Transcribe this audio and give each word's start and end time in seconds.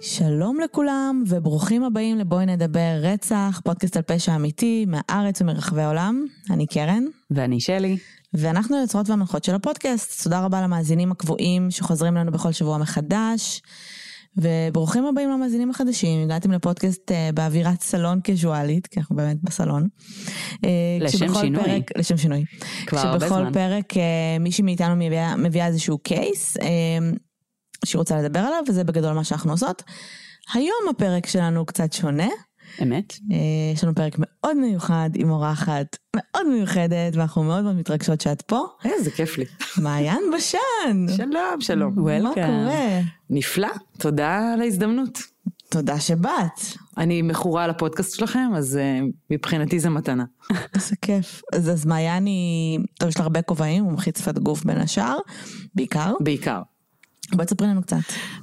שלום 0.00 0.60
לכולם 0.60 1.22
וברוכים 1.28 1.84
הבאים 1.84 2.18
לבואי 2.18 2.46
נדבר 2.46 2.98
רצח, 3.02 3.60
פודקאסט 3.64 3.96
על 3.96 4.02
פשע 4.02 4.36
אמיתי 4.36 4.86
מהארץ 4.88 5.40
ומרחבי 5.40 5.82
העולם. 5.82 6.26
אני 6.50 6.66
קרן. 6.66 7.04
ואני 7.30 7.60
שלי. 7.60 7.96
ואנחנו 8.34 8.76
היוצרות 8.76 9.10
והמנחות 9.10 9.44
של 9.44 9.54
הפודקאסט. 9.54 10.22
תודה 10.22 10.40
רבה 10.40 10.62
למאזינים 10.62 11.12
הקבועים 11.12 11.70
שחוזרים 11.70 12.14
לנו 12.14 12.32
בכל 12.32 12.52
שבוע 12.52 12.78
מחדש. 12.78 13.62
וברוכים 14.36 15.06
הבאים 15.06 15.30
למאזינים 15.30 15.70
החדשים, 15.70 16.22
הגעתם 16.22 16.52
לפודקאסט 16.52 17.10
uh, 17.10 17.34
באווירת 17.34 17.82
סלון 17.82 18.20
קזואלית, 18.20 18.86
כי 18.86 19.00
אנחנו 19.00 19.16
באמת 19.16 19.36
בסלון. 19.42 19.88
Uh, 20.54 20.58
לשם 21.00 21.34
שינוי. 21.34 21.64
פרק, 21.64 21.98
לשם 21.98 22.16
שינוי. 22.16 22.44
כבר 22.86 22.98
הרבה 22.98 23.18
זמן. 23.18 23.28
כשבכל 23.28 23.52
פרק 23.52 23.92
uh, 23.92 23.96
מישהי 24.40 24.64
מאיתנו 24.64 24.96
מביאה, 24.96 25.36
מביאה 25.36 25.66
איזשהו 25.66 25.98
קייס. 25.98 26.56
Uh, 26.56 26.62
שהיא 27.84 27.98
רוצה 27.98 28.22
לדבר 28.22 28.38
עליו, 28.38 28.62
וזה 28.68 28.84
בגדול 28.84 29.12
מה 29.12 29.24
שאנחנו 29.24 29.50
עושות. 29.50 29.82
היום 30.54 30.88
הפרק 30.90 31.26
שלנו 31.26 31.66
קצת 31.66 31.92
שונה. 31.92 32.28
אמת. 32.82 33.18
אה, 33.32 33.36
יש 33.74 33.84
לנו 33.84 33.94
פרק 33.94 34.16
מאוד 34.18 34.56
מיוחד 34.56 35.10
עם 35.14 35.30
אורחת 35.30 35.96
מאוד 36.16 36.46
מיוחדת, 36.46 37.16
ואנחנו 37.16 37.42
מאוד 37.42 37.64
מאוד 37.64 37.76
מתרגשות 37.76 38.20
שאת 38.20 38.42
פה. 38.42 38.66
איזה 38.84 39.10
כיף 39.10 39.38
לי. 39.38 39.44
מעיין 39.78 40.22
בשן. 40.36 41.06
שלום, 41.16 41.60
שלום. 41.60 41.94
מה 42.22 42.34
קורה? 42.34 43.00
נפלא, 43.30 43.68
תודה 43.98 44.52
על 44.52 44.60
ההזדמנות. 44.60 45.18
תודה 45.72 46.00
שבאת. 46.00 46.60
אני 46.98 47.22
מכורה 47.22 47.66
לפודקאסט 47.66 48.16
שלכם, 48.16 48.50
אז 48.56 48.78
uh, 48.78 49.06
מבחינתי 49.30 49.80
זה 49.80 49.90
מתנה. 49.90 50.24
איזה 50.74 50.96
כיף. 51.02 51.42
אז, 51.52 51.70
אז 51.70 51.86
מעיין 51.86 52.26
היא, 52.26 52.78
טוב, 52.98 53.08
יש 53.08 53.16
לה 53.16 53.22
הרבה 53.22 53.42
כובעים, 53.42 53.84
מומחית 53.84 54.16
שפת 54.16 54.38
גוף 54.38 54.64
בין 54.64 54.76
השאר, 54.76 55.18
בעיקר. 55.74 56.14
בעיקר. 56.20 56.62
בואי 57.32 57.46
תספרי 57.46 57.66
לנו 57.68 57.82
קצת. 57.82 57.96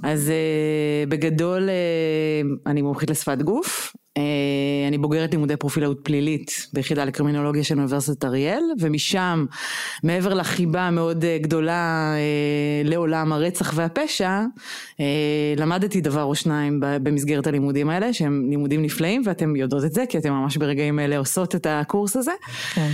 אז 0.03 0.29
uh, 0.29 1.09
בגדול 1.09 1.69
uh, 1.69 2.69
אני 2.69 2.81
מומחית 2.81 3.09
לשפת 3.09 3.41
גוף, 3.41 3.95
אה, 3.95 4.08
אני 4.87 4.97
בוגרת 4.97 5.31
לימודי 5.31 5.55
פרופילאות 5.55 5.99
פלילית 6.03 6.67
ביחידה 6.73 7.05
לקרימינולוגיה 7.05 7.63
של 7.63 7.77
אוניברסיטת 7.77 8.25
אריאל, 8.25 8.63
ומשם, 8.79 9.45
מעבר 10.03 10.33
לחיבה 10.33 10.81
המאוד 10.81 11.25
אה, 11.25 11.37
גדולה 11.41 12.13
אה, 12.15 12.89
לעולם 12.89 13.33
הרצח 13.33 13.71
והפשע, 13.75 14.41
למדתי 15.57 16.01
דבר 16.01 16.23
או 16.23 16.35
שניים 16.35 16.79
במסגרת 16.81 17.47
הלימודים 17.47 17.89
האלה, 17.89 18.13
שהם 18.13 18.47
לימודים 18.49 18.81
נפלאים, 18.81 19.21
ואתם 19.25 19.55
יודעות 19.55 19.83
את 19.83 19.93
זה, 19.93 20.03
כי 20.09 20.17
אתם 20.17 20.33
ממש 20.33 20.57
ברגעים 20.57 20.99
אלה 20.99 21.17
עושות 21.17 21.55
את 21.55 21.67
הקורס 21.69 22.15
הזה. 22.15 22.31
כן. 22.73 22.89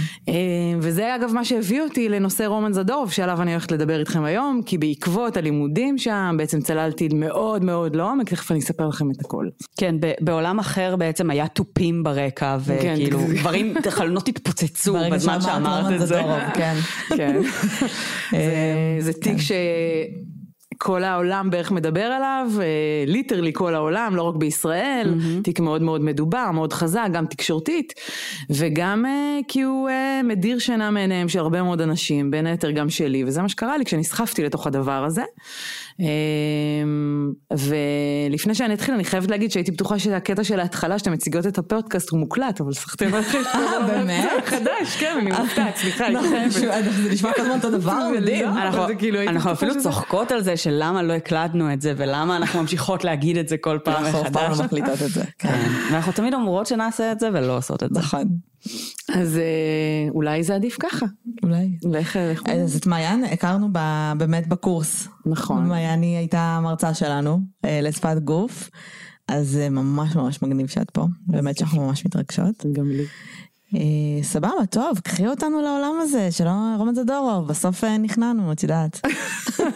וזה 0.79 1.16
אגב 1.16 1.33
מה 1.33 1.45
שהביא 1.45 1.81
אותי 1.81 2.09
לנושא 2.09 2.44
רומן 2.44 2.73
זדורוב, 2.73 3.11
שעליו 3.11 3.41
אני 3.41 3.52
הולכת 3.52 3.72
לדבר 3.72 4.00
איתכם 4.00 4.23
היום, 4.23 4.61
כי 4.66 4.77
בעקבות 4.77 5.38
הלימודים 5.38 5.97
שם, 5.97 6.35
בעצם 6.38 6.61
צללתי 6.61 7.09
מאוד 7.13 7.63
מאוד 7.63 7.95
לעומק, 7.95 8.29
תכף 8.29 8.52
אני 8.52 8.59
אספר 8.59 8.88
לכם 8.88 9.11
את 9.11 9.25
הכל. 9.25 9.47
כן, 9.77 9.95
בעולם 10.22 10.59
אחר 10.59 10.95
בעצם. 11.05 11.29
היה 11.29 11.47
תופים 11.47 12.03
ברקע, 12.03 12.57
וכאילו 12.59 13.19
כן. 13.19 13.35
דברים, 13.35 13.73
חלונות 13.89 14.27
התפוצצו 14.27 14.97
בזמן 15.11 15.41
שאמרת 15.41 16.01
את 16.01 16.07
זה. 16.07 16.21
כן. 16.57 16.75
כן. 17.17 17.41
זה 19.05 19.13
תיק 19.13 19.33
כן. 19.33 19.39
ש... 19.39 19.51
כל 20.77 21.03
העולם 21.03 21.49
בערך 21.49 21.71
מדבר 21.71 22.03
עליו, 22.03 22.51
ליטרלי 23.07 23.51
כל 23.53 23.75
העולם, 23.75 24.15
לא 24.15 24.21
רק 24.21 24.35
בישראל, 24.35 25.13
mm-hmm. 25.13 25.43
תיק 25.43 25.59
מאוד 25.59 25.81
מאוד 25.81 26.01
מדובר, 26.01 26.51
מאוד 26.53 26.73
חזק, 26.73 27.07
גם 27.11 27.25
תקשורתית, 27.25 27.93
וגם 28.50 29.05
אה, 29.05 29.39
כי 29.47 29.61
הוא 29.61 29.89
אה, 29.89 30.22
מדיר 30.23 30.59
שינה 30.59 30.91
מעיניהם 30.91 31.29
של 31.29 31.39
הרבה 31.39 31.63
מאוד 31.63 31.81
אנשים, 31.81 32.31
בין 32.31 32.45
היתר 32.45 32.72
גם 32.72 32.89
שלי, 32.89 33.23
וזה 33.23 33.41
מה 33.41 33.50
שקרה 33.50 33.77
לי 33.77 33.85
כשנסחפתי 33.85 34.44
לתוך 34.44 34.67
הדבר 34.67 35.05
הזה. 35.05 35.23
אמ, 36.00 37.31
ולפני 37.51 38.55
שאני 38.55 38.73
אתחיל 38.73 38.94
אני 38.94 39.03
חייבת 39.03 39.31
להגיד 39.31 39.51
שהייתי 39.51 39.71
בטוחה 39.71 40.00
שהקטע 40.00 40.44
של 40.44 40.59
ההתחלה 40.59 41.00
שאתם 41.00 41.11
מציגות 41.11 41.47
את 41.47 41.57
הפודקאסט 41.57 42.09
הוא 42.09 42.19
מוקלט 42.19 42.61
אבל 42.61 42.73
סחטים 42.73 43.09
לכם. 43.09 43.38
אה 43.53 43.88
באמת? 43.88 44.23
זה 44.23 44.41
חדש 44.45 44.95
כן 45.00 45.16
אני 45.19 45.31
מופתעת 45.31 45.75
סליחה. 45.75 46.09
נכון, 46.09 46.50
זה 46.50 47.09
נשמע 47.11 47.33
כל 47.33 47.41
הזמן 47.41 47.55
אותו 47.55 47.69
דבר 47.71 48.00
מדהים. 48.17 48.47
כאילו 48.97 49.21
אנחנו 49.21 49.51
אפילו 49.51 49.73
צוחקות 49.83 50.31
על 50.31 50.41
זה 50.41 50.57
של 50.65 50.77
למה 50.79 51.03
לא 51.03 51.13
הקלטנו 51.13 51.73
את 51.73 51.81
זה 51.81 51.93
ולמה 51.97 52.37
אנחנו 52.37 52.61
ממשיכות 52.61 53.03
להגיד 53.03 53.37
את 53.37 53.47
זה 53.49 53.57
כל 53.57 53.79
פעם 53.83 54.03
מחדש. 54.03 54.15
אנחנו 54.15 54.27
אף 54.27 54.33
פעם 54.33 54.51
לא 54.51 54.63
מחליטות 54.65 55.01
את 55.05 55.09
זה. 55.09 55.23
כן. 55.39 55.61
ואנחנו 55.91 56.11
תמיד 56.11 56.33
אומרות 56.33 56.67
שנעשה 56.67 57.11
את 57.11 57.19
זה 57.19 57.29
ולא 57.33 57.57
עושות 57.57 57.83
את 57.83 57.89
זה. 57.93 57.99
נכון. 57.99 58.23
אז 59.13 59.37
אה, 59.37 60.09
אולי 60.09 60.43
זה 60.43 60.55
עדיף 60.55 60.77
ככה. 60.79 61.05
אולי. 61.43 61.77
אז 62.45 62.75
את 62.75 62.87
מעיין 62.87 63.23
הכרנו 63.23 63.67
באמת 64.17 64.47
בקורס. 64.47 65.07
נכון. 65.25 65.67
מעיין 65.67 66.01
היא 66.01 66.17
הייתה 66.17 66.59
מרצה 66.63 66.93
שלנו 66.93 67.39
אה, 67.65 67.79
לשפת 67.81 68.17
גוף, 68.23 68.69
אז 69.27 69.47
זה 69.47 69.69
ממש 69.69 70.15
ממש 70.15 70.41
מגניב 70.41 70.67
שאת 70.67 70.89
פה, 70.89 71.05
באמת 71.27 71.57
שאנחנו 71.57 71.87
ממש 71.87 72.05
מתרגשות. 72.05 72.65
גם 72.73 72.89
לי. 72.89 73.05
אה, 73.73 74.23
סבבה, 74.23 74.65
טוב, 74.69 74.99
קחי 74.99 75.27
אותנו 75.27 75.61
לעולם 75.61 75.93
הזה, 76.01 76.31
שלא 76.31 76.51
רומן 76.77 76.95
זדורוב, 76.95 77.47
בסוף 77.47 77.83
נכנענו, 77.83 78.51
את 78.51 78.63
יודעת. 78.63 79.01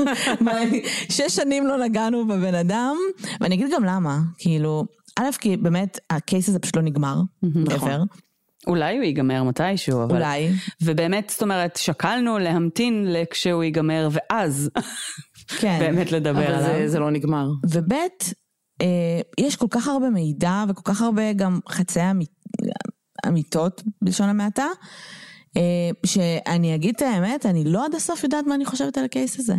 שש 1.16 1.36
שנים 1.36 1.68
לא 1.68 1.78
נגענו 1.78 2.28
בבן 2.28 2.56
אדם, 2.56 2.96
ואני 3.42 3.56
אגיד 3.56 3.68
גם 3.74 3.84
למה, 3.84 4.20
כאילו, 4.38 4.86
א', 5.20 5.24
כי 5.40 5.58
באמת 5.58 6.00
הקייס 6.10 6.50
הזה 6.50 6.60
פשוט 6.60 6.76
לא 6.76 6.82
נגמר, 6.82 7.16
נכון. 7.44 8.06
אולי 8.68 8.98
הוא 8.98 9.04
ייגמר 9.04 9.44
מתישהו, 9.44 10.04
אבל... 10.04 10.16
אולי. 10.16 10.50
ובאמת, 10.82 11.30
זאת 11.30 11.42
אומרת, 11.42 11.78
שקלנו 11.78 12.40
להמתין 12.40 13.14
לכשהוא 13.14 13.64
ייגמר, 13.64 14.10
ואז 14.12 14.70
כן, 15.48 15.78
באמת 15.82 16.12
לדבר 16.12 16.48
עליו. 16.48 16.60
אבל 16.60 16.80
זה, 16.80 16.88
זה 16.88 17.00
לא 17.00 17.12
נגמר. 17.12 17.48
וב', 17.70 17.94
אה, 18.82 19.22
יש 19.40 19.56
כל 19.56 19.68
כך 19.70 19.88
הרבה 19.88 20.10
מידע 20.10 20.64
וכל 20.70 20.94
כך 20.94 21.02
הרבה 21.02 21.34
גם 21.34 21.60
חצי 21.70 22.12
אמית, 22.12 22.30
אמיתות, 23.28 23.84
בלשון 24.02 24.30
המעטה, 24.30 24.68
אה, 25.58 25.62
שאני 26.06 26.76
אגיד 26.76 26.96
את 26.96 27.02
האמת, 27.02 27.46
אני 27.46 27.64
לא 27.64 27.86
עד 27.86 27.96
הסוף 27.96 28.24
יודעת 28.24 28.46
מה 28.48 28.56
אני 28.56 28.66
חושבת 28.66 28.98
על 28.98 29.06
הקייס 29.06 29.40
הזה. 29.40 29.56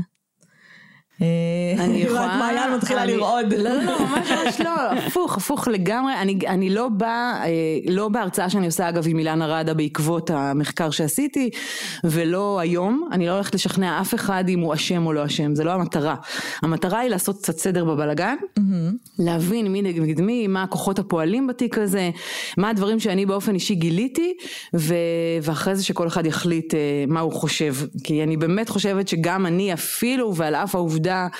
אה, 1.23 1.85
אני 1.85 1.99
יכולה... 2.05 2.37
מעיין 2.39 2.75
מתחילה 2.75 3.05
לרעוד. 3.05 3.53
לא, 3.53 3.71
לא, 3.71 3.83
לא, 3.83 3.99
ממש 4.07 4.61
לא, 4.61 4.71
הפוך, 5.07 5.37
הפוך 5.37 5.69
לגמרי. 5.69 6.13
אני 6.47 6.71
לא 6.71 6.89
באה, 6.89 7.45
אה, 7.45 7.51
לא 7.89 8.09
בהרצאה 8.09 8.51
שאני 8.51 8.67
עושה 8.67 8.89
אגב 8.89 9.05
עם 9.09 9.19
אילנה 9.19 9.47
ראדה 9.47 9.75
בעקבות 9.75 10.31
המחקר 10.31 10.91
שעשיתי, 10.91 11.51
ולא 12.05 12.61
היום, 12.61 13.09
אני 13.13 13.27
לא 13.27 13.33
הולכת 13.33 13.55
לשכנע 13.55 14.01
אף 14.01 14.15
אחד 14.15 14.45
אם 14.49 14.61
הוא 14.61 14.75
אשם 14.75 15.07
או 15.07 15.13
לא 15.13 15.27
אשם, 15.27 15.55
זה 15.55 15.65
לא 15.65 15.73
המטרה. 15.73 16.15
המטרה 16.63 16.99
היא 16.99 17.11
לעשות 17.11 17.37
קצת 17.37 17.59
סדר 17.59 17.85
בבלגן, 17.85 18.35
להבין 19.19 19.73
מי 19.73 19.83
נגד 19.83 20.21
מי, 20.21 20.47
מה 20.47 20.63
הכוחות 20.63 20.99
הפועלים 20.99 21.47
בתיק 21.47 21.79
הזה, 21.79 22.11
מה 22.57 22.69
הדברים 22.69 23.01
שאני 23.01 23.27
באופן 23.27 23.55
אישי 23.55 23.75
גיליתי, 23.75 24.35
ואחרי 25.43 25.77
זה 25.77 25.85
שכל 25.85 26.07
אחד 26.07 26.27
יחליט 26.27 26.75
אה, 26.75 27.05
מה 27.09 27.21
הוא 27.21 27.33
חושב. 27.33 27.75
כי 28.05 28.23
אני 28.23 28.37
באמת 28.37 28.69
חושבת 28.69 29.09
שגם 29.09 29.47
אני 29.47 29.73
אפילו, 29.73 30.37
ועל 30.37 30.55
אף 30.55 30.75
העובדה 30.75 31.10
העובדה 31.11 31.37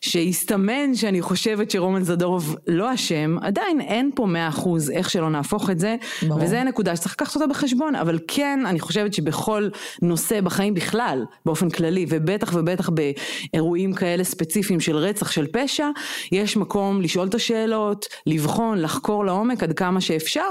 שהסתמן 0.00 0.94
שאני 0.94 1.22
חושבת 1.22 1.70
שרומן 1.70 2.02
זדורוב 2.02 2.56
לא 2.66 2.94
אשם, 2.94 3.36
עדיין 3.42 3.80
אין 3.80 4.10
פה 4.14 4.26
מאה 4.26 4.48
אחוז 4.48 4.90
איך 4.90 5.10
שלא 5.10 5.30
נהפוך 5.30 5.70
את 5.70 5.78
זה, 5.78 5.96
ברור. 6.22 6.42
וזה 6.42 6.62
נקודה 6.62 6.96
שצריך 6.96 7.14
לקחת 7.14 7.34
אותה 7.34 7.46
בחשבון, 7.46 7.94
אבל 7.94 8.18
כן 8.28 8.60
אני 8.66 8.80
חושבת 8.80 9.14
שבכל 9.14 9.68
נושא 10.02 10.40
בחיים 10.40 10.74
בכלל, 10.74 11.24
באופן 11.46 11.70
כללי, 11.70 12.06
ובטח 12.08 12.54
ובטח 12.54 12.90
באירועים 12.90 13.92
כאלה 13.92 14.24
ספציפיים 14.24 14.80
של 14.80 14.96
רצח, 14.96 15.30
של 15.30 15.46
פשע, 15.46 15.88
יש 16.32 16.56
מקום 16.56 17.00
לשאול 17.00 17.28
את 17.28 17.34
השאלות, 17.34 18.06
לבחון, 18.26 18.78
לחקור 18.78 19.24
לעומק 19.24 19.62
עד 19.62 19.72
כמה 19.72 20.00
שאפשר, 20.00 20.48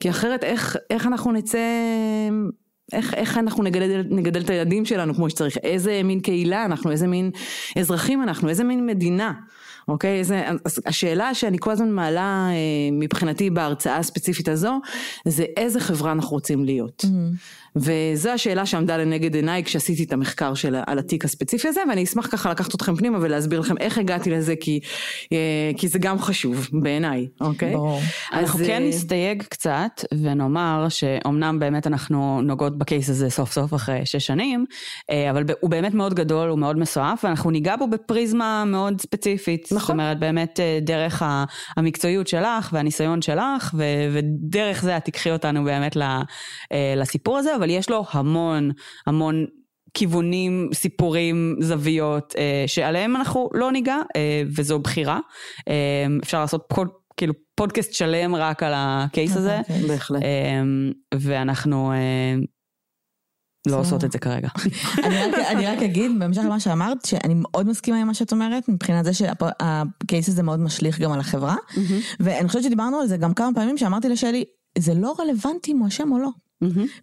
כי 0.00 0.10
אחרת 0.10 0.44
איך, 0.44 0.76
איך 0.90 1.06
אנחנו 1.06 1.32
נצא... 1.32 1.58
איך, 2.92 3.14
איך 3.14 3.38
אנחנו 3.38 3.62
נגדל, 3.62 4.02
נגדל 4.10 4.40
את 4.40 4.50
הילדים 4.50 4.84
שלנו 4.84 5.14
כמו 5.14 5.30
שצריך, 5.30 5.56
איזה 5.62 6.02
מין 6.04 6.20
קהילה 6.20 6.64
אנחנו, 6.64 6.90
איזה 6.90 7.06
מין 7.06 7.30
אזרחים 7.78 8.22
אנחנו, 8.22 8.48
איזה 8.48 8.64
מין 8.64 8.86
מדינה, 8.86 9.32
אוקיי? 9.88 10.18
איזה, 10.18 10.44
השאלה 10.86 11.34
שאני 11.34 11.56
כל 11.60 11.70
הזמן 11.70 11.90
מעלה 11.90 12.48
אה, 12.50 12.56
מבחינתי 12.92 13.50
בהרצאה 13.50 13.96
הספציפית 13.96 14.48
הזו, 14.48 14.80
זה 15.24 15.44
איזה 15.56 15.80
חברה 15.80 16.12
אנחנו 16.12 16.30
רוצים 16.30 16.64
להיות. 16.64 17.04
Mm-hmm. 17.04 17.63
וזו 17.76 18.30
השאלה 18.30 18.66
שעמדה 18.66 18.96
לנגד 18.96 19.34
עיניי 19.34 19.64
כשעשיתי 19.64 20.04
את 20.04 20.12
המחקר 20.12 20.54
של, 20.54 20.76
על 20.86 20.98
התיק 20.98 21.24
הספציפי 21.24 21.68
הזה, 21.68 21.80
ואני 21.88 22.04
אשמח 22.04 22.26
ככה 22.26 22.50
לקחת 22.50 22.74
אתכם 22.74 22.96
פנימה 22.96 23.18
ולהסביר 23.20 23.60
לכם 23.60 23.78
איך 23.78 23.98
הגעתי 23.98 24.30
לזה, 24.30 24.54
כי, 24.60 24.80
אה, 25.32 25.70
כי 25.76 25.88
זה 25.88 25.98
גם 25.98 26.18
חשוב 26.18 26.68
בעיניי, 26.72 27.28
אוקיי? 27.40 27.72
ברור. 27.72 28.00
אנחנו 28.32 28.60
אז, 28.60 28.66
כן 28.66 28.82
אה, 28.82 28.88
נסתייג 28.88 29.42
קצת 29.42 30.04
ונאמר 30.22 30.86
שאומנם 30.88 31.58
באמת 31.58 31.86
אנחנו 31.86 32.40
נוגעות 32.42 32.78
בקייס 32.78 33.10
הזה 33.10 33.30
סוף 33.30 33.52
סוף 33.52 33.74
אחרי 33.74 34.00
שש 34.06 34.26
שנים, 34.26 34.64
אה, 35.10 35.30
אבל 35.30 35.44
הוא 35.60 35.70
באמת 35.70 35.94
מאוד 35.94 36.14
גדול, 36.14 36.48
הוא 36.48 36.58
מאוד 36.58 36.78
מסועף, 36.78 37.24
ואנחנו 37.24 37.50
ניגע 37.50 37.76
בו 37.76 37.86
בפריזמה 37.86 38.64
מאוד 38.66 39.00
ספציפית. 39.00 39.68
נכון. 39.72 39.80
זאת 39.80 39.90
אומרת, 39.90 40.18
באמת 40.18 40.60
דרך 40.82 41.22
המקצועיות 41.76 42.28
שלך 42.28 42.70
והניסיון 42.72 43.22
שלך, 43.22 43.74
ו- 43.74 43.84
ודרך 44.12 44.82
זה 44.82 44.96
את 44.96 45.04
תיקחי 45.04 45.30
אותנו 45.30 45.64
באמת 45.64 45.96
לסיפור 46.96 47.38
הזה, 47.38 47.50
אבל 47.64 47.72
יש 47.72 47.90
לו 47.90 48.04
המון 48.12 48.70
המון... 49.06 49.46
כיוונים, 49.96 50.70
סיפורים, 50.72 51.56
זוויות, 51.60 52.34
אה, 52.38 52.64
שעליהם 52.66 53.16
אנחנו 53.16 53.50
לא 53.52 53.72
ניגע, 53.72 53.96
אה, 54.16 54.42
וזו 54.56 54.78
בחירה. 54.78 55.20
אה, 55.68 56.06
אפשר 56.22 56.40
לעשות 56.40 56.64
פוד, 56.68 56.88
כאילו 57.16 57.34
פודקאסט 57.54 57.92
שלם 57.92 58.34
רק 58.34 58.62
על 58.62 58.72
ה 58.76 58.88
case 58.88 59.36
הזה, 59.36 59.58
אוקיי. 59.58 59.82
בהחלט. 59.88 60.22
אה, 60.22 60.62
ואנחנו 61.14 61.92
אה, 61.92 62.34
לא. 63.66 63.76
עושות 63.76 64.04
את 64.04 64.12
זה 64.12 64.18
כרגע. 64.18 64.48
אני 65.04 65.16
רק, 65.16 65.34
אני 65.50 65.66
רק 65.66 65.82
אגיד, 65.82 66.10
בהמשך 66.18 66.42
למה 66.44 66.60
שאמרת, 66.60 67.04
שאני 67.04 67.34
מאוד 67.36 67.66
מסכימה 67.66 68.00
עם 68.00 68.06
מה 68.06 68.14
שאת 68.14 68.32
אומרת, 68.32 68.68
מבחינת 68.68 69.04
זה 69.04 69.14
שה 69.14 69.63
case 69.63 70.28
הזה 70.28 70.42
מאוד 70.42 70.60
משליך 70.60 71.00
גם 71.00 71.12
על 71.12 71.20
החברה. 71.20 71.56
ואני 72.20 72.48
חושבת 72.48 72.62
שדיברנו 72.62 73.00
על 73.00 73.06
זה 73.06 73.16
גם 73.16 73.34
כמה 73.34 73.48
פעמים, 73.54 73.78
שאמרתי 73.78 74.08
לשלי, 74.08 74.44
זה 74.78 74.94
לא 74.94 75.14
רלוונטי 75.18 75.72
אם 75.72 75.78
הוא 75.78 75.88
אשם 75.88 76.12
או 76.12 76.18
לא. 76.18 76.28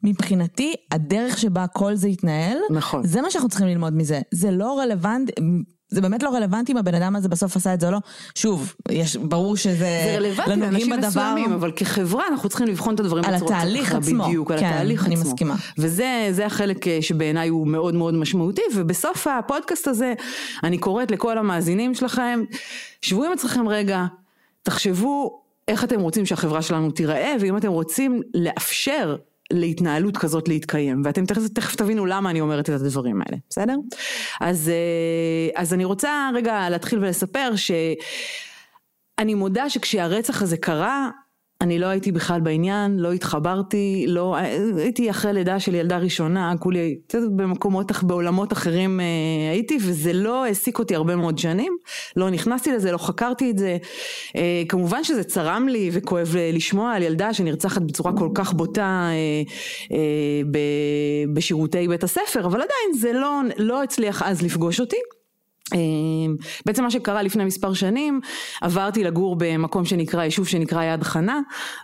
מבחינתי, 0.03 0.73
הדרך 0.91 1.37
שבה 1.37 1.67
כל 1.67 1.95
זה 1.95 2.07
התנהל, 2.07 2.57
נכון. 2.69 3.07
זה 3.07 3.21
מה 3.21 3.31
שאנחנו 3.31 3.49
צריכים 3.49 3.67
ללמוד 3.67 3.93
מזה. 3.93 4.21
זה 4.31 4.51
לא 4.51 4.79
רלוונטי, 4.79 5.31
זה 5.91 6.01
באמת 6.01 6.23
לא 6.23 6.29
רלוונטי 6.29 6.71
אם 6.71 6.77
הבן 6.77 6.95
אדם 6.95 7.15
הזה 7.15 7.29
בסוף 7.29 7.55
עשה 7.55 7.73
את 7.73 7.79
זה 7.79 7.87
או 7.87 7.91
לא. 7.91 7.97
שוב, 8.35 8.75
יש, 8.91 9.15
ברור 9.15 9.57
שזה 9.57 10.01
זה 10.05 10.15
רלוונטי 10.17 10.59
לאנשים. 10.61 10.93
מסוימים, 10.99 11.51
אבל 11.53 11.71
כחברה 11.75 12.27
אנחנו 12.27 12.49
צריכים 12.49 12.67
לבחון 12.67 12.95
את 12.95 12.99
הדברים 12.99 13.25
על 13.25 13.33
התהליך. 13.33 13.95
עצמו. 13.95 14.23
בדיוק, 14.23 14.51
על 14.51 14.59
כן, 14.59 14.65
התהליך 14.65 15.05
אני 15.05 15.15
עצמו. 15.15 15.29
מסכימה. 15.29 15.55
וזה 15.77 16.27
זה 16.31 16.45
החלק 16.45 16.87
אה, 16.87 16.97
שבעיניי 17.01 17.49
הוא 17.49 17.67
מאוד 17.67 17.95
מאוד 17.95 18.13
משמעותי, 18.13 18.61
ובסוף 18.75 19.27
הפודקאסט 19.27 19.87
הזה 19.87 20.13
אני 20.63 20.77
קוראת 20.77 21.11
לכל 21.11 21.37
המאזינים 21.37 21.95
שלכם, 21.95 22.43
שבו 23.01 23.23
עם 23.23 23.31
עצמכם 23.31 23.67
רגע, 23.67 24.05
תחשבו 24.63 25.41
איך 25.67 25.83
אתם 25.83 25.99
רוצים 25.99 26.25
שהחברה 26.25 26.61
שלנו 26.61 26.91
תיראה, 26.91 27.35
ואם 27.39 27.57
אתם 27.57 27.69
רוצים 27.69 28.21
לאפשר 28.33 29.15
להתנהלות 29.51 30.17
כזאת 30.17 30.47
להתקיים, 30.47 31.01
ואתם 31.05 31.25
תכף, 31.25 31.47
תכף 31.47 31.75
תבינו 31.75 32.05
למה 32.05 32.29
אני 32.29 32.41
אומרת 32.41 32.69
את 32.69 32.81
הדברים 32.81 33.21
האלה, 33.21 33.37
בסדר? 33.49 33.75
אז, 34.41 34.69
אה, 34.69 35.61
אז 35.61 35.73
אני 35.73 35.85
רוצה 35.85 36.29
רגע 36.35 36.69
להתחיל 36.69 36.99
ולספר 36.99 37.51
שאני 37.55 39.33
מודה 39.33 39.69
שכשהרצח 39.69 40.41
הזה 40.41 40.57
קרה, 40.57 41.09
אני 41.61 41.79
לא 41.79 41.85
הייתי 41.85 42.11
בכלל 42.11 42.41
בעניין, 42.41 42.99
לא 42.99 43.11
התחברתי, 43.11 44.05
לא, 44.07 44.35
הייתי 44.75 45.09
אחרי 45.09 45.33
לידה 45.33 45.59
של 45.59 45.75
ילדה 45.75 45.97
ראשונה, 45.97 46.53
כולי, 46.59 46.97
במקומות, 47.35 47.91
בעולמות 48.03 48.53
אחרים 48.53 48.99
אה, 48.99 49.05
הייתי, 49.51 49.77
וזה 49.81 50.13
לא 50.13 50.45
העסיק 50.45 50.79
אותי 50.79 50.95
הרבה 50.95 51.15
מאוד 51.15 51.37
שנים, 51.37 51.77
לא 52.15 52.29
נכנסתי 52.29 52.71
לזה, 52.71 52.91
לא 52.91 52.97
חקרתי 52.97 53.51
את 53.51 53.57
זה. 53.57 53.77
אה, 54.35 54.63
כמובן 54.69 55.03
שזה 55.03 55.23
צרם 55.23 55.67
לי 55.67 55.89
וכואב 55.93 56.35
לשמוע 56.53 56.93
על 56.93 57.03
ילדה 57.03 57.33
שנרצחת 57.33 57.81
בצורה 57.81 58.13
כל 58.17 58.29
כך 58.33 58.53
בוטה 58.53 59.09
אה, 59.91 59.97
בשירותי 61.33 61.87
בית 61.87 62.03
הספר, 62.03 62.45
אבל 62.45 62.61
עדיין 62.61 62.99
זה 62.99 63.13
לא, 63.13 63.41
לא 63.57 63.83
הצליח 63.83 64.21
אז 64.23 64.41
לפגוש 64.41 64.79
אותי. 64.79 64.97
אמ, 65.73 66.35
בעצם 66.65 66.83
מה 66.83 66.91
שקרה 66.91 67.23
לפני 67.23 67.45
מספר 67.45 67.73
שנים, 67.73 68.19
עברתי 68.61 69.03
לגור 69.03 69.35
במקום 69.39 69.85
שנקרא, 69.85 70.23
יישוב 70.23 70.47
שנקרא 70.47 70.83
יד 70.83 71.03
חנה, 71.03 71.39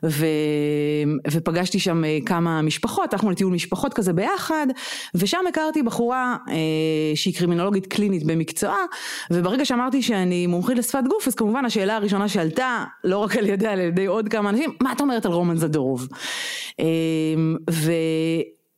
ו... 0.05 0.25
ופגשתי 1.31 1.79
שם 1.79 2.03
אה, 2.03 2.17
כמה 2.25 2.61
משפחות, 2.61 3.13
הלכנו 3.13 3.31
לטיול 3.31 3.53
משפחות 3.53 3.93
כזה 3.93 4.13
ביחד, 4.13 4.67
ושם 5.15 5.39
הכרתי 5.49 5.83
בחורה 5.83 6.35
אה, 6.49 6.55
שהיא 7.15 7.35
קרימינולוגית 7.35 7.87
קלינית 7.87 8.23
במקצועה, 8.23 8.85
וברגע 9.31 9.65
שאמרתי 9.65 10.01
שאני 10.01 10.47
מומחית 10.47 10.77
לשפת 10.77 11.03
גוף, 11.09 11.27
אז 11.27 11.35
כמובן 11.35 11.65
השאלה 11.65 11.95
הראשונה 11.95 12.27
שעלתה, 12.27 12.83
לא 13.03 13.17
רק 13.17 13.35
על 13.35 13.45
ידי, 13.45 13.67
על 13.67 13.79
ידי 13.79 14.05
עוד 14.05 14.29
כמה 14.29 14.49
אנשים, 14.49 14.71
מה 14.83 14.91
את 14.91 15.01
אומרת 15.01 15.25
על 15.25 15.31
רומן 15.31 15.55
זדורוב? 15.55 16.07
אמ, 16.79 17.55
ו... 17.69 17.91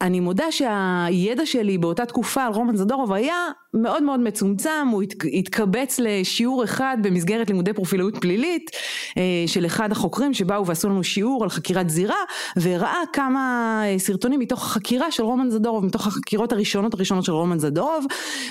אני 0.01 0.19
מודה 0.19 0.51
שהידע 0.51 1.45
שלי 1.45 1.77
באותה 1.77 2.05
תקופה 2.05 2.43
על 2.43 2.53
רומן 2.53 2.75
זדורוב 2.75 3.13
היה 3.13 3.35
מאוד 3.73 4.03
מאוד 4.03 4.19
מצומצם, 4.19 4.87
הוא 4.91 5.03
הת- 5.03 5.13
התקבץ 5.33 5.99
לשיעור 5.99 6.63
אחד 6.63 6.97
במסגרת 7.01 7.49
לימודי 7.49 7.73
פרופילאות 7.73 8.17
פלילית 8.21 8.71
אה, 9.17 9.23
של 9.47 9.65
אחד 9.65 9.91
החוקרים 9.91 10.33
שבאו 10.33 10.65
ועשו 10.65 10.89
לנו 10.89 11.03
שיעור 11.03 11.43
על 11.43 11.49
חקירת 11.49 11.89
זירה 11.89 12.15
והראה 12.55 12.97
כמה 13.13 13.81
אה, 13.85 13.99
סרטונים 13.99 14.39
מתוך 14.39 14.63
החקירה 14.65 15.11
של 15.11 15.23
רומן 15.23 15.49
זדורוב, 15.49 15.85
מתוך 15.85 16.07
החקירות 16.07 16.51
הראשונות 16.51 16.93
הראשונות 16.93 17.23
של 17.25 17.31
רומן 17.31 17.59
זדורוב 17.59 18.05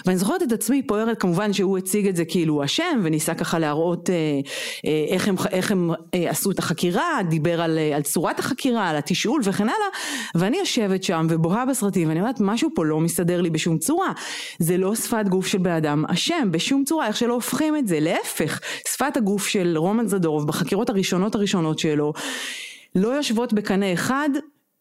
ואני 0.06 0.18
זוכרת 0.18 0.42
את 0.42 0.52
עצמי 0.52 0.82
פוערת 0.82 1.20
כמובן 1.20 1.52
שהוא 1.52 1.78
הציג 1.78 2.08
את 2.08 2.16
זה 2.16 2.24
כאילו 2.24 2.54
הוא 2.54 2.64
אשם 2.64 3.00
וניסה 3.02 3.34
ככה 3.34 3.58
להראות 3.58 4.10
אה, 4.10 4.40
איך 5.08 5.28
הם, 5.28 5.34
איך 5.50 5.70
הם 5.72 5.90
עשו 6.12 6.50
את 6.50 6.58
החקירה, 6.58 7.18
דיבר 7.28 7.60
על, 7.60 7.78
על 7.94 8.02
צורת 8.02 8.38
החקירה, 8.38 8.88
על 8.88 8.96
התשאול 8.96 9.40
וכן 9.44 9.64
הלאה 9.64 9.88
ואני 10.34 10.56
יושבת 10.58 11.02
שם 11.02 11.26
ובוהה 11.38 11.67
בסרטים 11.67 12.08
ואני 12.08 12.20
אומרת 12.20 12.40
משהו 12.40 12.70
פה 12.75 12.85
לא 12.85 13.00
מסתדר 13.00 13.40
לי 13.40 13.50
בשום 13.50 13.79
צורה. 13.79 14.12
זה 14.58 14.76
לא 14.76 14.94
שפת 14.94 15.29
גוף 15.29 15.46
של 15.46 15.58
בן 15.58 15.70
אדם 15.70 16.05
אשם 16.08 16.49
בשום 16.50 16.85
צורה 16.85 17.06
איך 17.06 17.17
שלא 17.17 17.35
הופכים 17.35 17.76
את 17.76 17.88
זה 17.88 18.00
להפך. 18.00 18.61
שפת 18.88 19.17
הגוף 19.17 19.46
של 19.46 19.75
רומן 19.76 20.06
זדורוב 20.06 20.46
בחקירות 20.46 20.90
הראשונות 20.90 21.35
הראשונות 21.35 21.79
שלו 21.79 22.12
לא 22.94 23.08
יושבות 23.08 23.52
בקנה 23.52 23.93
אחד 23.93 24.29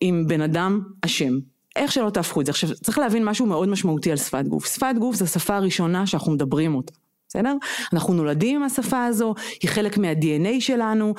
עם 0.01 0.27
בן 0.27 0.41
אדם 0.41 0.81
אשם. 1.01 1.33
איך 1.75 1.91
שלא 1.91 2.09
תהפכו 2.09 2.41
את 2.41 2.45
זה. 2.45 2.51
עכשיו 2.51 2.69
צריך 2.83 2.97
להבין 2.97 3.25
משהו 3.25 3.45
מאוד 3.45 3.69
משמעותי 3.69 4.11
על 4.11 4.17
שפת 4.17 4.45
גוף. 4.47 4.73
שפת 4.73 4.95
גוף 4.99 5.15
זה 5.15 5.25
השפה 5.25 5.55
הראשונה 5.55 6.07
שאנחנו 6.07 6.31
מדברים 6.31 6.75
אותה 6.75 6.93
בסדר? 7.29 7.53
אנחנו 7.93 8.13
נולדים 8.13 8.55
עם 8.55 8.63
השפה 8.63 9.05
הזו, 9.05 9.35
היא 9.61 9.69
חלק 9.69 9.97
מה-DNA 9.97 10.59
שלנו, 10.61 11.13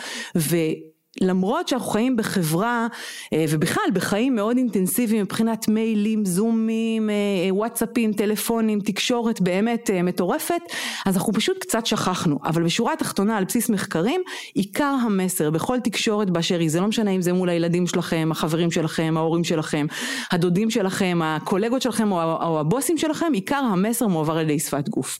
ולמרות 1.22 1.68
שאנחנו 1.68 1.88
חיים 1.90 2.16
בחברה, 2.16 2.86
אה, 3.32 3.44
ובכלל 3.48 3.84
בחיים 3.92 4.34
מאוד 4.34 4.56
אינטנסיביים 4.56 5.22
מבחינת 5.22 5.68
מיילים, 5.68 6.24
זומים, 6.24 7.10
אה, 7.10 7.14
וואטסאפים, 7.50 8.12
טלפונים, 8.12 8.80
תקשורת 8.80 9.40
באמת 9.40 9.90
אה, 9.90 10.02
מטורפת, 10.02 10.60
אז 11.06 11.16
אנחנו 11.16 11.32
פשוט 11.32 11.58
קצת 11.58 11.86
שכחנו, 11.86 12.38
אבל 12.44 12.62
בשורה 12.62 12.92
התחתונה 12.92 13.36
על 13.36 13.44
בסיס 13.44 13.68
מחקרים, 13.68 14.20
עיקר 14.54 14.94
המסר 15.02 15.50
בכל 15.50 15.80
תקשורת 15.80 16.30
באשר 16.30 16.58
היא, 16.58 16.70
זה 16.70 16.80
לא 16.80 16.86
משנה 16.86 17.10
אם 17.10 17.22
זה 17.22 17.32
מול 17.32 17.48
הילדים 17.48 17.86
שלכם, 17.86 18.28
החברים 18.32 18.70
שלכם, 18.70 19.14
ההורים 19.16 19.44
שלכם, 19.44 19.86
הדודים 20.30 20.70
שלכם, 20.70 21.20
הקולגות 21.24 21.82
שלכם 21.82 22.12
או 22.12 22.60
הבוסים 22.60 22.98
שלכם, 22.98 23.32
עיקר 23.32 23.62
המסר 23.72 24.06
מועבר 24.06 24.38
על 24.38 24.44
ידי 24.44 24.58
שפת 24.58 24.88
גוף. 24.88 25.18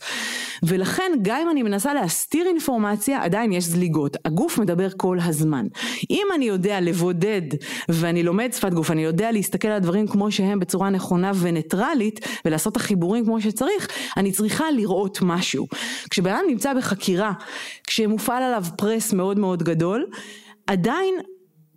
ולכן 0.63 1.13
גם 1.23 1.41
אם 1.43 1.51
אני 1.51 1.63
מנסה 1.63 1.95
להסתיר 1.95 2.47
אינפורמציה, 2.47 3.25
עדיין 3.25 3.53
יש 3.53 3.65
זליגות. 3.65 4.17
הגוף 4.25 4.59
מדבר 4.59 4.89
כל 4.97 5.19
הזמן. 5.25 5.67
אם 6.11 6.27
אני 6.35 6.45
יודע 6.45 6.81
לבודד 6.81 7.43
ואני 7.89 8.23
לומד 8.23 8.53
שפת 8.53 8.73
גוף, 8.73 8.91
אני 8.91 9.05
יודע 9.05 9.33
להסתכל 9.33 9.69
על 9.69 9.75
הדברים 9.75 10.07
כמו 10.07 10.31
שהם 10.31 10.59
בצורה 10.59 10.91
נכונה 10.91 11.33
וניטרלית 11.41 12.27
ולעשות 12.45 12.73
את 12.73 12.77
החיבורים 12.77 13.25
כמו 13.25 13.41
שצריך, 13.41 13.89
אני 14.17 14.33
צריכה 14.33 14.71
לראות 14.71 15.19
משהו. 15.23 15.67
כשבן 16.11 16.31
אדם 16.31 16.45
נמצא 16.49 16.75
בחקירה, 16.75 17.33
כשמופעל 17.87 18.43
עליו 18.43 18.65
פרס 18.77 19.13
מאוד 19.13 19.39
מאוד 19.39 19.63
גדול, 19.63 20.07
עדיין 20.67 21.15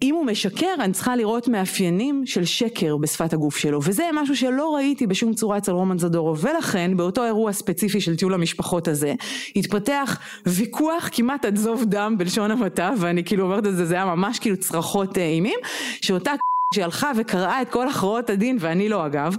אם 0.03 0.15
הוא 0.15 0.25
משקר, 0.25 0.73
אני 0.79 0.93
צריכה 0.93 1.15
לראות 1.15 1.47
מאפיינים 1.47 2.23
של 2.25 2.45
שקר 2.45 2.97
בשפת 2.97 3.33
הגוף 3.33 3.57
שלו, 3.57 3.79
וזה 3.83 4.03
משהו 4.13 4.35
שלא 4.35 4.75
ראיתי 4.75 5.07
בשום 5.07 5.33
צורה 5.33 5.57
אצל 5.57 5.71
רומן 5.71 5.99
זדורוב, 5.99 6.45
ולכן 6.45 6.97
באותו 6.97 7.25
אירוע 7.25 7.53
ספציפי 7.53 8.01
של 8.01 8.15
טיול 8.15 8.33
המשפחות 8.33 8.87
הזה, 8.87 9.13
התפתח 9.55 10.19
ויכוח 10.45 11.09
כמעט 11.11 11.45
עד 11.45 11.55
זוב 11.55 11.85
דם 11.85 12.15
בלשון 12.17 12.51
המעטה, 12.51 12.91
ואני 12.97 13.23
כאילו 13.23 13.43
אומרת 13.43 13.67
את 13.67 13.75
זה, 13.75 13.85
זה 13.85 13.95
היה 13.95 14.05
ממש 14.05 14.39
כאילו 14.39 14.57
צרחות 14.57 15.17
אה, 15.17 15.23
אימים, 15.23 15.59
שאותה 16.01 16.31
שהלכה 16.73 17.11
וקראה 17.17 17.61
את 17.61 17.69
כל 17.69 17.87
הכרעות 17.87 18.29
הדין, 18.29 18.57
ואני 18.59 18.89
לא 18.89 19.05
אגב, 19.05 19.35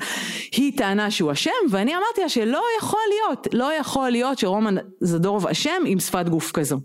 היא 0.52 0.76
טענה 0.76 1.10
שהוא 1.10 1.32
אשם, 1.32 1.50
ואני 1.70 1.92
אמרתי 1.92 2.20
לה 2.22 2.28
שלא 2.28 2.62
יכול 2.78 3.00
להיות, 3.08 3.46
לא 3.52 3.72
יכול 3.80 4.10
להיות 4.10 4.38
שרומן 4.38 4.74
זדורוב 5.00 5.46
אשם 5.46 5.82
עם 5.86 6.00
שפת 6.00 6.28
גוף 6.28 6.52
כזו. 6.52 6.78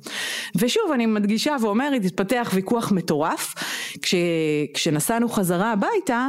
ושוב, 0.55 0.91
אני 0.93 1.05
מדגישה 1.05 1.55
ואומרת, 1.61 2.05
התפתח 2.05 2.51
ויכוח 2.53 2.91
מטורף, 2.91 3.53
כש, 4.01 4.15
כשנסענו 4.73 5.29
חזרה 5.29 5.71
הביתה, 5.71 6.27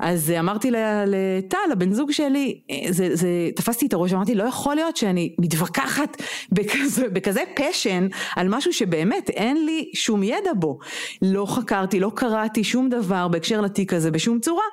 אז 0.00 0.32
אמרתי 0.38 0.70
לטל, 1.06 1.72
הבן 1.72 1.92
זוג 1.92 2.12
שלי, 2.12 2.60
זה, 2.90 3.16
זה, 3.16 3.28
תפסתי 3.56 3.86
את 3.86 3.92
הראש, 3.92 4.12
אמרתי, 4.12 4.34
לא 4.34 4.44
יכול 4.44 4.74
להיות 4.74 4.96
שאני 4.96 5.34
מתווכחת 5.38 6.22
בכזה, 6.52 7.08
בכזה 7.08 7.42
פשן 7.56 8.06
על 8.36 8.48
משהו 8.48 8.72
שבאמת 8.72 9.30
אין 9.30 9.64
לי 9.64 9.90
שום 9.94 10.22
ידע 10.22 10.50
בו. 10.54 10.78
לא 11.22 11.46
חקרתי, 11.46 12.00
לא 12.00 12.12
קראתי 12.14 12.64
שום 12.64 12.88
דבר 12.88 13.28
בהקשר 13.28 13.55
לתיק 13.60 13.92
הזה 13.92 14.10
בשום 14.10 14.40
צורה, 14.40 14.64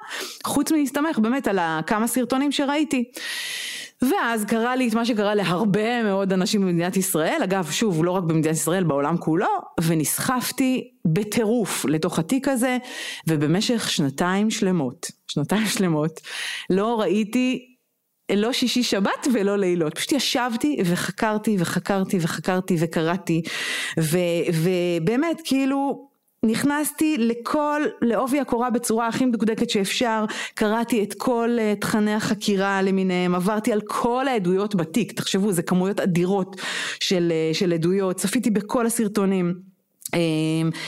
חוץ 0.46 0.72
מלהסתמך 0.72 1.20
באמת 1.20 1.48
על 1.48 1.60
כמה 1.88 2.08
סרטונים 2.08 2.52
שראיתי. 2.52 3.12
ואז 4.02 4.46
קרה 4.46 4.76
לי 4.76 4.88
את 4.88 4.94
מה 4.94 5.06
שקרה 5.06 5.36
להרבה 5.36 6.04
מאוד 6.04 6.34
אנשים 6.34 6.62
במדינת 6.62 6.98
ישראל, 6.98 7.40
אגב 7.44 7.72
שוב 7.72 8.04
לא 8.04 8.12
רק 8.12 8.24
במדינת 8.24 8.56
ישראל, 8.56 8.84
בעולם 8.84 9.18
כולו, 9.18 9.48
ונסחפתי 9.82 10.92
בטירוף 11.06 11.86
לתוך 11.86 12.20
התיק 12.20 12.48
הזה, 12.48 12.78
ובמשך 13.28 13.90
שנתיים 13.90 14.50
שלמות, 14.50 15.12
שנתיים 15.28 15.66
שלמות, 15.66 16.22
לא 16.70 17.00
ראיתי 17.02 17.70
לא 18.32 18.54
שישי 18.54 18.84
שבת 18.84 19.28
ולא 19.34 19.58
לילות, 19.58 19.96
פשוט 19.96 20.12
ישבתי 20.12 20.78
וחקרתי 20.86 21.56
וחקרתי 21.60 22.18
וחקרתי 22.22 22.76
וקראתי, 22.80 23.42
ו, 24.00 24.18
ובאמת 24.54 25.42
כאילו 25.46 26.10
נכנסתי 26.44 27.18
לכל, 27.18 27.82
לעובי 28.02 28.40
הקורה 28.40 28.70
בצורה 28.70 29.08
הכי 29.08 29.26
מדוקדקת 29.26 29.70
שאפשר, 29.70 30.26
קראתי 30.54 31.04
את 31.04 31.14
כל 31.18 31.58
uh, 31.58 31.82
תכני 31.82 32.14
החקירה 32.14 32.82
למיניהם, 32.82 33.36
עברתי 33.36 33.72
על 33.72 33.82
כל 33.86 34.28
העדויות 34.28 34.76
בתיק, 34.76 35.12
תחשבו 35.12 35.52
זה 35.52 35.64
כמויות 35.64 36.00
אדירות 36.00 36.62
של, 37.00 37.32
uh, 37.52 37.56
של 37.56 37.74
עדויות, 37.74 38.16
צפיתי 38.16 38.50
בכל 38.50 38.86
הסרטונים. 38.86 39.54
uh, 40.06 40.16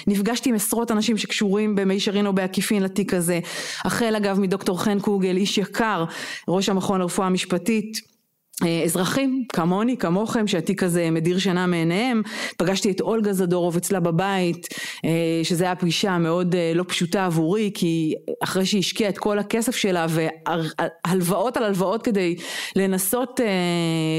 נפגשתי 0.08 0.50
עם 0.50 0.56
עשרות 0.56 0.92
אנשים 0.92 1.18
שקשורים 1.18 1.76
במישרין 1.76 2.28
או 2.28 2.34
בעקיפין 2.34 2.84
לתיק 2.84 3.14
הזה, 3.14 3.40
החל 3.86 4.16
אגב 4.16 4.40
מדוקטור 4.40 4.84
חן 4.84 5.00
קוגל, 5.00 5.38
איש 5.38 5.58
יקר, 5.58 6.06
ראש 6.48 6.70
המכון 6.70 7.02
לרפואה 7.02 7.30
משפטית 7.30 7.98
אה, 7.98 8.15
אזרחים 8.64 9.44
כמוני, 9.54 9.98
כמוכם, 9.98 10.48
שהתיק 10.48 10.84
הזה 10.84 11.12
מדיר 11.12 11.40
שינה 11.40 11.68
מעיניהם. 11.68 12.22
פגשתי 12.58 12.92
את 12.92 13.02
אולגה 13.02 13.34
זדורוב 13.34 13.76
אצלה 13.76 14.00
בבית, 14.00 14.68
אה, 15.06 15.10
שזו 15.44 15.66
הייתה 15.66 15.82
פגישה 15.82 16.18
מאוד 16.18 16.56
אה, 16.56 16.72
לא 16.76 16.84
פשוטה 16.88 17.26
עבורי, 17.26 17.72
כי 17.74 18.14
אחרי 18.44 18.66
שהיא 18.66 18.80
השקיעה 18.80 19.10
את 19.10 19.18
כל 19.18 19.40
הכסף 19.40 19.76
שלה 19.76 20.06
והלוואות 20.10 21.58
על 21.58 21.64
הלוואות 21.64 22.04
כדי 22.04 22.36
לנסות 22.76 23.40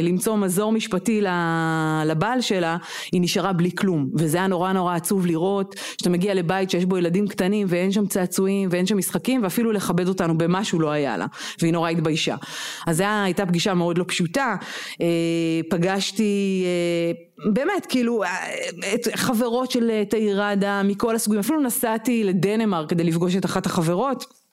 למצוא 0.02 0.36
מזור 0.36 0.72
משפטי 0.72 1.20
לבעל 2.06 2.40
שלה, 2.40 2.76
היא 3.12 3.20
נשארה 3.20 3.52
בלי 3.52 3.70
כלום. 3.74 4.08
וזה 4.14 4.38
היה 4.38 4.46
נורא 4.46 4.72
נורא 4.72 4.94
עצוב 4.94 5.26
לראות, 5.26 5.74
שאתה 5.98 6.10
מגיע 6.10 6.34
לבית 6.34 6.70
שיש 6.70 6.84
בו 6.84 6.98
ילדים 6.98 7.28
קטנים 7.28 7.66
ואין 7.70 7.92
שם 7.92 8.06
צעצועים 8.06 8.68
ואין 8.72 8.86
שם 8.86 8.98
משחקים, 8.98 9.42
ואפילו 9.42 9.72
לכבד 9.72 10.08
אותנו 10.08 10.38
במשהו 10.38 10.80
לא 10.80 10.90
היה 10.90 11.16
לה, 11.16 11.26
והיא 11.60 11.72
נורא 11.72 11.90
התביישה. 11.90 12.36
אז 12.86 12.96
זו 12.96 13.04
הייתה 13.24 13.46
פגישה 13.46 13.74
מאוד 13.74 13.98
לא 13.98 14.04
פשוטה. 14.08 14.25
פשוטה, 14.26 14.56
אה, 15.00 15.06
פגשתי 15.70 16.64
אה, 16.66 17.50
באמת 17.52 17.86
כאילו 17.88 18.22
אה, 18.22 18.28
את 18.94 19.08
חברות 19.14 19.70
של 19.70 20.02
תאיר 20.10 20.42
ראדה 20.42 20.82
מכל 20.84 21.14
הסוגים, 21.14 21.40
אפילו 21.40 21.60
נסעתי 21.60 22.24
לדנמרק 22.24 22.90
כדי 22.90 23.04
לפגוש 23.04 23.36
את 23.36 23.44
אחת 23.44 23.66
החברות. 23.66 24.46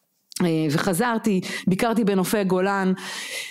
וחזרתי, 0.72 1.42
ביקרתי 1.68 2.04
בנופי 2.04 2.44
גולן, 2.44 2.94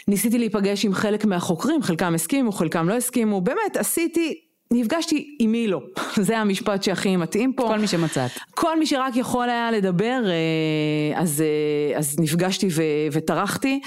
ניסיתי 0.08 0.38
להיפגש 0.38 0.84
עם 0.84 0.94
חלק 0.94 1.24
מהחוקרים, 1.24 1.82
חלקם 1.82 2.14
הסכימו, 2.14 2.52
חלקם 2.52 2.88
לא 2.88 2.94
הסכימו, 2.94 3.40
באמת 3.40 3.76
עשיתי 3.76 4.40
נפגשתי 4.72 5.36
עם 5.38 5.52
מי 5.52 5.66
לא, 5.66 5.82
זה 6.26 6.38
המשפט 6.38 6.82
שהכי 6.82 7.16
מתאים 7.16 7.52
פה. 7.52 7.62
כל 7.68 7.78
מי 7.78 7.86
שמצאת. 7.86 8.30
כל 8.54 8.78
מי 8.78 8.86
שרק 8.86 9.16
יכול 9.16 9.50
היה 9.50 9.70
לדבר, 9.70 10.22
אה, 10.26 11.20
אז, 11.20 11.42
אה, 11.42 11.98
אז 11.98 12.16
נפגשתי 12.20 12.68
ו, 12.70 12.82
וטרחתי, 13.12 13.80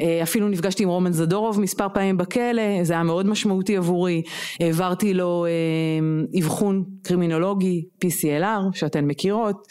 אה, 0.00 0.20
אפילו 0.22 0.48
נפגשתי 0.48 0.82
עם 0.82 0.88
רומן 0.88 1.12
זדורוב 1.12 1.60
מספר 1.60 1.86
פעמים 1.94 2.16
בכלא, 2.16 2.62
זה 2.82 2.92
היה 2.92 3.02
מאוד 3.02 3.26
משמעותי 3.26 3.76
עבורי, 3.76 4.22
העברתי 4.60 5.14
לו 5.14 5.46
אבחון 6.38 6.84
קרימינולוגי, 7.02 7.84
PCLR, 8.04 8.74
שאתן 8.74 9.04
מכירות, 9.04 9.68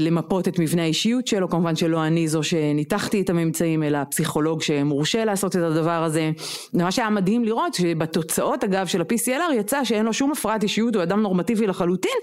למפות 0.00 0.48
את 0.48 0.58
מבנה 0.58 0.82
האישיות 0.82 1.26
שלו, 1.26 1.48
כמובן 1.48 1.76
שלא 1.76 2.06
אני 2.06 2.28
זו 2.28 2.42
שניתחתי 2.42 3.20
את 3.20 3.30
הממצאים, 3.30 3.82
אלא 3.82 3.98
פסיכולוג 4.10 4.62
שמורשה 4.62 5.24
לעשות 5.24 5.56
את 5.56 5.60
הדבר 5.60 6.04
הזה. 6.04 6.30
זה 6.72 6.82
מה 6.82 6.92
שהיה 6.92 7.10
מדהים 7.10 7.44
לראות, 7.44 7.74
שבתוצאות 7.74 8.64
אגב 8.64 8.86
של 8.86 9.00
ה-PCLR 9.00 9.54
יצא 9.54 9.84
שאין 9.84 10.06
לו 10.06 10.12
שום 10.12 10.32
הפרעת 10.32 10.62
אישיות, 10.62 10.94
הוא 10.94 11.02
אדם 11.02 11.22
נורמטיבי 11.22 11.66
לחלוטין. 11.66 12.18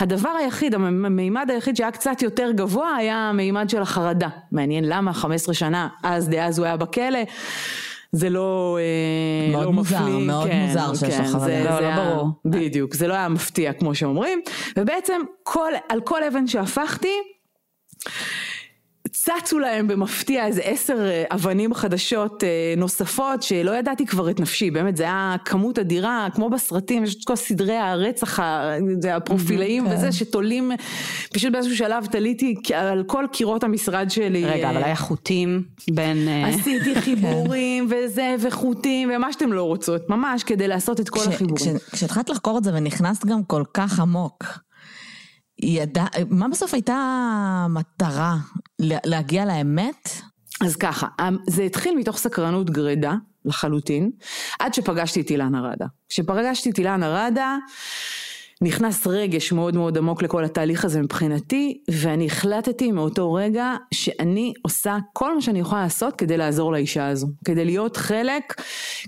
הדבר 0.00 0.28
היחיד, 0.28 0.74
המימד 0.74 1.50
היחיד 1.50 1.76
שהיה 1.76 1.90
קצת 1.90 2.22
יותר 2.22 2.50
גבוה 2.54 2.96
היה 2.96 3.16
המימד 3.16 3.70
של 3.70 3.82
החרדה. 3.82 4.28
מעניין 4.52 4.84
למה 4.88 5.12
15 5.12 5.54
שנה, 5.54 5.88
אז 6.02 6.28
דאז 6.28 6.58
הוא 6.58 6.66
היה 6.66 6.76
בכלא. 6.76 7.18
זה 8.16 8.30
לא, 8.30 8.78
אה, 8.80 9.52
מאוד 9.52 9.64
לא 9.64 9.72
מוזר, 9.72 10.00
מפליא, 10.00 10.26
מאוד 10.26 10.48
כן, 10.48 10.66
מוזר 10.66 10.94
שיש 10.94 11.14
כן, 11.16 11.24
חרדה, 11.24 11.44
זה, 11.44 11.64
לא, 11.64 11.76
זה 11.76 11.80
לא 11.80 11.96
ברור. 11.96 12.28
בדיוק, 12.44 12.94
זה 12.94 13.08
לא 13.08 13.14
היה 13.14 13.28
מפתיע 13.28 13.72
כמו 13.72 13.94
שאומרים, 13.94 14.40
ובעצם 14.78 15.20
כל, 15.42 15.72
על 15.88 16.00
כל 16.00 16.24
אבן 16.24 16.46
שהפכתי, 16.46 17.14
צצו 19.26 19.58
להם 19.58 19.88
במפתיע 19.88 20.46
איזה 20.46 20.60
עשר 20.64 21.06
אה, 21.06 21.24
אבנים 21.30 21.74
חדשות 21.74 22.44
אה, 22.44 22.74
נוספות 22.76 23.42
שלא 23.42 23.70
ידעתי 23.70 24.06
כבר 24.06 24.30
את 24.30 24.40
נפשי, 24.40 24.70
באמת 24.70 24.96
זה 24.96 25.02
היה 25.02 25.36
כמות 25.44 25.78
אדירה, 25.78 26.28
כמו 26.34 26.50
בסרטים, 26.50 27.04
יש 27.04 27.14
את 27.14 27.24
כל 27.24 27.36
סדרי 27.36 27.76
הרצח, 27.76 28.38
הפרופילאים 29.10 29.88
כן. 29.88 29.94
וזה, 29.94 30.12
שתולים, 30.12 30.72
פשוט 31.34 31.52
באיזשהו 31.52 31.76
שלב 31.76 32.06
תליתי 32.06 32.54
על 32.74 33.04
כל 33.06 33.24
קירות 33.32 33.64
המשרד 33.64 34.10
שלי. 34.10 34.44
רגע, 34.44 34.70
אבל 34.70 34.82
היה 34.82 34.96
חוטים 34.96 35.62
בין... 35.90 36.28
אה, 36.28 36.48
עשיתי 36.48 36.94
חיבורים 37.04 37.88
וזה, 37.90 38.34
וחוטים, 38.40 39.10
ומה 39.16 39.32
שאתם 39.32 39.52
לא 39.52 39.62
רוצות, 39.62 40.10
ממש 40.10 40.44
כדי 40.44 40.68
לעשות 40.68 41.00
את 41.00 41.08
כל 41.08 41.20
החיבורים. 41.28 41.76
כשהתחלת 41.92 42.30
לחקור 42.30 42.58
את 42.58 42.64
זה 42.64 42.70
ונכנסת 42.74 43.26
גם 43.26 43.44
כל 43.44 43.62
כך 43.74 44.00
עמוק. 44.00 44.65
ידע, 45.62 46.04
מה 46.30 46.48
בסוף 46.48 46.74
הייתה 46.74 46.94
המטרה? 47.64 48.36
להגיע 48.80 49.44
לאמת? 49.44 50.10
אז 50.64 50.76
ככה, 50.76 51.06
אמ, 51.20 51.36
זה 51.46 51.62
התחיל 51.62 51.96
מתוך 51.98 52.18
סקרנות 52.18 52.70
גרידא 52.70 53.12
לחלוטין, 53.44 54.10
עד 54.58 54.74
שפגשתי 54.74 55.20
את 55.20 55.30
אילנה 55.30 55.60
ראדה. 55.60 55.86
כשפגשתי 56.08 56.70
את 56.70 56.78
אילנה 56.78 57.08
ראדה, 57.08 57.56
נכנס 58.62 59.06
רגש 59.06 59.52
מאוד 59.52 59.76
מאוד 59.76 59.98
עמוק 59.98 60.22
לכל 60.22 60.44
התהליך 60.44 60.84
הזה 60.84 61.02
מבחינתי, 61.02 61.80
ואני 61.90 62.26
החלטתי 62.26 62.92
מאותו 62.92 63.32
רגע 63.32 63.74
שאני 63.94 64.52
עושה 64.62 64.96
כל 65.12 65.34
מה 65.34 65.42
שאני 65.42 65.58
יכולה 65.58 65.82
לעשות 65.82 66.16
כדי 66.16 66.36
לעזור 66.36 66.72
לאישה 66.72 67.08
הזו, 67.08 67.26
כדי 67.44 67.64
להיות 67.64 67.96
חלק, 67.96 68.62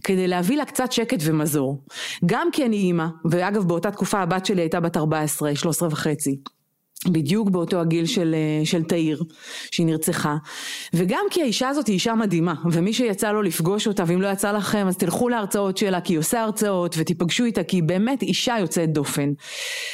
כדי 0.05 0.29
להביא 0.29 0.57
לה 0.57 0.65
קצת 0.65 0.93
שקט 0.93 1.19
ומזור. 1.23 1.85
גם 2.27 2.49
כי 2.53 2.67
אני 2.67 2.77
אימא, 2.77 3.07
ואגב 3.31 3.69
באותה 3.69 3.91
תקופה 3.91 4.19
הבת 4.19 4.47
שלי 4.47 4.63
הייתה 4.63 4.81
בת 4.81 4.97
14, 4.97 5.55
13 5.55 5.89
וחצי. 5.89 6.37
בדיוק 7.07 7.51
באותו 7.51 7.81
הגיל 7.81 8.07
של, 8.07 8.35
אה, 8.35 8.67
של 8.67 8.83
תאיר, 8.83 9.23
שהיא 9.71 9.87
נרצחה, 9.87 10.37
וגם 10.95 11.25
כי 11.31 11.43
האישה 11.43 11.69
הזאת 11.69 11.87
היא 11.87 11.95
אישה 11.95 12.15
מדהימה, 12.15 12.55
ומי 12.71 12.93
שיצא 12.93 13.33
לו 13.33 13.43
לפגוש 13.43 13.87
אותה, 13.87 14.05
ואם 14.07 14.23
לא 14.23 14.29
יצא 14.29 14.53
לכם 14.53 14.87
אז 14.89 14.97
תלכו 14.97 15.29
להרצאות 15.29 15.77
שלה, 15.77 16.01
כי 16.01 16.13
היא 16.13 16.19
עושה 16.19 16.43
הרצאות, 16.43 16.95
ותיפגשו 16.99 17.45
איתה, 17.45 17.65
כי 17.65 17.77
היא 17.77 17.83
באמת 17.83 18.23
אישה 18.23 18.57
יוצאת 18.61 18.93
דופן. 18.93 19.33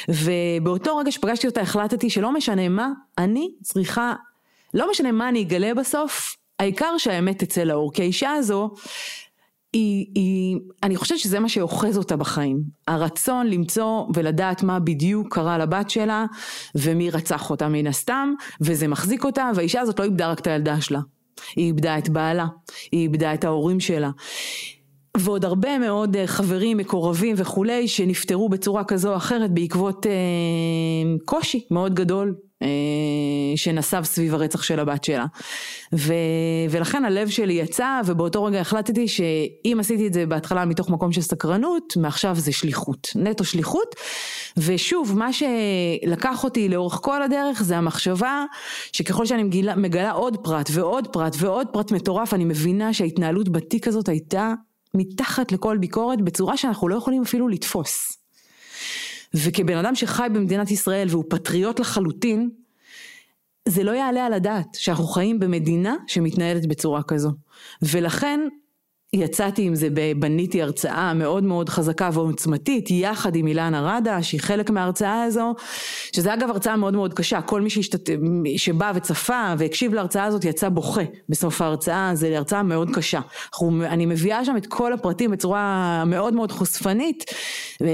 ובאותו 0.09 0.97
רגע 0.97 1.11
שפגשתי 1.11 1.47
אותה 1.47 1.61
החלטתי 1.61 2.09
שלא 2.09 2.33
משנה 2.33 2.69
מה, 2.69 2.89
אני 3.17 3.51
צריכה, 3.63 4.13
לא 4.73 4.91
משנה 4.91 5.11
מה 5.11 5.29
אני 5.29 5.41
אגלה 5.41 5.73
בסוף, 5.73 6.35
העיקר 6.59 6.97
שהאמת 6.97 7.43
תצא 7.43 7.63
לאור, 7.63 7.93
כי 7.93 8.01
האישה 8.01 8.31
הזו 8.31 8.71
היא, 9.75 10.05
היא, 10.15 10.57
אני 10.83 10.95
חושבת 10.95 11.19
שזה 11.19 11.39
מה 11.39 11.49
שאוחז 11.49 11.97
אותה 11.97 12.15
בחיים. 12.15 12.63
הרצון 12.87 13.47
למצוא 13.47 14.05
ולדעת 14.13 14.63
מה 14.63 14.79
בדיוק 14.79 15.35
קרה 15.35 15.57
לבת 15.57 15.89
שלה, 15.89 16.25
ומי 16.75 17.09
רצח 17.09 17.49
אותה 17.49 17.67
מן 17.67 17.87
הסתם, 17.87 18.33
וזה 18.61 18.87
מחזיק 18.87 19.23
אותה, 19.23 19.51
והאישה 19.55 19.81
הזאת 19.81 19.99
לא 19.99 20.05
איבדה 20.05 20.31
רק 20.31 20.39
את 20.39 20.47
הילדה 20.47 20.81
שלה. 20.81 20.99
היא 21.55 21.65
איבדה 21.65 21.97
את 21.97 22.09
בעלה, 22.09 22.45
היא 22.91 23.01
איבדה 23.01 23.33
את 23.33 23.43
ההורים 23.43 23.79
שלה. 23.79 24.11
ועוד 25.17 25.45
הרבה 25.45 25.79
מאוד 25.79 26.15
אה, 26.15 26.27
חברים, 26.27 26.77
מקורבים 26.77 27.35
וכולי, 27.37 27.87
שנפטרו 27.87 28.49
בצורה 28.49 28.83
כזו 28.83 29.11
או 29.11 29.17
אחרת 29.17 29.51
בעקבות 29.51 30.05
אה, 30.05 30.11
קושי 31.25 31.67
מאוד 31.71 31.93
גדול 31.93 32.35
שנסב 33.55 34.03
סביב 34.03 34.33
הרצח 34.33 34.63
של 34.63 34.79
הבת 34.79 35.03
שלה. 35.03 35.25
ו, 35.93 36.13
ולכן 36.69 37.05
הלב 37.05 37.29
שלי 37.29 37.53
יצא, 37.53 38.01
ובאותו 38.05 38.43
רגע 38.43 38.59
החלטתי 38.59 39.07
שאם 39.07 39.77
עשיתי 39.79 40.07
את 40.07 40.13
זה 40.13 40.25
בהתחלה 40.25 40.65
מתוך 40.65 40.89
מקום 40.89 41.11
של 41.11 41.21
סקרנות, 41.21 41.93
מעכשיו 41.97 42.35
זה 42.35 42.51
שליחות, 42.51 43.07
נטו 43.15 43.43
שליחות. 43.43 43.95
ושוב, 44.57 45.13
מה 45.17 45.29
שלקח 45.33 46.43
אותי 46.43 46.69
לאורך 46.69 46.99
כל 47.01 47.23
הדרך 47.23 47.63
זה 47.63 47.77
המחשבה 47.77 48.45
שככל 48.93 49.25
שאני 49.25 49.43
מגלה, 49.43 49.75
מגלה 49.75 50.11
עוד 50.11 50.37
פרט 50.43 50.69
ועוד 50.71 51.07
פרט 51.07 51.35
ועוד 51.39 51.67
פרט 51.73 51.91
מטורף, 51.91 52.33
אני 52.33 52.45
מבינה 52.45 52.93
שההתנהלות 52.93 53.49
בתיק 53.49 53.87
הזאת 53.87 54.09
הייתה 54.09 54.53
מתחת 54.93 55.51
לכל 55.51 55.77
ביקורת 55.77 56.21
בצורה 56.21 56.57
שאנחנו 56.57 56.87
לא 56.87 56.95
יכולים 56.95 57.21
אפילו 57.21 57.47
לתפוס. 57.47 58.24
וכבן 59.35 59.77
אדם 59.77 59.95
שחי 59.95 60.27
במדינת 60.33 60.71
ישראל 60.71 61.07
והוא 61.11 61.23
פטריוט 61.29 61.79
לחלוטין, 61.79 62.49
זה 63.67 63.83
לא 63.83 63.91
יעלה 63.91 64.25
על 64.25 64.33
הדעת 64.33 64.67
שאנחנו 64.73 65.07
חיים 65.07 65.39
במדינה 65.39 65.95
שמתנהלת 66.07 66.65
בצורה 66.65 67.03
כזו. 67.03 67.31
ולכן 67.81 68.39
יצאתי 69.13 69.61
עם 69.61 69.75
זה, 69.75 69.87
בניתי 70.19 70.61
הרצאה 70.61 71.13
מאוד 71.13 71.43
מאוד 71.43 71.69
חזקה 71.69 72.09
ועוצמתית, 72.13 72.91
יחד 72.91 73.35
עם 73.35 73.47
אילנה 73.47 73.97
רדה, 73.97 74.23
שהיא 74.23 74.41
חלק 74.41 74.69
מההרצאה 74.69 75.23
הזו, 75.23 75.55
שזה 76.15 76.33
אגב 76.33 76.49
הרצאה 76.49 76.75
מאוד 76.75 76.93
מאוד 76.93 77.13
קשה, 77.13 77.41
כל 77.41 77.61
מי 77.61 77.69
שהשתת... 77.69 78.09
שבא 78.57 78.91
וצפה 78.95 79.53
והקשיב 79.57 79.93
להרצאה 79.93 80.23
הזאת 80.23 80.45
יצא 80.45 80.69
בוכה 80.69 81.01
בסוף 81.29 81.61
ההרצאה, 81.61 82.11
זו 82.13 82.27
הרצאה 82.27 82.63
מאוד 82.63 82.89
קשה. 82.95 83.19
אני 83.83 84.05
מביאה 84.05 84.45
שם 84.45 84.57
את 84.57 84.65
כל 84.65 84.93
הפרטים 84.93 85.31
בצורה 85.31 86.03
מאוד 86.05 86.33
מאוד 86.33 86.51
חושפנית, 86.51 87.23
אה, 87.81 87.87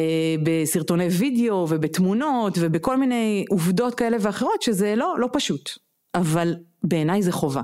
בסרטוני 0.44 1.08
וידאו 1.08 1.68
ובתמונות 1.70 2.58
ובכל 2.60 2.98
מיני 2.98 3.46
עובדות 3.50 3.96
כאלה 3.96 4.18
ואחרות, 4.22 4.62
שזה 4.62 4.96
לא, 4.96 5.16
לא 5.20 5.30
פשוט. 5.34 5.70
אבל 6.16 6.56
בעיניי 6.84 7.22
זה 7.22 7.32
חובה. 7.32 7.62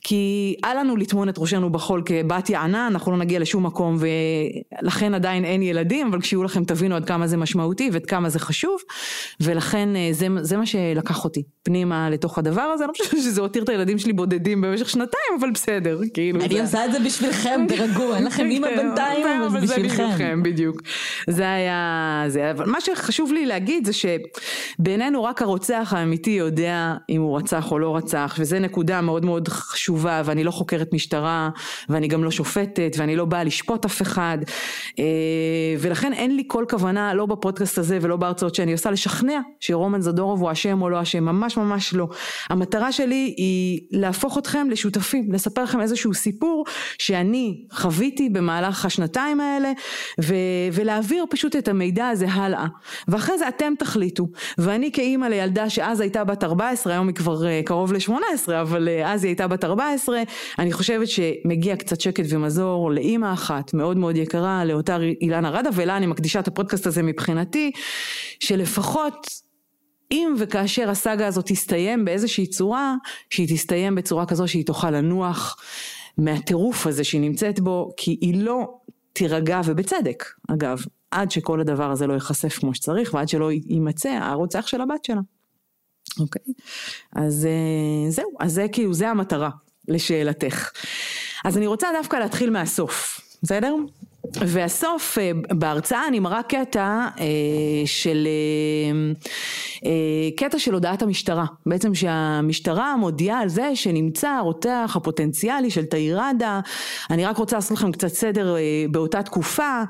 כי 0.00 0.54
אל 0.64 0.78
לנו 0.78 0.96
לטמון 0.96 1.28
את 1.28 1.38
ראשנו 1.38 1.70
בחול 1.70 2.02
כבת 2.06 2.50
יענה, 2.50 2.86
אנחנו 2.86 3.12
לא 3.12 3.18
נגיע 3.18 3.38
לשום 3.38 3.66
מקום 3.66 3.98
ולכן 4.82 5.14
עדיין 5.14 5.44
אין 5.44 5.62
ילדים, 5.62 6.06
אבל 6.06 6.20
כשיהיו 6.20 6.44
לכם 6.44 6.64
תבינו 6.64 6.96
עד 6.96 7.04
כמה 7.04 7.26
זה 7.26 7.36
משמעותי 7.36 7.90
ועד 7.92 8.06
כמה 8.06 8.28
זה 8.28 8.38
חשוב, 8.38 8.80
ולכן 9.40 9.96
אה, 9.96 10.08
זה, 10.12 10.26
זה 10.40 10.56
מה 10.56 10.66
שלקח 10.66 11.24
אותי 11.24 11.42
פנימה 11.62 12.10
לתוך 12.10 12.38
הדבר 12.38 12.62
הזה, 12.62 12.84
אני 12.84 12.88
לא 12.88 13.04
חושבת 13.04 13.22
שזה 13.22 13.40
הותיר 13.40 13.62
את 13.62 13.68
הילדים 13.68 13.98
שלי 13.98 14.12
בודדים 14.12 14.60
במשך 14.60 14.88
שנתיים, 14.88 15.32
אבל 15.40 15.50
בסדר, 15.50 16.00
כאילו. 16.14 16.40
אני 16.40 16.54
זה... 16.54 16.62
עושה 16.62 16.84
את 16.84 16.92
זה 16.92 16.98
בשבילכם, 17.00 17.60
תרגעו, 17.68 18.14
אין 18.14 18.24
לכם 18.24 18.46
אימא 18.50 18.68
כן, 18.68 18.76
בינתיים, 18.76 19.42
אבל 19.42 19.66
זה 19.66 19.66
בשבילכם. 19.66 20.42
בדיוק. 20.42 20.82
זה 21.30 21.52
היה, 21.52 22.24
זה, 22.28 22.50
אבל 22.50 22.66
מה 22.66 22.80
שחשוב 22.80 23.32
לי 23.32 23.46
להגיד 23.46 23.86
זה 23.86 23.92
שבינינו 23.92 25.24
רק 25.24 25.42
הרוצח 25.42 25.94
האמיתי 25.96 26.30
יודע 26.30 26.94
אם 27.10 27.20
הוא 27.20 27.38
רצח 27.38 27.72
או 27.72 27.78
לא 27.78 27.96
רצח. 27.96 28.38
וזה 28.42 28.58
נקודה 28.58 29.00
מאוד 29.00 29.24
מאוד 29.24 29.48
חשובה, 29.48 30.22
ואני 30.24 30.44
לא 30.44 30.50
חוקרת 30.50 30.92
משטרה, 30.92 31.50
ואני 31.88 32.08
גם 32.08 32.24
לא 32.24 32.30
שופטת, 32.30 32.96
ואני 32.98 33.16
לא 33.16 33.24
באה 33.24 33.44
לשפוט 33.44 33.84
אף 33.84 34.02
אחד, 34.02 34.38
אה, 34.98 35.04
ולכן 35.78 36.12
אין 36.12 36.36
לי 36.36 36.44
כל 36.46 36.64
כוונה, 36.70 37.14
לא 37.14 37.26
בפודקאסט 37.26 37.78
הזה 37.78 37.98
ולא 38.02 38.16
בהרצאות 38.16 38.54
שאני 38.54 38.72
עושה, 38.72 38.90
לשכנע 38.90 39.40
שרומן 39.60 40.00
זדורוב 40.00 40.40
הוא 40.40 40.52
אשם 40.52 40.82
או 40.82 40.90
לא 40.90 41.02
אשם, 41.02 41.24
ממש 41.24 41.56
ממש 41.56 41.94
לא. 41.94 42.08
המטרה 42.50 42.92
שלי 42.92 43.34
היא 43.36 43.80
להפוך 43.90 44.38
אתכם 44.38 44.70
לשותפים, 44.70 45.32
לספר 45.32 45.62
לכם 45.62 45.80
איזשהו 45.80 46.14
סיפור 46.14 46.64
שאני 46.98 47.64
חוויתי 47.72 48.28
במהלך 48.28 48.84
השנתיים 48.84 49.40
האלה, 49.40 49.72
ו- 50.20 50.34
ולהעביר 50.72 51.24
פשוט 51.30 51.56
את 51.56 51.68
המידע 51.68 52.08
הזה 52.08 52.26
הלאה. 52.28 52.66
ואחרי 53.08 53.38
זה 53.38 53.48
אתם 53.48 53.72
תחליטו, 53.78 54.26
ואני 54.58 54.92
כאימא 54.92 55.26
לילדה 55.26 55.70
שאז 55.70 56.00
הייתה 56.00 56.24
בת 56.24 56.44
14, 56.44 56.92
היום 56.92 57.08
היא 57.08 57.14
כבר 57.14 57.46
אה, 57.46 57.60
קרוב 57.64 57.92
ל-18, 57.92 58.12
אבל 58.60 58.88
אה, 58.88 59.12
אז 59.12 59.24
היא 59.24 59.30
הייתה 59.30 59.48
בת 59.48 59.64
14, 59.64 60.22
אני 60.58 60.72
חושבת 60.72 61.08
שמגיע 61.08 61.76
קצת 61.76 62.00
שקט 62.00 62.24
ומזור 62.28 62.90
לאימא 62.90 63.32
אחת 63.32 63.74
מאוד 63.74 63.96
מאוד 63.96 64.16
יקרה, 64.16 64.64
לאותה 64.64 64.98
אילנה 65.20 65.50
רדה, 65.50 65.70
ולה 65.74 65.96
אני 65.96 66.06
מקדישה 66.06 66.40
את 66.40 66.48
הפודקאסט 66.48 66.86
הזה 66.86 67.02
מבחינתי, 67.02 67.70
שלפחות 68.40 69.26
אם 70.12 70.34
וכאשר 70.38 70.90
הסאגה 70.90 71.26
הזאת 71.26 71.46
תסתיים 71.46 72.04
באיזושהי 72.04 72.46
צורה, 72.46 72.94
שהיא 73.30 73.48
תסתיים 73.48 73.94
בצורה 73.94 74.26
כזו 74.26 74.48
שהיא 74.48 74.66
תוכל 74.66 74.90
לנוח 74.90 75.56
מהטירוף 76.18 76.86
הזה 76.86 77.04
שהיא 77.04 77.20
נמצאת 77.20 77.60
בו, 77.60 77.90
כי 77.96 78.18
היא 78.20 78.44
לא 78.44 78.78
תירגע, 79.12 79.60
ובצדק, 79.64 80.24
אגב, 80.48 80.84
עד 81.10 81.30
שכל 81.30 81.60
הדבר 81.60 81.90
הזה 81.90 82.06
לא 82.06 82.14
ייחשף 82.14 82.58
כמו 82.58 82.74
שצריך, 82.74 83.14
ועד 83.14 83.28
שלא 83.28 83.52
יימצא 83.52 84.08
הרוצח 84.08 84.66
של 84.66 84.80
הבת 84.80 85.04
שלה. 85.04 85.20
אוקיי? 86.20 86.42
אז 87.12 87.46
אה, 87.46 88.10
זהו, 88.10 88.30
אז 88.40 88.52
זה 88.52 88.66
כאילו, 88.72 88.94
זה 88.94 89.08
המטרה 89.08 89.50
לשאלתך. 89.88 90.70
אז 91.44 91.56
אני 91.56 91.66
רוצה 91.66 91.88
דווקא 91.98 92.16
להתחיל 92.16 92.50
מהסוף, 92.50 93.20
בסדר? 93.42 93.74
והסוף, 94.34 95.18
אה, 95.18 95.30
בהרצאה 95.50 96.08
אני 96.08 96.20
מראה 96.20 96.42
קטע 96.42 97.08
אה, 97.20 97.26
של, 97.84 98.28
קטע 100.36 100.58
של 100.58 100.74
הודעת 100.74 101.02
המשטרה, 101.02 101.44
בעצם 101.66 101.94
שהמשטרה 101.94 102.96
מודיעה 102.96 103.40
על 103.40 103.48
זה 103.48 103.70
שנמצא 103.74 104.28
הרותח 104.28 104.92
הפוטנציאלי 104.96 105.70
של 105.70 105.84
תאירדה, 105.84 106.60
אני 107.10 107.24
רק 107.24 107.36
רוצה 107.36 107.56
לעשות 107.56 107.78
לכם 107.78 107.92
קצת 107.92 108.08
סדר 108.08 108.56
באותה 108.90 109.22
תקופה, 109.22 109.82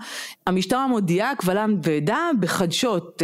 המשטרה 0.46 0.86
מודיעה 0.86 1.34
קבל 1.34 1.58
עם 1.58 1.76
ועדה 1.82 2.30
בחדשות 2.40 3.22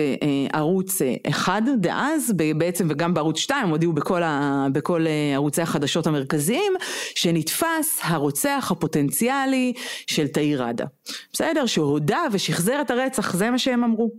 ערוץ 0.52 0.98
אחד 1.28 1.62
דאז, 1.80 2.32
בעצם 2.56 2.86
וגם 2.90 3.14
בערוץ 3.14 3.38
שתיים, 3.38 3.64
הם 3.64 3.70
הודיעו 3.70 3.92
בכל, 3.92 4.22
ה, 4.22 4.66
בכל 4.72 5.04
ערוצי 5.34 5.62
החדשות 5.62 6.06
המרכזיים, 6.06 6.72
שנתפס 7.14 8.00
הרוצח 8.02 8.68
הפוטנציאלי 8.70 9.72
של 10.06 10.26
תאירדה. 10.26 10.84
בסדר? 11.32 11.66
שהודה 11.66 12.22
ושחזר 12.32 12.80
את 12.80 12.90
הרצח, 12.90 13.36
זה 13.36 13.50
מה 13.50 13.58
שהם 13.58 13.84
אמרו. 13.84 14.10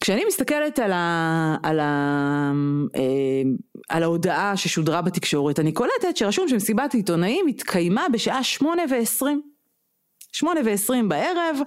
כשאני 0.00 0.24
מסתכלת 0.28 0.78
על, 0.78 0.92
ה, 0.92 1.56
על, 1.62 1.80
ה, 1.80 2.52
אה, 2.96 3.02
על 3.88 4.02
ההודעה 4.02 4.56
ששודרה 4.56 5.02
בתקשורת, 5.02 5.60
אני 5.60 5.72
קולטת 5.72 6.16
שרשום 6.16 6.48
שמסיבת 6.48 6.94
עיתונאים 6.94 7.46
התקיימה 7.46 8.06
בשעה 8.12 8.42
שמונה 8.42 8.82
ועשרים. 8.90 9.42
שמונה 10.32 10.60
ועשרים 10.64 11.08
בערב, 11.08 11.58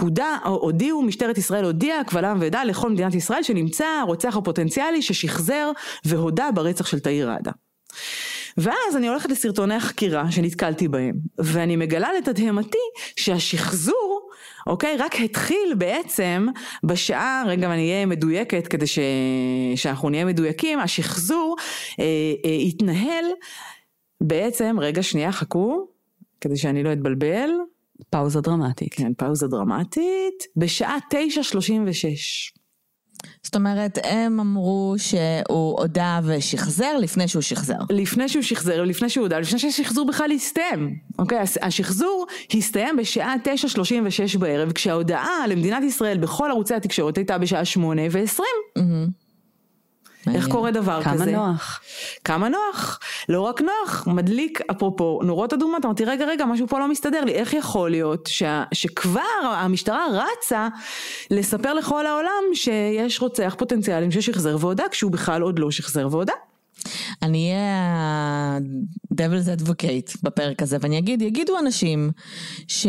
הודע, 0.00 0.36
הודיעו, 0.44 1.02
משטרת 1.02 1.38
ישראל 1.38 1.64
הודיעה, 1.64 2.04
קבל 2.04 2.24
עם 2.24 2.40
ועדה 2.40 2.64
לכל 2.64 2.90
מדינת 2.90 3.14
ישראל 3.14 3.42
שנמצא 3.42 3.86
הרוצח 3.86 4.36
הפוטנציאלי 4.36 5.02
ששחזר 5.02 5.70
והודה 6.04 6.50
ברצח 6.54 6.86
של 6.86 6.98
תאיר 6.98 7.30
ראדה. 7.30 7.50
ואז 8.58 8.96
אני 8.96 9.08
הולכת 9.08 9.30
לסרטוני 9.30 9.74
החקירה 9.74 10.30
שנתקלתי 10.30 10.88
בהם, 10.88 11.14
ואני 11.38 11.76
מגלה 11.76 12.08
לתדהמתי 12.18 12.78
שהשחזור, 13.16 14.30
אוקיי, 14.66 14.96
רק 14.96 15.14
התחיל 15.20 15.74
בעצם 15.78 16.46
בשעה, 16.84 17.44
רגע 17.46 17.72
אני 17.72 17.90
אהיה 17.90 18.06
מדויקת 18.06 18.66
כדי 18.66 18.86
ש... 18.86 18.98
שאנחנו 19.76 20.10
נהיה 20.10 20.24
מדויקים, 20.24 20.78
השחזור 20.78 21.56
אה, 22.00 22.04
אה, 22.44 22.50
התנהל 22.50 23.24
בעצם, 24.20 24.76
רגע 24.80 25.02
שנייה 25.02 25.32
חכו, 25.32 25.86
כדי 26.40 26.56
שאני 26.56 26.82
לא 26.82 26.92
אתבלבל. 26.92 27.50
פאוזה 28.10 28.40
דרמטית. 28.40 28.94
כן, 28.94 29.14
פאוזה 29.14 29.46
דרמטית, 29.46 30.44
בשעה 30.56 30.96
9.36. 31.14 32.61
זאת 33.42 33.54
אומרת, 33.56 33.98
הם 34.04 34.40
אמרו 34.40 34.94
שהוא 34.98 35.80
הודה 35.80 36.20
ושחזר 36.24 36.98
לפני 36.98 37.28
שהוא 37.28 37.42
שחזר. 37.42 37.74
לפני 37.90 38.28
שהוא 38.28 38.42
שחזר, 38.42 38.82
לפני 38.82 39.08
שהוא 39.08 39.22
הודה, 39.22 39.38
לפני 39.38 39.58
שהשחזור 39.58 40.06
בכלל 40.06 40.32
הסתיים. 40.32 40.96
אוקיי, 41.18 41.38
השחזור 41.62 42.26
הסתיים 42.54 42.96
בשעה 42.96 43.34
9.36 44.34 44.38
בערב, 44.38 44.72
כשההודעה 44.72 45.46
למדינת 45.48 45.82
ישראל 45.82 46.18
בכל 46.18 46.50
ערוצי 46.50 46.74
התקשורת 46.74 47.16
הייתה 47.16 47.38
בשעה 47.38 47.64
8 47.64 48.02
ו-20. 48.10 48.42
Mm-hmm. 50.22 50.34
איך 50.34 50.48
קורה 50.48 50.70
דבר 50.70 51.02
כמה 51.02 51.14
כזה? 51.14 51.24
כמה 51.24 51.46
נוח. 51.46 51.80
כמה 52.24 52.48
נוח. 52.48 53.00
לא 53.28 53.40
רק 53.40 53.60
נוח, 53.62 54.06
מדליק, 54.06 54.60
אפרופו 54.70 55.20
נורות 55.24 55.52
אדומות, 55.52 55.84
אמרתי 55.84 56.04
רגע 56.04 56.24
רגע 56.24 56.44
משהו 56.44 56.68
פה 56.68 56.78
לא 56.78 56.88
מסתדר 56.88 57.24
לי, 57.24 57.32
איך 57.32 57.54
יכול 57.54 57.90
להיות 57.90 58.26
שה, 58.26 58.64
שכבר 58.74 59.20
המשטרה 59.42 60.06
רצה 60.12 60.68
לספר 61.30 61.74
לכל 61.74 62.06
העולם 62.06 62.54
שיש 62.54 63.20
רוצח 63.20 63.54
פוטנציאלים 63.58 64.10
ששחזר 64.10 64.56
והודה 64.60 64.84
כשהוא 64.90 65.12
בכלל 65.12 65.42
עוד 65.42 65.58
לא 65.58 65.70
שחזר 65.70 66.08
והודה. 66.10 66.32
אני 67.22 67.50
אהיה 67.50 67.82
ה-Devil's 67.82 69.60
Advocate 69.60 70.18
בפרק 70.22 70.62
הזה 70.62 70.76
ואני 70.80 70.98
אגיד, 70.98 71.22
יגידו 71.22 71.58
אנשים 71.58 72.10
ש... 72.68 72.86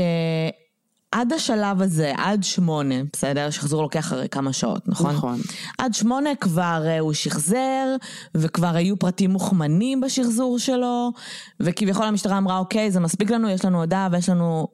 עד 1.14 1.34
השלב 1.34 1.82
הזה, 1.82 2.14
עד 2.18 2.44
שמונה, 2.44 2.96
בסדר? 3.14 3.50
שחזור 3.50 3.82
לוקח 3.84 4.14
הרי 4.14 4.30
כמה 4.30 4.54
שעות, 4.54 4.88
נכון? 4.88 5.16
נכון. 5.16 5.40
עד 5.78 5.94
שמונה 5.94 6.36
כבר 6.36 6.84
uh, 6.86 7.00
הוא 7.00 7.14
שחזר, 7.14 7.96
וכבר 8.36 8.76
היו 8.76 9.00
פרטים 9.00 9.32
מוכמנים 9.32 10.02
בשחזור 10.02 10.60
שלו, 10.60 11.12
וכביכול 11.60 12.06
המשטרה 12.06 12.38
אמרה, 12.38 12.58
אוקיי, 12.58 12.92
זה 12.92 13.00
מספיק 13.00 13.32
לנו, 13.32 13.50
יש 13.50 13.66
לנו 13.66 13.80
הודעה 13.80 14.08
ויש 14.12 14.30
לנו 14.30 14.68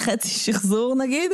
חצי 0.00 0.28
שחזור 0.28 0.94
נגיד, 0.94 1.30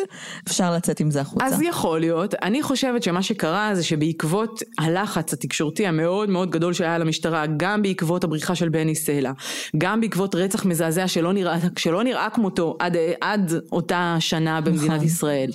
אפשר 0.48 0.72
לצאת 0.72 1.00
עם 1.00 1.10
זה 1.10 1.20
החוצה. 1.20 1.46
אז 1.46 1.62
יכול 1.62 2.00
להיות. 2.00 2.34
אני 2.34 2.62
חושבת 2.62 3.02
שמה 3.02 3.22
שקרה 3.22 3.70
זה 3.74 3.84
שבעקבות 3.84 4.62
הלחץ 4.78 5.32
התקשורתי 5.32 5.86
המאוד 5.86 6.30
מאוד 6.30 6.50
גדול 6.50 6.72
שהיה 6.72 6.98
למשטרה, 6.98 7.44
גם 7.56 7.82
בעקבות 7.82 8.24
הבריחה 8.24 8.54
של 8.54 8.68
בני 8.68 8.94
סלע, 8.94 9.32
גם 9.78 10.00
בעקבות 10.00 10.34
רצח 10.34 10.64
מזעזע 10.64 11.08
שלא 11.08 11.32
נראה, 11.32 11.56
שלא 11.76 12.02
נראה 12.02 12.30
כמותו 12.30 12.76
עד, 12.78 12.96
עד 13.20 13.52
אותה 13.72 14.16
שנה 14.20 14.60
במדינת 14.60 14.94
נכון. 14.94 15.06
ישראל. 15.06 15.50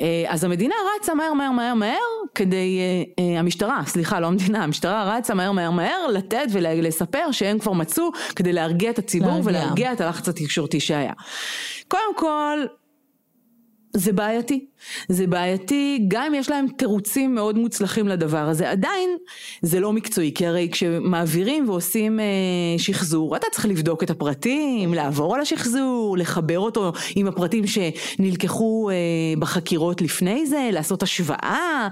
אה, 0.00 0.24
אז 0.28 0.44
המדינה 0.44 0.74
רצה 1.00 1.14
מהר 1.14 1.32
מהר 1.32 1.52
מהר 1.52 1.74
מהר 1.74 1.98
כדי, 2.34 2.78
אה, 2.78 3.24
אה, 3.24 3.40
המשטרה, 3.40 3.82
סליחה 3.86 4.20
לא 4.20 4.26
המדינה, 4.26 4.64
המשטרה 4.64 5.16
רצה 5.16 5.34
מהר 5.34 5.52
מהר 5.52 5.70
מהר 5.70 6.06
לתת 6.12 6.46
ולספר 6.52 7.32
שהם 7.32 7.58
כבר 7.58 7.72
מצאו 7.72 8.10
כדי 8.36 8.52
להרגיע 8.52 8.90
את 8.90 8.98
הציבור 8.98 9.28
להרגיע. 9.28 9.50
ולהרגיע 9.50 9.92
את 9.92 10.00
הלחץ 10.00 10.28
התקשורתי 10.28 10.80
שהיה. 10.80 11.12
קודם 11.88 12.14
כל, 12.16 12.58
זה 13.96 14.12
בעייתי. 14.12 14.66
זה 15.08 15.26
בעייתי, 15.26 16.04
גם 16.08 16.22
אם 16.22 16.34
יש 16.34 16.50
להם 16.50 16.66
תירוצים 16.68 17.34
מאוד 17.34 17.58
מוצלחים 17.58 18.08
לדבר 18.08 18.38
הזה, 18.38 18.70
עדיין 18.70 19.10
זה 19.62 19.80
לא 19.80 19.92
מקצועי, 19.92 20.32
כי 20.34 20.46
הרי 20.46 20.68
כשמעבירים 20.72 21.68
ועושים 21.68 22.20
אה, 22.20 22.24
שחזור, 22.78 23.36
אתה 23.36 23.46
צריך 23.52 23.66
לבדוק 23.66 24.02
את 24.02 24.10
הפרטים, 24.10 24.94
לעבור 24.94 25.34
על 25.34 25.40
השחזור, 25.40 26.16
לחבר 26.18 26.58
אותו 26.58 26.92
עם 27.16 27.26
הפרטים 27.26 27.64
שנלקחו 27.66 28.90
אה, 28.90 28.94
בחקירות 29.38 30.02
לפני 30.02 30.46
זה, 30.46 30.68
לעשות 30.72 31.02
השוואה. 31.02 31.88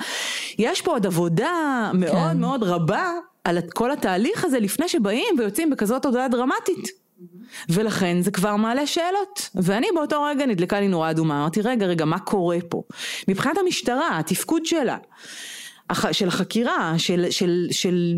יש 0.59 0.83
פה 0.83 0.91
עוד 0.91 1.07
עבודה 1.07 1.91
מאוד 1.95 2.31
כן. 2.33 2.41
מאוד 2.41 2.63
רבה 2.63 3.13
על 3.45 3.59
כל 3.75 3.91
התהליך 3.91 4.45
הזה 4.45 4.59
לפני 4.59 4.89
שבאים 4.89 5.35
ויוצאים 5.39 5.71
בכזאת 5.71 6.05
הודעה 6.05 6.29
דרמטית. 6.29 7.02
ולכן 7.69 8.23
זה 8.23 8.31
כבר 8.31 8.57
מעלה 8.57 8.87
שאלות. 8.87 9.51
ואני 9.55 9.87
באותו 9.95 10.23
רגע 10.23 10.47
נדלקה 10.47 10.81
לי 10.81 10.89
נורה 10.89 11.11
אדומה, 11.11 11.41
אמרתי 11.41 11.61
רגע 11.61 11.87
רגע 11.87 12.05
מה 12.05 12.19
קורה 12.19 12.59
פה? 12.69 12.83
מבחינת 13.29 13.59
המשטרה, 13.59 14.19
התפקוד 14.19 14.67
שלה. 14.67 14.97
של 16.13 16.29
החקירה, 16.29 16.95
של, 16.99 17.27
של, 17.31 17.67
של 17.71 18.15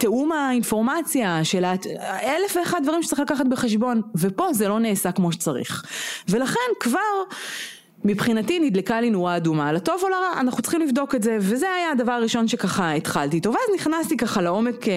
תיאום 0.00 0.32
האינפורמציה, 0.32 1.44
של 1.44 1.64
אלף 2.04 2.56
ואחד 2.56 2.80
דברים 2.82 3.02
שצריך 3.02 3.20
לקחת 3.20 3.46
בחשבון, 3.46 4.02
ופה 4.14 4.52
זה 4.52 4.68
לא 4.68 4.80
נעשה 4.80 5.12
כמו 5.12 5.32
שצריך. 5.32 5.84
ולכן 6.28 6.70
כבר 6.80 6.98
מבחינתי 8.04 8.58
נדלקה 8.58 9.00
לי 9.00 9.10
נורה 9.10 9.36
אדומה, 9.36 9.72
לטוב 9.72 10.00
או 10.02 10.08
לרע, 10.08 10.40
אנחנו 10.40 10.62
צריכים 10.62 10.80
לבדוק 10.80 11.14
את 11.14 11.22
זה, 11.22 11.36
וזה 11.40 11.66
היה 11.70 11.90
הדבר 11.90 12.12
הראשון 12.12 12.48
שככה 12.48 12.92
התחלתי 12.92 13.36
איתו, 13.36 13.50
ואז 13.50 13.74
נכנסתי 13.74 14.16
ככה 14.16 14.42
לעומק 14.42 14.88
אה, 14.88 14.94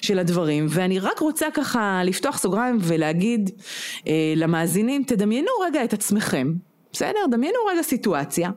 של 0.00 0.18
הדברים, 0.18 0.66
ואני 0.68 0.98
רק 0.98 1.18
רוצה 1.18 1.46
ככה 1.54 2.00
לפתוח 2.04 2.38
סוגריים 2.38 2.78
ולהגיד 2.80 3.50
אה, 4.08 4.32
למאזינים, 4.36 5.02
תדמיינו 5.06 5.50
רגע 5.66 5.84
את 5.84 5.92
עצמכם, 5.92 6.52
בסדר? 6.92 7.18
דמיינו 7.30 7.58
רגע 7.72 7.82
סיטואציה 7.82 8.50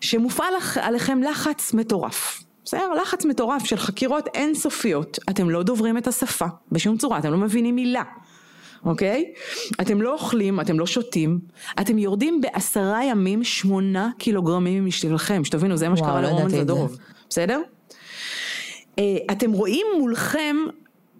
שמופעל 0.00 0.54
עליכם 0.80 1.22
לחץ 1.22 1.74
מטורף. 1.74 2.42
בסדר? 2.64 2.92
לחץ 3.02 3.24
מטורף 3.24 3.64
של 3.64 3.76
חקירות 3.76 4.28
אינסופיות. 4.34 5.18
אתם 5.30 5.50
לא 5.50 5.62
דוברים 5.62 5.98
את 5.98 6.06
השפה 6.06 6.46
בשום 6.72 6.96
צורה, 6.96 7.18
אתם 7.18 7.32
לא 7.32 7.38
מבינים 7.38 7.74
מילה. 7.74 8.02
אוקיי? 8.84 9.32
אתם 9.80 10.02
לא 10.02 10.12
אוכלים, 10.12 10.60
אתם 10.60 10.78
לא 10.78 10.86
שותים, 10.86 11.38
אתם 11.80 11.98
יורדים 11.98 12.40
בעשרה 12.40 13.04
ימים 13.04 13.44
שמונה 13.44 14.10
קילוגרמים 14.18 14.86
משלכם, 14.86 15.44
שתבינו, 15.44 15.76
זה 15.76 15.88
מה 15.88 15.96
שקרה 15.96 16.20
לא 16.20 16.28
לאורמן 16.28 16.48
זדורוב, 16.48 16.96
בסדר? 17.28 17.60
אה, 18.98 19.16
אתם 19.30 19.52
רואים 19.52 19.86
מולכם 19.98 20.56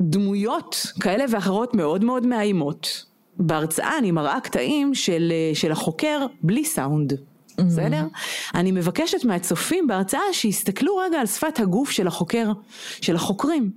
דמויות 0.01 0.87
כאלה 1.01 1.25
ואחרות 1.31 1.75
מאוד 1.75 2.05
מאוד 2.05 2.27
מאיימות. 2.27 3.05
בהרצאה 3.37 3.99
אני 3.99 4.11
מראה 4.11 4.41
קטעים 4.41 4.95
של, 4.95 5.33
אה, 5.33 5.55
של 5.55 5.73
החוקר 5.73 6.27
בלי 6.43 6.65
סאונד. 6.65 7.13
Mm-hmm. 7.13 7.63
בסדר? 7.63 8.07
אני 8.55 8.73
מבקשת 8.73 9.25
מהצופים 9.25 9.87
בהרצאה 9.87 10.21
שיסתכלו 10.33 10.97
רגע 10.97 11.21
על 11.21 11.27
שפת 11.27 11.61
הגוף 11.61 11.91
של 11.91 12.07
החוקר, 12.07 12.53
של 13.01 13.17
החוקרים. 13.17 13.71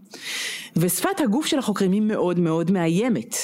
ושפת 0.75 1.19
הגוף 1.19 1.45
של 1.45 1.59
החוקרים 1.59 1.91
היא 1.91 2.01
מאוד 2.01 2.39
מאוד 2.39 2.71
מאיימת. 2.71 3.35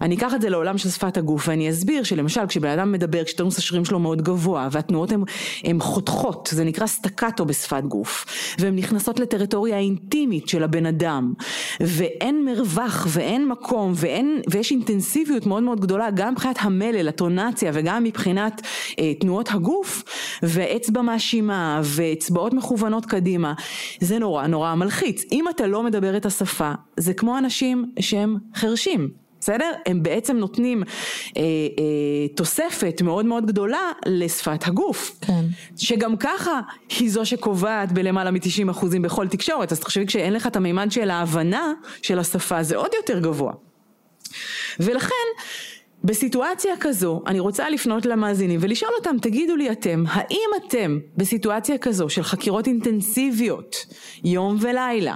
אני 0.00 0.14
אקח 0.14 0.34
את 0.34 0.40
זה 0.40 0.50
לעולם 0.50 0.78
של 0.78 0.88
שפת 0.88 1.16
הגוף 1.16 1.48
ואני 1.48 1.70
אסביר 1.70 2.02
שלמשל 2.02 2.46
כשבן 2.46 2.68
אדם 2.68 2.92
מדבר, 2.92 3.24
כשטונוס 3.24 3.58
השרירים 3.58 3.84
שלו 3.84 3.98
מאוד 3.98 4.22
גבוה 4.22 4.68
והתנועות 4.72 5.12
הן 5.64 5.80
חותכות, 5.80 6.48
זה 6.52 6.64
נקרא 6.64 6.86
סטקטו 6.86 7.44
בשפת 7.44 7.82
גוף, 7.84 8.24
והן 8.58 8.76
נכנסות 8.76 9.20
לטריטוריה 9.20 9.76
האינטימית 9.76 10.48
של 10.48 10.64
הבן 10.64 10.86
אדם, 10.86 11.32
ואין 11.80 12.44
מרווח 12.44 13.06
ואין 13.10 13.48
מקום 13.48 13.92
ואין, 13.96 14.40
ויש 14.50 14.70
אינטנסיביות 14.70 15.46
מאוד 15.46 15.62
מאוד 15.62 15.80
גדולה 15.80 16.10
גם 16.10 16.32
מבחינת 16.32 16.56
המלל, 16.60 17.08
הטונציה 17.08 17.70
וגם 17.74 18.04
מבחינת 18.04 18.62
אה, 18.98 19.14
תנועות 19.14 19.48
הגוף, 19.50 20.04
ואצבע 20.42 21.02
מאשימה 21.02 21.80
ואצבעות 21.84 22.54
מכוונות 22.54 23.06
קדימה, 23.06 23.52
זה 24.00 24.18
נורא 24.18 24.46
נורא 24.46 24.74
מלחיץ. 24.74 25.24
אם 25.32 25.44
אתה 25.48 25.66
לא 25.66 25.82
מדבר 25.82 26.16
את 26.16 26.26
השפה, 26.26 26.72
זה 26.96 27.14
כמו 27.14 27.38
אנשים 27.38 27.92
שהם 28.00 28.36
חרשים. 28.54 29.27
בסדר? 29.48 29.72
הם 29.86 30.02
בעצם 30.02 30.36
נותנים 30.36 30.82
אה, 31.36 31.42
אה, 31.42 32.28
תוספת 32.36 33.02
מאוד 33.04 33.26
מאוד 33.26 33.46
גדולה 33.46 33.92
לשפת 34.06 34.66
הגוף. 34.66 35.18
כן. 35.20 35.44
שגם 35.76 36.16
ככה 36.16 36.60
היא 36.98 37.10
זו 37.10 37.26
שקובעת 37.26 37.92
בלמעלה 37.92 38.30
מ-90% 38.30 38.86
בכל 39.02 39.28
תקשורת, 39.28 39.72
אז 39.72 39.80
תחשבי 39.80 40.06
כשאין 40.06 40.32
לך 40.32 40.46
את 40.46 40.56
המימד 40.56 40.92
של 40.92 41.10
ההבנה 41.10 41.72
של 42.02 42.18
השפה 42.18 42.62
זה 42.62 42.76
עוד 42.76 42.90
יותר 42.96 43.18
גבוה. 43.20 43.52
ולכן 44.80 45.14
בסיטואציה 46.04 46.74
כזו, 46.80 47.22
אני 47.26 47.40
רוצה 47.40 47.70
לפנות 47.70 48.06
למאזינים 48.06 48.60
ולשאול 48.62 48.92
אותם, 48.98 49.16
תגידו 49.22 49.56
לי 49.56 49.70
אתם, 49.70 50.04
האם 50.08 50.50
אתם 50.66 50.98
בסיטואציה 51.16 51.78
כזו 51.78 52.08
של 52.08 52.22
חקירות 52.22 52.66
אינטנסיביות, 52.66 53.76
יום 54.24 54.56
ולילה, 54.60 55.14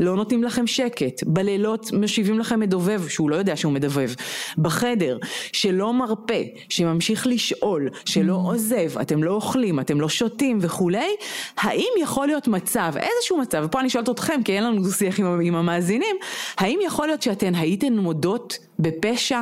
לא 0.00 0.16
נותנים 0.16 0.44
לכם 0.44 0.66
שקט, 0.66 1.22
בלילות 1.26 1.92
משיבים 1.92 2.38
לכם 2.38 2.60
מדובב 2.60 3.08
שהוא 3.08 3.30
לא 3.30 3.36
יודע 3.36 3.56
שהוא 3.56 3.72
מדובב, 3.72 4.10
בחדר, 4.58 5.18
שלא 5.52 5.92
מרפה, 5.92 6.34
שממשיך 6.68 7.26
לשאול, 7.26 7.88
שלא 8.04 8.34
mm. 8.34 8.36
עוזב, 8.36 8.98
אתם 8.98 9.22
לא 9.22 9.32
אוכלים, 9.32 9.80
אתם 9.80 10.00
לא 10.00 10.08
שותים 10.08 10.58
וכולי, 10.60 11.16
האם 11.56 11.90
יכול 12.00 12.26
להיות 12.26 12.48
מצב, 12.48 12.92
איזשהו 12.96 13.38
מצב, 13.38 13.62
ופה 13.66 13.80
אני 13.80 13.90
שואלת 13.90 14.08
אתכם 14.08 14.40
כי 14.44 14.52
אין 14.52 14.64
לנו 14.64 14.90
שיח 14.90 15.20
עם, 15.20 15.40
עם 15.40 15.54
המאזינים, 15.54 16.16
האם 16.58 16.78
יכול 16.82 17.06
להיות 17.06 17.22
שאתן 17.22 17.54
הייתן 17.54 17.92
מודות 17.92 18.58
בפשע 18.78 19.40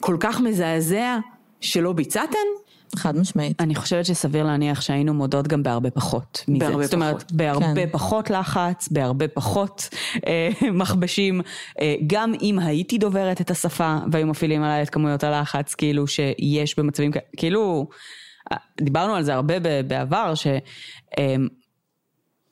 כל 0.00 0.16
כך 0.20 0.40
מזעזע 0.40 1.18
שלא 1.60 1.92
ביצעתן? 1.92 2.63
חד 2.96 3.16
משמעית. 3.16 3.60
אני 3.60 3.74
חושבת 3.74 4.06
שסביר 4.06 4.44
להניח 4.44 4.80
שהיינו 4.80 5.14
מודות 5.14 5.48
גם 5.48 5.62
בהרבה 5.62 5.90
פחות 5.90 6.44
מזה. 6.48 6.66
בהרבה 6.66 6.84
זאת 6.84 6.94
אומרת, 6.94 7.16
פחות. 7.16 7.32
בהרבה 7.32 7.74
כן. 7.74 7.88
פחות 7.92 8.30
לחץ, 8.30 8.88
בהרבה 8.88 9.28
פחות 9.28 9.88
אה, 10.26 10.48
מכבשים. 10.80 11.40
אה, 11.80 11.94
גם 12.06 12.32
אם 12.42 12.58
הייתי 12.58 12.98
דוברת 12.98 13.40
את 13.40 13.50
השפה 13.50 13.96
והיו 14.12 14.26
מפעילים 14.26 14.62
עליי 14.62 14.82
את 14.82 14.90
כמויות 14.90 15.24
הלחץ, 15.24 15.74
כאילו 15.74 16.06
שיש 16.06 16.78
במצבים 16.78 17.12
כאלה, 17.12 17.24
כאילו, 17.36 17.88
אה, 18.52 18.56
דיברנו 18.80 19.14
על 19.14 19.22
זה 19.22 19.34
הרבה 19.34 19.54
בעבר, 19.82 20.34
ש... 20.34 20.46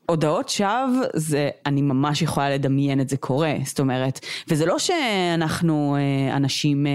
הודעות 0.07 0.49
שווא 0.49 1.05
זה, 1.15 1.51
אני 1.67 1.83
ממש 1.83 2.23
יכולה 2.23 2.51
לדמיין 2.51 3.01
את 3.01 3.09
זה 3.09 3.17
קורה, 3.17 3.55
זאת 3.65 3.81
אומרת, 3.81 4.21
וזה 4.49 4.67
לא 4.67 4.79
שאנחנו 4.79 5.97
אה, 5.97 6.37
אנשים 6.37 6.87
אה, 6.87 6.93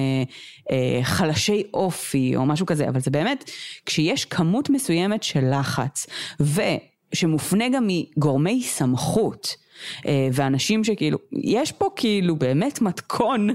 אה, 0.71 1.03
חלשי 1.03 1.63
אופי 1.73 2.35
או 2.35 2.45
משהו 2.45 2.65
כזה, 2.65 2.89
אבל 2.89 2.99
זה 2.99 3.11
באמת, 3.11 3.51
כשיש 3.85 4.25
כמות 4.25 4.69
מסוימת 4.69 5.23
של 5.23 5.59
לחץ, 5.59 6.07
ושמופנה 7.13 7.69
גם 7.69 7.87
מגורמי 7.87 8.61
סמכות, 8.63 9.67
ואנשים 10.33 10.83
שכאילו, 10.83 11.17
יש 11.31 11.71
פה 11.71 11.89
כאילו 11.95 12.35
באמת 12.35 12.81
מתכון. 12.81 13.47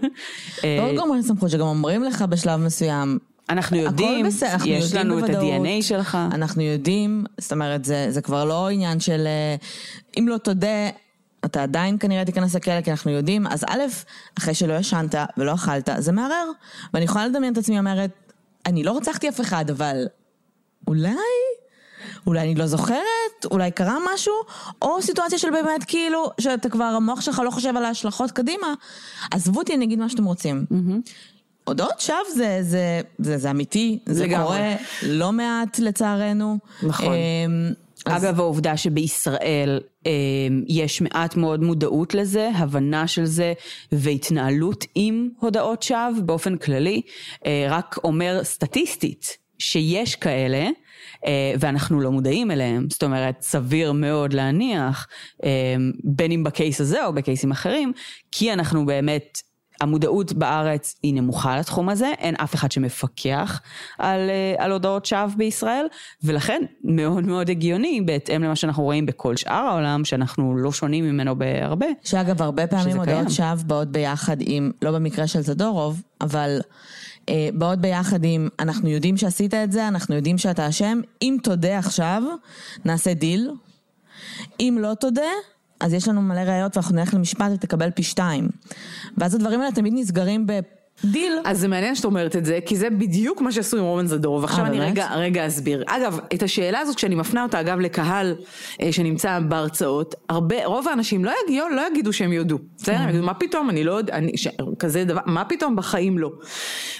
לא 0.62 0.94
גורמי 0.96 1.22
סמכות, 1.22 1.50
שגם 1.50 1.66
אומרים 1.66 2.04
לך 2.04 2.22
בשלב 2.22 2.60
מסוים, 2.60 3.18
אנחנו 3.48 3.76
יודעים, 3.76 4.26
בסדר, 4.26 4.52
אנחנו 4.52 4.68
יש 4.68 4.84
יודעים 4.84 5.06
לנו 5.06 5.14
בוודאות, 5.14 5.44
את 5.44 5.60
ה-DNA 5.60 5.82
שלך. 5.82 6.18
אנחנו 6.32 6.62
יודעים, 6.62 7.24
זאת 7.38 7.52
אומרת, 7.52 7.84
זה, 7.84 8.06
זה 8.10 8.20
כבר 8.20 8.44
לא 8.44 8.68
עניין 8.68 9.00
של 9.00 9.26
אה, 9.26 9.56
אם 10.18 10.28
לא 10.28 10.38
תודה, 10.38 10.88
אתה 11.44 11.62
עדיין 11.62 11.98
כנראה 11.98 12.24
תיכנס 12.24 12.54
לכלא, 12.54 12.80
כי 12.80 12.90
אנחנו 12.90 13.10
יודעים, 13.10 13.46
אז 13.46 13.64
א', 13.68 13.82
אחרי 14.38 14.54
שלא 14.54 14.72
ישנת 14.72 15.14
ולא 15.36 15.54
אכלת, 15.54 15.88
זה 15.98 16.12
מערער. 16.12 16.50
ואני 16.94 17.04
יכולה 17.04 17.26
לדמיין 17.26 17.52
את 17.52 17.58
עצמי 17.58 17.78
אומרת, 17.78 18.10
אני 18.66 18.82
לא 18.82 18.96
רצחתי 18.96 19.28
אף 19.28 19.40
אחד, 19.40 19.70
אבל 19.70 20.06
אולי... 20.88 21.14
אולי 22.26 22.40
אני 22.40 22.54
לא 22.54 22.66
זוכרת, 22.66 23.44
אולי 23.50 23.70
קרה 23.70 23.98
משהו, 24.14 24.32
או 24.82 25.02
סיטואציה 25.02 25.38
של 25.38 25.50
באמת 25.50 25.84
כאילו, 25.86 26.30
שאתה 26.40 26.68
כבר, 26.68 26.84
המוח 26.84 27.20
שלך 27.20 27.42
לא 27.44 27.50
חושב 27.50 27.76
על 27.76 27.84
ההשלכות 27.84 28.30
קדימה, 28.30 28.74
עזבו 29.30 29.58
אותי, 29.58 29.74
אני 29.74 29.84
אגיד 29.84 29.98
מה 29.98 30.08
שאתם 30.08 30.24
רוצים. 30.24 30.64
Mm-hmm. 30.70 31.10
הודעות 31.64 32.00
שווא 32.00 32.16
זה, 32.34 32.58
זה, 32.62 33.00
זה, 33.18 33.38
זה 33.38 33.50
אמיתי, 33.50 33.98
זה 34.06 34.24
לגמרי. 34.24 34.44
קורה 34.44 34.76
לא 35.02 35.32
מעט 35.32 35.78
לצערנו. 35.78 36.58
נכון. 36.82 37.14
אמ, 37.14 37.72
אז... 38.06 38.24
אגב, 38.24 38.40
העובדה 38.40 38.76
שבישראל 38.76 39.80
אמ, 40.06 40.10
יש 40.68 41.00
מעט 41.00 41.36
מאוד 41.36 41.62
מודעות 41.62 42.14
לזה, 42.14 42.50
הבנה 42.54 43.06
של 43.06 43.24
זה 43.24 43.52
והתנהלות 43.92 44.84
עם 44.94 45.28
הודעות 45.40 45.82
שווא 45.82 46.20
באופן 46.24 46.56
כללי, 46.56 47.02
אה, 47.46 47.66
רק 47.70 47.96
אומר 48.04 48.44
סטטיסטית 48.44 49.36
שיש 49.58 50.16
כאלה. 50.16 50.68
אה, 51.26 51.54
ואנחנו 51.60 52.00
לא 52.00 52.10
מודעים 52.10 52.50
אליהם, 52.50 52.90
זאת 52.90 53.02
אומרת 53.02 53.42
סביר 53.42 53.92
מאוד 53.92 54.32
להניח, 54.32 55.06
אמ, 55.42 55.48
בין 56.04 56.32
אם 56.32 56.44
בקייס 56.44 56.80
הזה 56.80 57.06
או 57.06 57.12
בקייסים 57.12 57.50
אחרים, 57.50 57.92
כי 58.32 58.52
אנחנו 58.52 58.86
באמת 58.86 59.38
המודעות 59.82 60.32
בארץ 60.32 60.96
היא 61.02 61.14
נמוכה 61.14 61.58
לתחום 61.58 61.88
הזה, 61.88 62.12
אין 62.18 62.34
אף 62.34 62.54
אחד 62.54 62.72
שמפקח 62.72 63.60
על, 63.98 64.30
אה, 64.30 64.64
על 64.64 64.72
הודעות 64.72 65.06
שווא 65.06 65.36
בישראל, 65.36 65.86
ולכן 66.22 66.62
מאוד 66.84 67.24
מאוד 67.24 67.50
הגיוני, 67.50 68.00
בהתאם 68.00 68.42
למה 68.42 68.56
שאנחנו 68.56 68.82
רואים 68.82 69.06
בכל 69.06 69.36
שאר 69.36 69.54
העולם, 69.54 70.04
שאנחנו 70.04 70.56
לא 70.56 70.72
שונים 70.72 71.04
ממנו 71.04 71.36
בהרבה. 71.36 71.86
שאגב, 72.04 72.42
הרבה 72.42 72.66
פעמים 72.66 72.96
הודעות 72.96 73.30
שווא 73.30 73.54
באות 73.66 73.88
ביחד 73.88 74.36
עם, 74.40 74.70
לא 74.82 74.90
במקרה 74.90 75.26
של 75.26 75.40
זדורוב, 75.40 76.02
אבל 76.20 76.60
אה, 77.28 77.48
באות 77.54 77.78
ביחד 77.78 78.24
עם, 78.24 78.48
אנחנו 78.58 78.88
יודעים 78.88 79.16
שעשית 79.16 79.54
את 79.54 79.72
זה, 79.72 79.88
אנחנו 79.88 80.14
יודעים 80.14 80.38
שאתה 80.38 80.68
אשם, 80.68 81.00
אם 81.22 81.36
תודה 81.42 81.78
עכשיו, 81.78 82.22
נעשה 82.84 83.14
דיל. 83.14 83.50
אם 84.60 84.78
לא 84.80 84.94
תודה, 84.94 85.30
אז 85.82 85.92
יש 85.92 86.08
לנו 86.08 86.22
מלא 86.22 86.40
ראיות 86.40 86.76
ואנחנו 86.76 86.96
נלך 86.96 87.14
למשפט 87.14 87.50
ותקבל 87.54 87.90
פי 87.90 88.02
שתיים. 88.02 88.48
ואז 89.16 89.34
הדברים 89.34 89.60
האלה 89.60 89.72
תמיד 89.72 89.92
נסגרים 89.96 90.46
ב... 90.46 90.60
דיל. 91.04 91.32
אז 91.44 91.60
זה 91.60 91.68
מעניין 91.68 91.94
שאת 91.94 92.04
אומרת 92.04 92.36
את 92.36 92.44
זה, 92.44 92.58
כי 92.66 92.76
זה 92.76 92.90
בדיוק 92.90 93.40
מה 93.40 93.52
שעשו 93.52 93.76
עם 93.76 93.84
רומן 93.84 94.06
זדורוב. 94.06 94.44
עכשיו 94.44 94.64
אה, 94.64 94.66
אני? 94.66 94.80
רגע, 94.80 95.08
רגע 95.14 95.46
אסביר. 95.46 95.84
אגב, 95.86 96.18
את 96.34 96.42
השאלה 96.42 96.80
הזאת, 96.80 96.96
כשאני 96.96 97.14
מפנה 97.14 97.42
אותה, 97.42 97.60
אגב, 97.60 97.80
לקהל 97.80 98.34
אה, 98.82 98.92
שנמצא 98.92 99.38
בהרצאות, 99.48 100.14
הרבה, 100.28 100.66
רוב 100.66 100.88
האנשים 100.88 101.24
לא, 101.24 101.32
יגיעו, 101.44 101.68
לא 101.68 101.82
יגידו 101.90 102.12
שהם 102.12 102.32
יודו. 102.32 102.58
בסדר? 102.76 102.96
הם 102.96 103.08
יגידו, 103.08 103.24
מה 103.24 103.34
פתאום, 103.34 103.70
אני 103.70 103.84
לא 103.84 103.92
יודע, 103.92 104.14
אני, 104.14 104.36
ש, 104.36 104.48
כזה 104.78 105.04
דבר, 105.04 105.20
מה 105.26 105.44
פתאום, 105.44 105.76
בחיים 105.76 106.18
לא. 106.18 106.30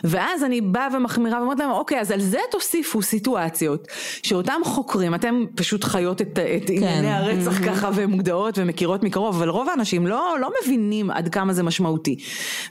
ואז 0.04 0.44
אני 0.44 0.60
באה 0.60 0.88
ומחמירה 0.96 1.40
ואומרת 1.40 1.58
להם, 1.58 1.70
אוקיי, 1.70 2.00
אז 2.00 2.10
על 2.10 2.20
זה 2.20 2.38
תוסיפו 2.50 3.02
סיטואציות, 3.02 3.88
שאותם 4.22 4.60
חוקרים, 4.64 5.14
אתם 5.14 5.44
פשוט 5.54 5.84
חיות 5.84 6.22
את, 6.22 6.38
את 6.38 6.70
ענייני 6.70 7.12
הרצח 7.12 7.64
ככה 7.66 7.90
ומודעות 7.94 8.58
ומכירות 8.58 9.02
מקרוב, 9.02 9.36
אבל 9.36 9.48
רוב 9.48 9.68
האנשים 9.68 10.06
לא, 10.06 10.36
לא 10.40 10.50
מבינים 10.62 11.10
עד 11.10 11.28
כמה 11.28 11.52
זה 11.52 11.62
משמעותי. 11.62 12.16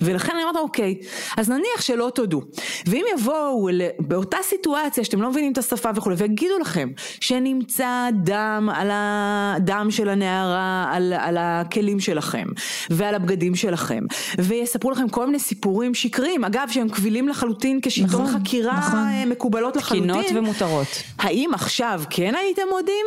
ולכן 0.02 0.32
אני 0.36 0.44
אומרת, 0.44 0.56
אוקיי, 0.56 0.96
אז 1.38 1.50
נניח 1.50 1.82
שלא 1.82 2.12
תודו. 2.16 2.42
ואם 2.86 3.06
יבואו 3.18 3.70
באותה 4.00 4.38
סיטואציה 4.44 5.04
שאתם 5.04 5.22
לא 5.22 5.30
מבינים 5.30 5.52
את 5.52 5.58
השפה 5.58 5.90
וכולי, 5.96 6.16
ויגידו 6.16 6.60
לכם 6.60 6.90
שנמצא 7.20 8.10
דם 8.14 8.70
על 8.74 8.90
הדם 8.94 9.88
של 9.90 10.10
הנערה, 10.10 10.86
על, 10.92 11.14
על 11.14 11.38
הכלים 11.40 12.00
שלכם, 12.00 12.48
ועל 12.90 13.16
הבגדים 13.16 13.56
שלכם, 13.56 14.04
ויספרו 14.38 14.92
לכם 14.92 15.10
כל 15.10 15.26
מיני 15.26 15.40
סיפורים 15.40 15.94
שקריים, 15.94 16.44
אגב 16.44 16.68
שהם 16.72 16.90
קבילים 16.90 17.28
לחלוטין 17.28 17.80
כשיטון 17.82 18.22
נכון, 18.22 18.40
חקירה 18.40 18.78
נכון. 18.78 19.00
אה, 19.00 19.26
מקובלות 19.26 19.76
לחלוטין. 19.76 20.22
תקינות 20.24 20.26
ומותרות. 20.36 20.88
האם 21.20 21.52
עכשיו 21.54 22.02
כן 22.10 22.36
הייתם 22.36 22.62
מודים? 22.72 23.06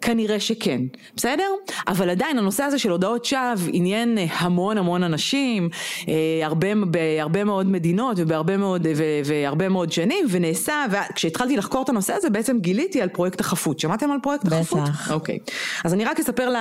כנראה 0.00 0.40
שכן, 0.40 0.80
בסדר? 1.16 1.48
אבל 1.88 2.10
עדיין 2.10 2.38
הנושא 2.38 2.62
הזה 2.62 2.78
של 2.78 2.90
הודעות 2.90 3.24
שווא 3.24 3.70
עניין 3.72 4.18
אה, 4.18 4.26
המון 4.30 4.78
המון 4.78 5.02
אנשים, 5.02 5.68
אה, 6.08 6.14
הרבה, 6.46 6.68
בהרבה 6.86 7.44
מאוד 7.44 7.53
מדינות 7.62 8.16
ובהרבה 8.20 8.56
מאוד, 8.56 8.86
ו, 8.96 9.02
והרבה 9.24 9.68
מאוד 9.68 9.92
שנים, 9.92 10.26
ונעשה, 10.30 10.84
וכשהתחלתי 10.90 11.56
לחקור 11.56 11.82
את 11.82 11.88
הנושא 11.88 12.12
הזה 12.12 12.30
בעצם 12.30 12.58
גיליתי 12.58 13.02
על 13.02 13.08
פרויקט 13.08 13.40
החפות. 13.40 13.80
שמעתם 13.80 14.10
על 14.10 14.18
פרויקט 14.22 14.44
בטח. 14.44 14.56
החפות? 14.56 14.80
אוקיי. 15.10 15.38
אז 15.84 15.94
אני 15.94 16.04
רק 16.04 16.20
אספר 16.20 16.48
ל... 16.48 16.56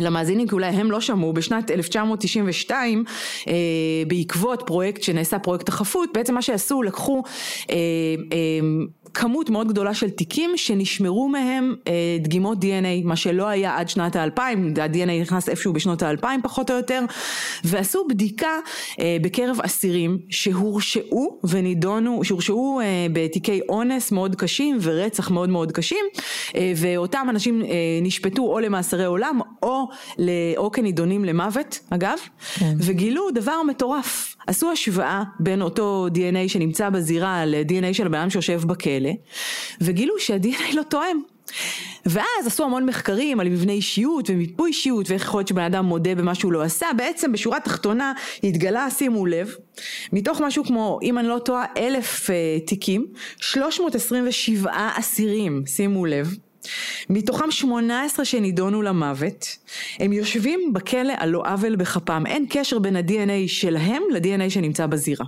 למאזינים 0.00 0.48
כי 0.48 0.54
אולי 0.54 0.66
הם 0.66 0.90
לא 0.90 1.00
שמעו, 1.00 1.32
בשנת 1.32 1.70
1992 1.70 3.04
אה, 3.48 3.54
בעקבות 4.06 4.62
פרויקט 4.66 5.02
שנעשה 5.02 5.38
פרויקט 5.38 5.68
החפות, 5.68 6.08
בעצם 6.14 6.34
מה 6.34 6.42
שעשו 6.42 6.82
לקחו 6.82 7.22
אה, 7.70 7.76
אה, 8.32 8.38
כמות 9.14 9.50
מאוד 9.50 9.68
גדולה 9.68 9.94
של 9.94 10.10
תיקים 10.10 10.50
שנשמרו 10.56 11.28
מהם 11.28 11.74
אה, 11.88 11.92
דגימות 12.20 12.58
DNA, 12.58 13.04
מה 13.04 13.16
שלא 13.16 13.48
היה 13.48 13.76
עד 13.78 13.88
שנת 13.88 14.16
האלפיים, 14.16 14.74
ה-DNA 14.82 15.20
נכנס 15.22 15.48
איפשהו 15.48 15.72
בשנות 15.72 16.02
האלפיים 16.02 16.42
פחות 16.42 16.70
או 16.70 16.76
יותר, 16.76 17.00
ועשו 17.64 18.04
בדיקה 18.08 18.58
אה, 19.00 19.16
בקרב 19.22 19.60
אסירים 19.60 20.18
שהורשעו 20.28 21.40
ונידונו, 21.44 22.24
שהורשעו 22.24 22.80
אה, 22.80 23.06
בתיקי 23.12 23.60
אונס 23.68 24.12
מאוד 24.12 24.36
קשים 24.36 24.78
ורצח 24.80 25.30
מאוד 25.30 25.48
מאוד 25.48 25.72
קשים, 25.72 26.04
אה, 26.56 26.72
ואותם 26.76 27.26
אנשים 27.30 27.62
אה, 27.62 27.68
נשפטו 28.02 28.42
או 28.42 28.60
למאסרי 28.60 29.04
עולם 29.04 29.40
או, 29.62 29.88
ל, 30.18 30.30
או 30.56 30.70
כנידונים 30.70 31.24
למוות, 31.24 31.78
אגב, 31.90 32.18
כן. 32.54 32.74
וגילו 32.78 33.30
דבר 33.30 33.62
מטורף. 33.62 34.36
עשו 34.46 34.70
השוואה 34.70 35.22
בין 35.40 35.62
אותו 35.62 36.06
DNA 36.14 36.48
שנמצא 36.48 36.90
בזירה 36.90 37.46
ל-DNA 37.46 37.94
של 37.94 38.06
הבן 38.06 38.18
אדם 38.18 38.30
שיושב 38.30 38.62
בכלא, 38.66 39.01
וגילו 39.80 40.14
שה-DNA 40.18 40.76
לא 40.76 40.82
תואם. 40.82 41.20
ואז 42.06 42.46
עשו 42.46 42.64
המון 42.64 42.86
מחקרים 42.86 43.40
על 43.40 43.48
מבנה 43.48 43.72
אישיות 43.72 44.30
ומיפוי 44.30 44.68
אישיות 44.68 45.10
ואיך 45.10 45.22
יכול 45.22 45.38
להיות 45.38 45.48
שבן 45.48 45.62
אדם 45.62 45.84
מודה 45.84 46.14
במה 46.14 46.34
שהוא 46.34 46.52
לא 46.52 46.62
עשה, 46.62 46.86
בעצם 46.96 47.32
בשורה 47.32 47.56
התחתונה 47.56 48.12
התגלה, 48.44 48.90
שימו 48.90 49.26
לב, 49.26 49.54
מתוך 50.12 50.40
משהו 50.40 50.64
כמו, 50.64 50.98
אם 51.02 51.18
אני 51.18 51.28
לא 51.28 51.38
טועה, 51.38 51.64
אלף 51.76 52.30
uh, 52.30 52.66
תיקים, 52.66 53.06
327 53.36 54.72
אסירים, 54.98 55.62
שימו 55.66 56.06
לב, 56.06 56.36
מתוכם 57.10 57.50
18 57.50 58.24
שנידונו 58.24 58.82
למוות, 58.82 59.46
הם 59.98 60.12
יושבים 60.12 60.72
בכלא 60.72 61.12
על 61.16 61.28
לא 61.28 61.42
עוול 61.46 61.76
בכפם, 61.76 62.24
אין 62.26 62.46
קשר 62.50 62.78
בין 62.78 62.96
ה-DNA 62.96 63.46
שלהם 63.48 64.02
ל-DNA 64.12 64.50
שנמצא 64.50 64.86
בזירה. 64.86 65.24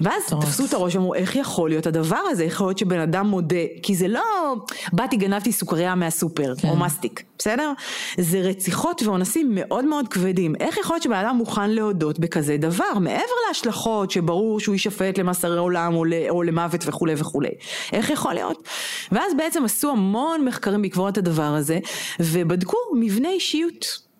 ואז 0.00 0.22
מטורף. 0.26 0.44
תפסו 0.44 0.64
את 0.64 0.74
הראש 0.74 0.94
ואמרו, 0.96 1.14
איך 1.14 1.36
יכול 1.36 1.70
להיות 1.70 1.86
הדבר 1.86 2.16
הזה? 2.30 2.42
איך 2.42 2.52
יכול 2.52 2.66
להיות 2.66 2.78
שבן 2.78 3.00
אדם 3.00 3.26
מודה? 3.26 3.56
כי 3.82 3.94
זה 3.94 4.08
לא, 4.08 4.54
באתי 4.92 5.16
גנבתי 5.16 5.52
סוכריה 5.52 5.94
מהסופר, 5.94 6.54
כן. 6.56 6.68
או 6.68 6.76
מסטיק, 6.76 7.22
בסדר? 7.38 7.72
זה 8.18 8.40
רציחות 8.40 9.02
ואונסים 9.02 9.48
מאוד 9.54 9.84
מאוד 9.84 10.08
כבדים. 10.08 10.54
איך 10.60 10.76
יכול 10.76 10.94
להיות 10.94 11.02
שבן 11.02 11.16
אדם 11.16 11.36
מוכן 11.36 11.70
להודות 11.70 12.18
בכזה 12.18 12.56
דבר? 12.56 12.98
מעבר 13.00 13.22
להשלכות 13.48 14.10
שברור 14.10 14.60
שהוא 14.60 14.74
יישפט 14.74 15.18
למאסרי 15.18 15.58
עולם 15.58 15.94
או, 15.94 16.04
או 16.30 16.42
למוות 16.42 16.84
וכולי 16.86 17.14
וכולי. 17.16 17.50
איך 17.92 18.10
יכול 18.10 18.34
להיות? 18.34 18.68
ואז 19.12 19.32
בעצם 19.36 19.64
עשו 19.64 19.90
המון 19.90 20.44
מחקרים 20.44 20.82
בעקבות 20.82 21.18
הדבר 21.18 21.42
הזה, 21.42 21.78
ובדקו 22.20 22.76
מבנה 22.94 23.28
אישיות. 23.28 24.11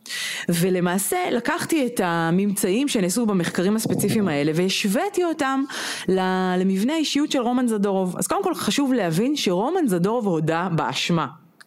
ולמעשה 0.48 1.16
לקחתי 1.30 1.86
את 1.86 2.00
הממצאים 2.04 2.88
שנעשו 2.88 3.26
במחקרים 3.26 3.76
הספציפיים 3.76 4.28
האלה 4.28 4.52
והשוויתי 4.54 5.24
אותם 5.24 5.64
למבנה 6.08 6.92
האישיות 6.92 7.30
של 7.30 7.40
רומן 7.40 7.68
זדורוב. 7.68 8.16
אז 8.18 8.26
קודם 8.26 8.44
כל 8.44 8.54
חשוב 8.54 8.92
להבין 8.92 9.36
שרומן 9.36 9.86
זדורוב 9.86 10.26
הודה 10.26 10.68
באשמה. 10.72 11.26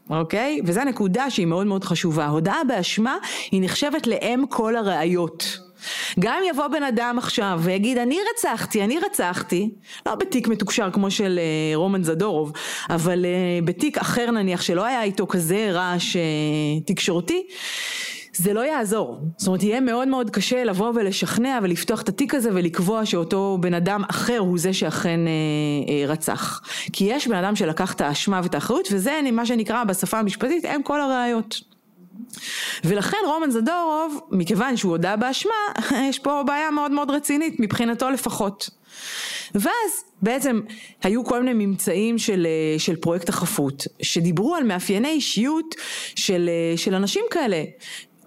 אוקיי? 0.09 0.59
וזו 0.65 0.81
הנקודה 0.81 1.29
שהיא 1.29 1.45
מאוד 1.45 1.67
מאוד 1.67 1.83
חשובה. 1.83 2.27
הודאה 2.27 2.63
באשמה 2.67 3.17
היא 3.51 3.61
נחשבת 3.61 4.07
לאם 4.07 4.43
כל 4.49 4.75
הראיות. 4.75 5.59
גם 6.19 6.37
אם 6.39 6.49
יבוא 6.49 6.67
בן 6.67 6.83
אדם 6.83 7.15
עכשיו 7.17 7.59
ויגיד 7.63 7.97
אני 7.97 8.17
רצחתי, 8.33 8.83
אני 8.83 8.99
רצחתי, 8.99 9.69
לא 10.05 10.15
בתיק 10.15 10.47
מתוקשר 10.47 10.91
כמו 10.91 11.11
של 11.11 11.39
אה, 11.39 11.75
רומן 11.75 12.03
זדורוב, 12.03 12.51
אבל 12.89 13.25
אה, 13.25 13.59
בתיק 13.65 13.97
אחר 13.97 14.31
נניח 14.31 14.61
שלא 14.61 14.85
היה 14.85 15.03
איתו 15.03 15.27
כזה 15.27 15.71
רעש 15.71 16.15
אה, 16.15 16.21
תקשורתי, 16.85 17.47
זה 18.35 18.53
לא 18.53 18.59
יעזור. 18.59 19.19
זאת 19.37 19.47
אומרת, 19.47 19.63
יהיה 19.63 19.79
מאוד 19.79 20.07
מאוד 20.07 20.29
קשה 20.29 20.63
לבוא 20.63 20.91
ולשכנע 20.95 21.59
ולפתוח 21.63 22.01
את 22.01 22.09
התיק 22.09 22.35
הזה 22.35 22.49
ולקבוע 22.53 23.05
שאותו 23.05 23.57
בן 23.61 23.73
אדם 23.73 24.03
אחר 24.09 24.37
הוא 24.37 24.59
זה 24.59 24.73
שאכן 24.73 25.19
אה, 25.27 25.31
אה, 25.93 26.07
רצח. 26.07 26.61
כי 26.93 27.03
יש 27.03 27.27
בן 27.27 27.35
אדם 27.35 27.55
שלקח 27.55 27.93
את 27.93 28.01
האשמה 28.01 28.39
ואת 28.43 28.55
האחריות, 28.55 28.87
וזה 28.91 29.19
מה 29.31 29.45
שנקרא 29.45 29.83
בשפה 29.83 30.19
המשפטית 30.19 30.65
הם 30.65 30.83
כל 30.83 31.01
הראיות. 31.01 31.61
ולכן 32.83 33.17
רומן 33.25 33.51
זדורוב, 33.51 34.19
מכיוון 34.31 34.77
שהוא 34.77 34.91
הודה 34.91 35.15
באשמה, 35.15 35.51
יש 36.09 36.19
פה 36.19 36.43
בעיה 36.45 36.71
מאוד 36.71 36.91
מאוד 36.91 37.11
רצינית, 37.11 37.59
מבחינתו 37.59 38.09
לפחות. 38.09 38.69
ואז 39.55 40.03
בעצם 40.21 40.61
היו 41.03 41.25
כל 41.25 41.43
מיני 41.43 41.65
ממצאים 41.65 42.17
של, 42.17 42.47
אה, 42.49 42.79
של 42.79 42.95
פרויקט 42.95 43.29
החפות, 43.29 43.87
שדיברו 44.01 44.55
על 44.55 44.63
מאפייני 44.63 45.09
אישיות 45.09 45.75
של, 46.15 46.49
אה, 46.49 46.77
של 46.77 46.95
אנשים 46.95 47.25
כאלה. 47.31 47.63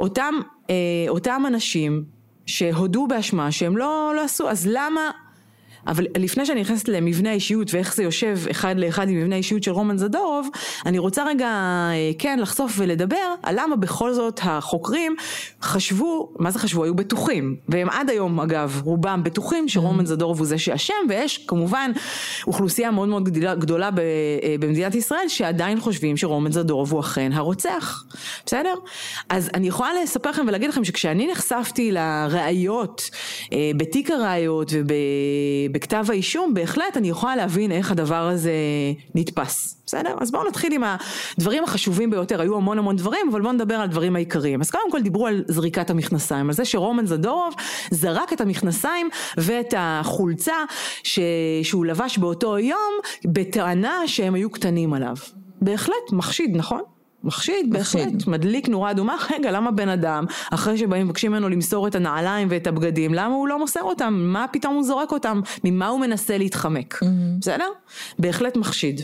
אותם, 0.00 0.34
אה, 0.70 0.74
אותם 1.08 1.42
אנשים 1.46 2.04
שהודו 2.46 3.06
באשמה 3.06 3.52
שהם 3.52 3.76
לא, 3.76 4.12
לא 4.16 4.24
עשו, 4.24 4.50
אז 4.50 4.68
למה... 4.72 5.10
אבל 5.88 6.06
לפני 6.18 6.46
שאני 6.46 6.60
נכנסת 6.60 6.88
למבנה 6.88 7.30
האישיות 7.30 7.74
ואיך 7.74 7.94
זה 7.94 8.02
יושב 8.02 8.38
אחד 8.50 8.78
לאחד 8.78 9.08
עם 9.08 9.20
מבנה 9.20 9.34
האישיות 9.34 9.62
של 9.62 9.70
רומן 9.70 9.98
זדורוב, 9.98 10.48
אני 10.86 10.98
רוצה 10.98 11.24
רגע 11.24 11.46
אה, 11.46 12.10
כן 12.18 12.38
לחשוף 12.38 12.72
ולדבר 12.76 13.34
על 13.42 13.54
למה 13.58 13.76
בכל 13.76 14.12
זאת 14.12 14.40
החוקרים 14.42 15.16
חשבו, 15.62 16.32
מה 16.38 16.50
זה 16.50 16.58
חשבו? 16.58 16.84
היו 16.84 16.94
בטוחים, 16.94 17.56
והם 17.68 17.88
עד 17.90 18.10
היום 18.10 18.40
אגב 18.40 18.80
רובם 18.84 19.22
בטוחים 19.24 19.68
שרומן 19.68 20.06
זדורוב 20.06 20.38
הוא 20.38 20.46
זה 20.46 20.58
שאשם, 20.58 20.94
ויש 21.08 21.38
כמובן 21.46 21.90
אוכלוסייה 22.46 22.90
מאוד 22.90 23.08
מאוד 23.08 23.24
גדולה, 23.24 23.54
גדולה 23.54 23.90
ב- 23.90 23.98
אה, 23.98 24.54
במדינת 24.60 24.94
ישראל 24.94 25.28
שעדיין 25.28 25.80
חושבים 25.80 26.16
שרומן 26.16 26.52
זדורוב 26.52 26.92
הוא 26.92 27.00
אכן 27.00 27.32
הרוצח, 27.32 28.04
בסדר? 28.46 28.74
אז 29.28 29.50
אני 29.54 29.68
יכולה 29.68 29.90
לספר 30.02 30.30
לכם 30.30 30.44
ולהגיד 30.48 30.70
לכם 30.70 30.84
שכשאני 30.84 31.26
נחשפתי 31.32 31.92
לראיות 31.92 33.10
אה, 33.52 33.70
בתיק 33.76 34.10
הראיות 34.10 34.72
ובכתב 35.78 36.04
האישום, 36.08 36.54
בהחלט 36.54 36.96
אני 36.96 37.08
יכולה 37.08 37.36
להבין 37.36 37.72
איך 37.72 37.90
הדבר 37.90 38.28
הזה 38.28 38.52
נתפס. 39.14 39.82
בסדר? 39.86 40.14
אז 40.20 40.30
בואו 40.30 40.48
נתחיל 40.48 40.72
עם 40.72 40.82
הדברים 41.36 41.64
החשובים 41.64 42.10
ביותר, 42.10 42.40
היו 42.40 42.56
המון 42.56 42.78
המון 42.78 42.96
דברים, 42.96 43.28
אבל 43.32 43.40
בואו 43.42 43.52
נדבר 43.52 43.74
על 43.74 43.80
הדברים 43.80 44.16
העיקריים. 44.16 44.60
אז 44.60 44.70
קודם 44.70 44.90
כל 44.90 45.02
דיברו 45.02 45.26
על 45.26 45.44
זריקת 45.48 45.90
המכנסיים, 45.90 46.46
על 46.48 46.54
זה 46.54 46.64
שרומן 46.64 47.06
זדורוב 47.06 47.54
זרק 47.90 48.32
את 48.32 48.40
המכנסיים 48.40 49.08
ואת 49.36 49.74
החולצה 49.76 50.54
ש... 51.02 51.18
שהוא 51.62 51.86
לבש 51.86 52.18
באותו 52.18 52.58
יום, 52.58 52.94
בטענה 53.24 54.02
שהם 54.06 54.34
היו 54.34 54.50
קטנים 54.50 54.94
עליו. 54.94 55.16
בהחלט 55.62 56.12
מחשיד, 56.12 56.56
נכון? 56.56 56.80
מחשיד. 57.24 57.72
בהחלט, 57.72 58.26
מדליק 58.26 58.68
נורה 58.68 58.90
אדומה, 58.90 59.16
רגע, 59.30 59.50
למה 59.50 59.70
בן 59.70 59.88
אדם, 59.88 60.24
אחרי 60.50 60.78
שבאים 60.78 61.06
מבקשים 61.06 61.32
ממנו 61.32 61.48
למסור 61.48 61.86
את 61.86 61.94
הנעליים 61.94 62.48
ואת 62.50 62.66
הבגדים, 62.66 63.14
למה 63.14 63.34
הוא 63.34 63.48
לא 63.48 63.58
מוסר 63.58 63.82
אותם? 63.82 64.14
מה 64.14 64.46
פתאום 64.52 64.74
הוא 64.74 64.84
זורק 64.84 65.12
אותם? 65.12 65.40
ממה 65.64 65.88
הוא 65.88 66.00
מנסה 66.00 66.38
להתחמק? 66.38 67.00
בסדר? 67.40 67.68
בהחלט 68.18 68.56
מחשיד. 68.56 69.00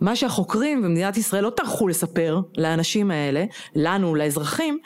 מה 0.00 0.16
שהחוקרים 0.16 0.82
במדינת 0.82 1.16
ישראל 1.16 1.44
לא 1.44 1.50
טרחו 1.50 1.88
לספר 1.88 2.40
לאנשים 2.56 3.10
האלה, 3.10 3.44
לנו, 3.76 4.14
לאזרחים, 4.14 4.78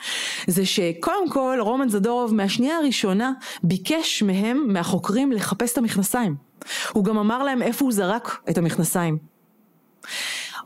זה 0.47 0.65
שקודם 0.65 1.29
כל 1.29 1.57
רומן 1.59 1.89
זדורוב 1.89 2.33
מהשנייה 2.33 2.77
הראשונה 2.77 3.31
ביקש 3.63 4.23
מהם, 4.23 4.65
מהחוקרים, 4.67 5.31
לחפש 5.31 5.73
את 5.73 5.77
המכנסיים. 5.77 6.35
הוא 6.91 7.03
גם 7.03 7.17
אמר 7.17 7.43
להם 7.43 7.61
איפה 7.61 7.85
הוא 7.85 7.93
זרק 7.93 8.37
את 8.49 8.57
המכנסיים. 8.57 9.33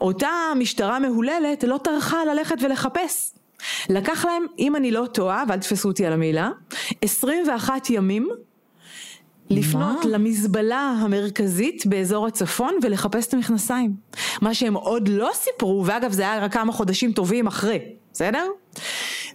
אותה 0.02 0.30
משטרה 0.56 1.00
מהוללת 1.00 1.64
לא 1.64 1.80
טרחה 1.84 2.26
ללכת 2.26 2.56
ולחפש. 2.62 3.32
לקח 3.90 4.26
להם, 4.26 4.46
אם 4.60 4.76
אני 4.76 4.92
לא 4.92 5.06
טועה, 5.14 5.44
ואל 5.48 5.58
תתפסו 5.58 5.88
אותי 5.88 6.06
על 6.06 6.14
המילה, 6.14 6.50
21 7.02 7.90
ימים 7.90 8.30
לפנות 9.50 10.06
מה? 10.06 10.12
למזבלה 10.12 10.96
המרכזית 11.02 11.86
באזור 11.86 12.28
הצפון 12.28 12.78
ולחפש 12.82 13.28
את 13.28 13.34
המכנסיים. 13.34 13.94
מה 14.42 14.54
שהם 14.54 14.74
עוד 14.74 15.08
לא 15.08 15.30
סיפרו, 15.34 15.84
ואגב 15.86 16.12
זה 16.12 16.22
היה 16.22 16.46
רק 16.46 16.54
כמה 16.54 16.74
חודשים 16.74 17.12
טובים 17.12 17.48
אחרי, 17.48 17.80
בסדר? 18.14 18.46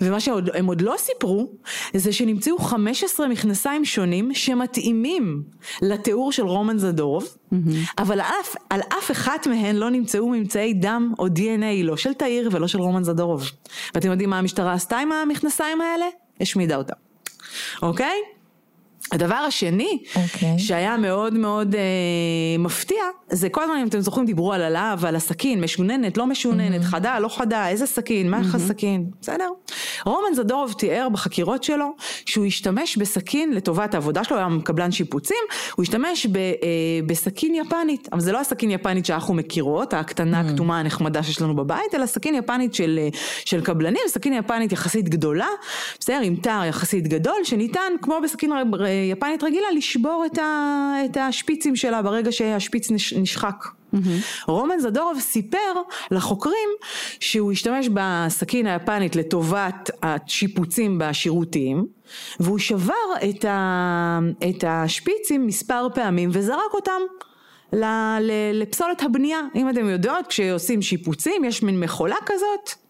ומה 0.01 0.21
שהם 0.21 0.67
עוד 0.67 0.81
לא 0.81 0.95
סיפרו, 0.99 1.53
זה 1.95 2.13
שנמצאו 2.13 2.59
15 2.59 3.29
מכנסיים 3.29 3.85
שונים 3.85 4.35
שמתאימים 4.35 5.43
לתיאור 5.83 6.33
של 6.33 6.43
רומן 6.43 6.79
זדורוב, 6.79 7.37
אבל 7.99 8.21
על 8.21 8.21
אף, 8.21 8.57
על 8.71 8.81
אף 8.99 9.11
אחת 9.11 9.47
מהן 9.47 9.77
לא 9.77 9.91
נמצאו 9.91 10.29
ממצאי 10.29 10.75
דם 10.75 11.13
או 11.19 11.27
DNA, 11.27 11.85
לא 11.85 11.97
של 11.97 12.13
תאיר 12.13 12.49
ולא 12.53 12.69
של 12.69 12.79
רומן 12.79 13.05
זדורוב. 13.05 13.51
ואתם 13.95 14.11
יודעים 14.11 14.31
מה 14.31 14.39
המשטרה 14.39 14.73
עשתה 14.73 14.99
עם 14.99 15.13
המכנסיים 15.13 15.81
האלה? 15.81 16.07
השמידה 16.41 16.77
אותם. 16.77 16.95
אוקיי? 17.83 18.17
הדבר 19.13 19.35
השני, 19.35 19.99
אוקיי. 20.17 20.59
שהיה 20.59 20.97
מאוד 20.97 21.35
מאוד 21.35 21.75
אה, 21.75 21.81
מפתיע, 22.59 23.03
זה 23.31 23.49
כל 23.49 23.63
הזמן, 23.63 23.77
אם 23.77 23.87
אתם 23.89 24.01
זוכרים, 24.01 24.27
דיברו 24.27 24.53
על 24.53 24.63
הלהב, 24.63 25.05
על 25.05 25.17
הסכין, 25.17 25.61
משוננת, 25.61 26.17
לא 26.17 26.27
משוננת, 26.27 26.85
חדה, 26.85 27.19
לא 27.19 27.29
חדה, 27.29 27.69
איזה 27.69 27.87
סכין, 27.87 28.31
מה 28.31 28.39
איך 28.39 28.55
הסכין, 28.55 29.05
בסדר? 29.21 29.49
רומן 30.07 30.35
זדורוב 30.35 30.73
תיאר 30.79 31.09
בחקירות 31.09 31.65
שלו 31.65 31.87
שהוא 32.27 32.47
השתמש 32.47 32.97
בסכין 32.97 33.53
לטובת 33.53 33.95
העבודה 33.95 34.25
שלו, 34.25 34.37
היה 34.37 34.49
קבלן 34.65 34.91
שיפוצים, 34.91 35.37
הוא 35.77 35.83
השתמש 35.83 36.27
ב, 36.27 36.37
אה, 36.37 36.53
בסכין 37.07 37.55
יפנית, 37.55 38.09
אבל 38.13 38.21
זה 38.21 38.33
לא 38.33 38.41
הסכין 38.41 38.71
יפנית 38.71 39.07
שאנחנו 39.07 39.35
מכירות, 39.35 39.95
הקטנה, 39.95 40.41
הכתומה, 40.41 40.81
הנחמדה 40.81 41.23
שיש 41.23 41.43
לנו 41.43 41.57
בבית, 41.57 41.95
אלא 41.95 42.07
סכין 42.07 42.35
יפנית 42.35 42.75
של, 42.75 42.99
אה, 43.03 43.09
של 43.45 43.61
קבלנים, 43.61 44.03
סכין 44.07 44.33
יפנית 44.33 44.73
יחסית 44.73 45.09
גדולה, 45.09 45.49
בסדר, 46.01 46.21
עם 46.23 46.37
תר 46.37 46.61
יחסית 46.69 47.09
גדול, 47.09 47.45
שניתן, 47.45 47.93
כמו 48.03 48.19
בסכין 48.25 48.53
ר- 48.53 48.63
יפנית 49.11 49.43
רגילה, 49.43 49.67
לשבור 49.77 50.25
את, 50.27 50.39
ה, 50.39 50.93
את 51.05 51.17
השפיצים 51.21 51.77
שלה 51.77 52.03
ברגע 52.03 52.33
שהשפיץ 52.33 52.91
נש, 52.91 53.13
נשחק. 53.13 53.65
רומן 54.47 54.79
זדורוב 54.79 55.21
סיפר 55.21 55.73
לחוקרים 56.11 56.69
שהוא 57.21 57.53
השתמש 57.53 57.89
בסכין 57.89 58.67
היפנית 58.67 59.17
לטובת 59.17 59.91
השיפוצים 60.03 60.99
בשירותים 60.99 61.87
והוא 62.41 62.59
שבר 62.59 62.95
את, 63.31 63.45
ה, 63.45 64.19
את 64.51 64.65
השפיצים 64.67 65.47
מספר 65.47 65.89
פעמים 65.95 66.31
וזרק 66.33 66.75
אותם 66.75 67.01
לפסולת 68.53 69.03
הבנייה. 69.03 69.41
אם 69.55 69.71
אתם 69.71 69.89
יודעות, 69.89 70.27
כשעושים 70.27 70.83
שיפוצים 70.83 71.45
יש 71.45 71.63
מין 71.63 71.81
מכולה 71.81 72.17
כזאת 72.27 72.82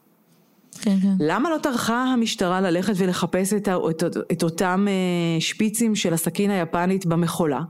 כן, 0.82 1.00
כן. 1.02 1.14
למה 1.20 1.50
לא 1.50 1.58
טרחה 1.58 2.04
המשטרה 2.04 2.60
ללכת 2.60 2.92
ולחפש 2.96 3.52
את, 3.52 3.68
את, 3.90 4.02
את 4.32 4.42
אותם 4.42 4.86
אה, 4.88 5.40
שפיצים 5.40 5.94
של 5.94 6.14
הסכין 6.14 6.50
היפנית 6.50 7.06
במכולה? 7.06 7.60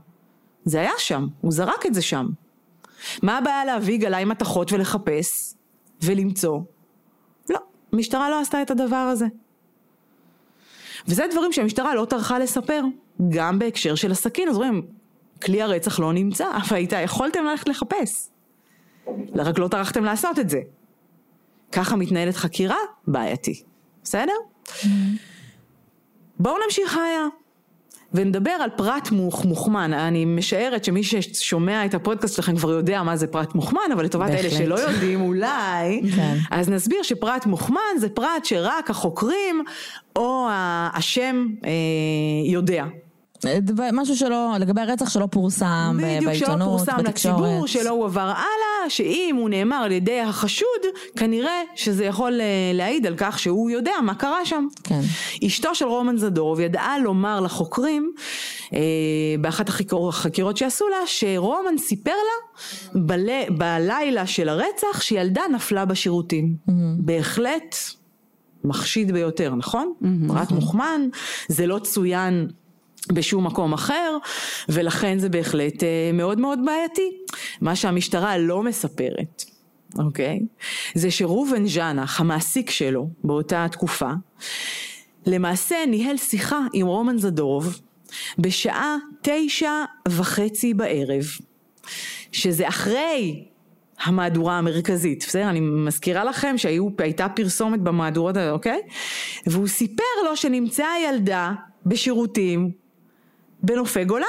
זה 0.65 0.79
היה 0.79 0.91
שם, 0.97 1.27
הוא 1.41 1.51
זרק 1.51 1.85
את 1.85 1.93
זה 1.93 2.01
שם. 2.01 2.27
מה 3.23 3.37
הבעיה 3.37 3.65
להביא 3.65 3.97
גלאי 3.97 4.25
מתכות 4.25 4.71
ולחפש 4.71 5.53
ולמצוא? 6.01 6.59
לא, 7.49 7.59
המשטרה 7.93 8.29
לא 8.29 8.39
עשתה 8.39 8.61
את 8.61 8.71
הדבר 8.71 8.95
הזה. 8.95 9.25
וזה 11.07 11.23
דברים 11.31 11.53
שהמשטרה 11.53 11.95
לא 11.95 12.05
טרחה 12.05 12.39
לספר, 12.39 12.81
גם 13.29 13.59
בהקשר 13.59 13.95
של 13.95 14.11
הסכין, 14.11 14.49
אז 14.49 14.57
רואים, 14.57 14.81
כלי 15.43 15.61
הרצח 15.61 15.99
לא 15.99 16.13
נמצא, 16.13 16.45
אבל 16.55 16.77
הייתה, 16.77 16.97
יכולתם 16.97 17.43
ללכת 17.43 17.69
לחפש. 17.69 18.29
רק 19.35 19.59
לא 19.59 19.67
טרחתם 19.67 20.03
לעשות 20.03 20.39
את 20.39 20.49
זה. 20.49 20.59
ככה 21.73 21.95
מתנהלת 21.95 22.35
חקירה? 22.35 22.77
בעייתי. 23.07 23.63
בסדר? 24.03 24.33
בואו 26.39 26.55
נמשיך 26.65 26.97
הלאה. 26.97 27.27
ונדבר 28.13 28.51
על 28.51 28.69
פרט 28.69 29.11
מוכ, 29.11 29.45
מוכמן, 29.45 29.93
אני 29.93 30.25
משערת 30.25 30.83
שמי 30.83 31.03
ששומע 31.03 31.85
את 31.85 31.93
הפודקאסט 31.93 32.35
שלכם 32.35 32.55
כבר 32.55 32.71
יודע 32.71 33.03
מה 33.03 33.15
זה 33.15 33.27
פרט 33.27 33.55
מוכמן, 33.55 33.81
אבל 33.93 34.05
לטובת 34.05 34.29
אלה. 34.29 34.49
שלא 34.49 34.79
יודעים 34.79 35.21
אולי, 35.21 36.01
כן. 36.15 36.37
אז 36.51 36.69
נסביר 36.69 37.03
שפרט 37.03 37.45
מוכמן 37.45 37.79
זה 37.97 38.09
פרט 38.09 38.45
שרק 38.45 38.89
החוקרים 38.89 39.63
או 40.15 40.47
האשם 40.51 41.47
אה, 41.65 41.69
יודע. 42.51 42.85
משהו 43.93 44.15
שלא, 44.17 44.55
לגבי 44.59 44.81
הרצח 44.81 45.09
שלא 45.09 45.27
פורסם 45.31 45.97
ב- 45.97 46.01
בדיוק, 46.01 46.19
שלא 46.19 46.47
בעיתונות, 46.47 46.67
פורסם 46.67 46.97
בתקשורת. 46.97 47.39
לציבור, 47.39 47.67
שלא 47.67 47.89
הועבר 47.89 48.21
הלאה, 48.21 48.89
שאם 48.89 49.35
הוא 49.39 49.49
נאמר 49.49 49.75
על 49.75 49.91
ידי 49.91 50.19
החשוד, 50.19 50.67
כנראה 51.15 51.61
שזה 51.75 52.05
יכול 52.05 52.41
אה, 52.41 52.45
להעיד 52.73 53.07
על 53.07 53.13
כך 53.17 53.39
שהוא 53.39 53.69
יודע 53.69 53.91
מה 54.03 54.15
קרה 54.15 54.45
שם. 54.45 54.67
כן. 54.83 55.01
אשתו 55.45 55.75
של 55.75 55.85
רומן 55.85 56.17
זדורוב 56.17 56.59
ידעה 56.59 56.99
לומר 56.99 57.39
לחוקרים, 57.39 58.13
אה, 58.73 58.79
באחת 59.41 59.69
החקירות 59.69 60.57
שעשו 60.57 60.85
לה, 60.89 60.97
שרומן 61.05 61.77
סיפר 61.77 62.11
לה 62.11 63.01
בל, 63.01 63.29
בלילה 63.57 64.27
של 64.27 64.49
הרצח 64.49 65.01
שילדה 65.01 65.41
נפלה 65.53 65.85
בשירותים. 65.85 66.55
בהחלט 66.97 67.75
מחשיד 68.63 69.11
ביותר, 69.11 69.55
נכון? 69.55 69.93
פרט 70.27 70.51
מוכמן, 70.51 71.01
זה 71.47 71.67
לא 71.67 71.79
צוין 71.79 72.47
בשום 73.11 73.47
מקום 73.47 73.73
אחר, 73.73 74.17
ולכן 74.69 75.19
זה 75.19 75.29
בהחלט 75.29 75.83
אה, 75.83 76.11
מאוד 76.13 76.39
מאוד 76.39 76.59
בעייתי. 76.65 77.11
מה 77.61 77.75
שהמשטרה 77.75 78.37
לא 78.37 78.63
מספרת, 78.63 79.43
אוקיי? 79.99 80.39
זה 80.95 81.11
שראובן 81.11 81.67
ז'אנח, 81.67 82.19
המעסיק 82.19 82.69
שלו 82.69 83.09
באותה 83.23 83.65
תקופה, 83.71 84.11
למעשה 85.25 85.75
ניהל 85.87 86.17
שיחה 86.17 86.59
עם 86.73 86.87
רומן 86.87 87.17
זדורוב 87.17 87.79
בשעה 88.37 88.97
תשע 89.21 89.83
וחצי 90.07 90.73
בערב, 90.73 91.23
שזה 92.31 92.67
אחרי 92.67 93.43
המהדורה 94.03 94.57
המרכזית, 94.57 95.25
בסדר? 95.27 95.49
אני 95.49 95.59
מזכירה 95.59 96.23
לכם 96.23 96.57
שהייתה 96.57 97.29
פרסומת 97.29 97.79
במהדורות 97.79 98.37
האלה, 98.37 98.51
אוקיי? 98.51 98.81
והוא 99.47 99.67
סיפר 99.67 100.03
לו 100.25 100.37
שנמצאה 100.37 100.93
ילדה 101.07 101.51
בשירותים 101.85 102.82
בנופי 103.63 104.05
גולן. 104.05 104.25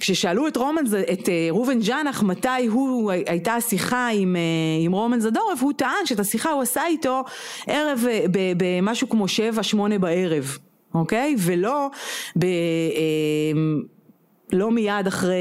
כששאלו 0.00 0.48
את 0.48 0.56
רומן, 0.56 0.82
את 1.12 1.28
אה, 1.28 1.48
ראובן 1.50 1.80
ג'אנח 1.80 2.22
מתי 2.22 2.66
הוא, 2.68 3.10
הייתה 3.26 3.54
השיחה 3.54 4.08
עם, 4.08 4.36
אה, 4.36 4.40
עם 4.84 4.92
רומן 4.92 5.20
זדורוב, 5.20 5.58
הוא 5.60 5.72
טען 5.72 6.06
שאת 6.06 6.20
השיחה 6.20 6.50
הוא 6.50 6.62
עשה 6.62 6.86
איתו 6.86 7.24
ערב, 7.66 8.04
אה, 8.08 8.24
במשהו 8.56 9.08
כמו 9.08 9.28
שבע, 9.28 9.62
שמונה 9.62 9.98
בערב, 9.98 10.58
אוקיי? 10.94 11.34
ולא 11.38 11.90
ב... 12.36 12.44
אה, 12.44 13.60
לא 14.52 14.70
מיד 14.70 15.06
אחרי, 15.06 15.34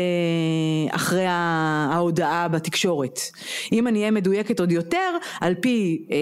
אחרי 0.91 1.25
ההודעה 1.27 2.47
בתקשורת. 2.47 3.19
אם 3.71 3.87
אני 3.87 3.99
אהיה 3.99 4.11
מדויקת 4.11 4.59
עוד 4.59 4.71
יותר, 4.71 5.17
על 5.41 5.55
פי 5.61 6.05
אה, 6.11 6.15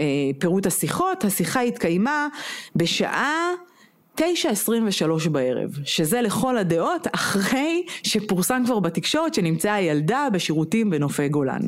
אה, 0.00 0.30
פירוט 0.38 0.66
השיחות, 0.66 1.24
השיחה 1.24 1.60
התקיימה 1.60 2.28
בשעה 2.76 3.52
9.23 4.20 5.28
בערב, 5.30 5.78
שזה 5.84 6.20
לכל 6.20 6.58
הדעות 6.58 7.06
אחרי 7.14 7.86
שפורסם 8.02 8.62
כבר 8.66 8.78
בתקשורת 8.80 9.34
שנמצאה 9.34 9.74
הילדה 9.74 10.28
בשירותים 10.32 10.90
בנופי 10.90 11.28
גולן. 11.28 11.62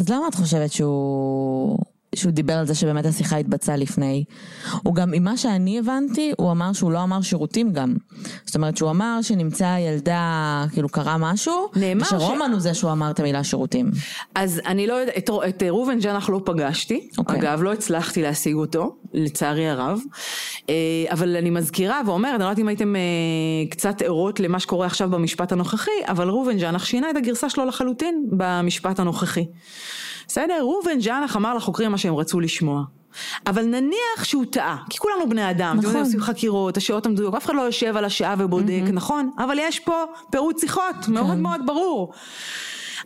אז 0.00 0.08
למה 0.08 0.28
את 0.28 0.34
חושבת 0.34 0.72
שהוא... 0.72 1.78
שהוא 2.14 2.32
דיבר 2.32 2.52
על 2.52 2.66
זה 2.66 2.74
שבאמת 2.74 3.06
השיחה 3.06 3.36
התבצעה 3.36 3.76
לפני. 3.76 4.24
הוא 4.82 4.94
גם, 4.94 5.10
ממה 5.10 5.36
שאני 5.36 5.78
הבנתי, 5.78 6.32
הוא 6.38 6.50
אמר 6.50 6.72
שהוא 6.72 6.92
לא 6.92 7.02
אמר 7.02 7.22
שירותים 7.22 7.72
גם. 7.72 7.94
זאת 8.44 8.54
אומרת 8.54 8.76
שהוא 8.76 8.90
אמר 8.90 9.18
שנמצאה 9.22 9.80
ילדה, 9.80 10.64
כאילו 10.72 10.88
קרה 10.88 11.16
משהו, 11.18 11.70
נאמר 11.76 12.04
ש- 12.04 12.12
ושרומן 12.12 12.50
הוא 12.52 12.60
זה 12.60 12.74
שהוא 12.74 12.92
אמר 12.92 13.10
את 13.10 13.20
המילה 13.20 13.44
שירותים. 13.44 13.90
אז 14.34 14.60
אני 14.66 14.86
לא 14.86 14.94
יודעת, 14.94 15.18
את, 15.18 15.30
את 15.48 15.62
ראובן 15.62 15.98
ג'אנח 15.98 16.28
לא 16.28 16.40
פגשתי, 16.44 17.08
okay. 17.12 17.18
אוקיי. 17.18 17.38
אגב 17.38 17.62
לא 17.62 17.72
הצלחתי 17.72 18.22
להשיג 18.22 18.54
אותו, 18.54 18.96
לצערי 19.14 19.68
הרב, 19.68 20.00
אה, 20.68 20.74
אבל 21.10 21.36
אני 21.36 21.50
מזכירה 21.50 22.00
ואומרת, 22.06 22.34
אני 22.34 22.38
לא 22.38 22.44
יודעת 22.44 22.58
אם 22.58 22.68
הייתם 22.68 22.96
אה, 22.96 23.00
קצת 23.70 24.02
ערות 24.02 24.40
למה 24.40 24.60
שקורה 24.60 24.86
עכשיו 24.86 25.10
במשפט 25.10 25.52
הנוכחי, 25.52 25.90
אבל 26.04 26.28
ראובן 26.28 26.58
ג'אנח 26.58 26.84
שינה 26.84 27.10
את 27.10 27.16
הגרסה 27.16 27.50
שלו 27.50 27.64
לחלוטין 27.64 28.26
במשפט 28.30 29.00
הנוכחי. 29.00 29.44
בסדר? 30.28 30.58
ראובן 30.60 30.98
ג'אנח 30.98 31.36
אמר 31.36 31.54
לחוקרים 31.54 31.90
מה 31.90 31.98
שהם 31.98 32.14
רצו 32.14 32.40
לשמוע. 32.40 32.82
אבל 33.46 33.64
נניח 33.64 34.24
שהוא 34.24 34.44
טעה, 34.50 34.76
כי 34.90 34.98
כולנו 34.98 35.28
בני 35.28 35.50
אדם, 35.50 35.76
נכון. 35.78 35.90
אתם 35.90 35.98
עושים 36.00 36.20
חקירות, 36.20 36.76
השעות 36.76 37.06
המדויק, 37.06 37.34
אף 37.34 37.44
אחד 37.44 37.54
לא 37.54 37.62
יושב 37.62 37.96
על 37.96 38.04
השעה 38.04 38.34
ובודק, 38.38 38.82
mm-hmm. 38.86 38.92
נכון? 38.92 39.30
אבל 39.38 39.56
יש 39.60 39.80
פה 39.80 40.04
פירוט 40.30 40.58
שיחות, 40.58 40.96
כן. 41.06 41.12
מאוד 41.12 41.36
מאוד 41.36 41.60
ברור. 41.66 42.12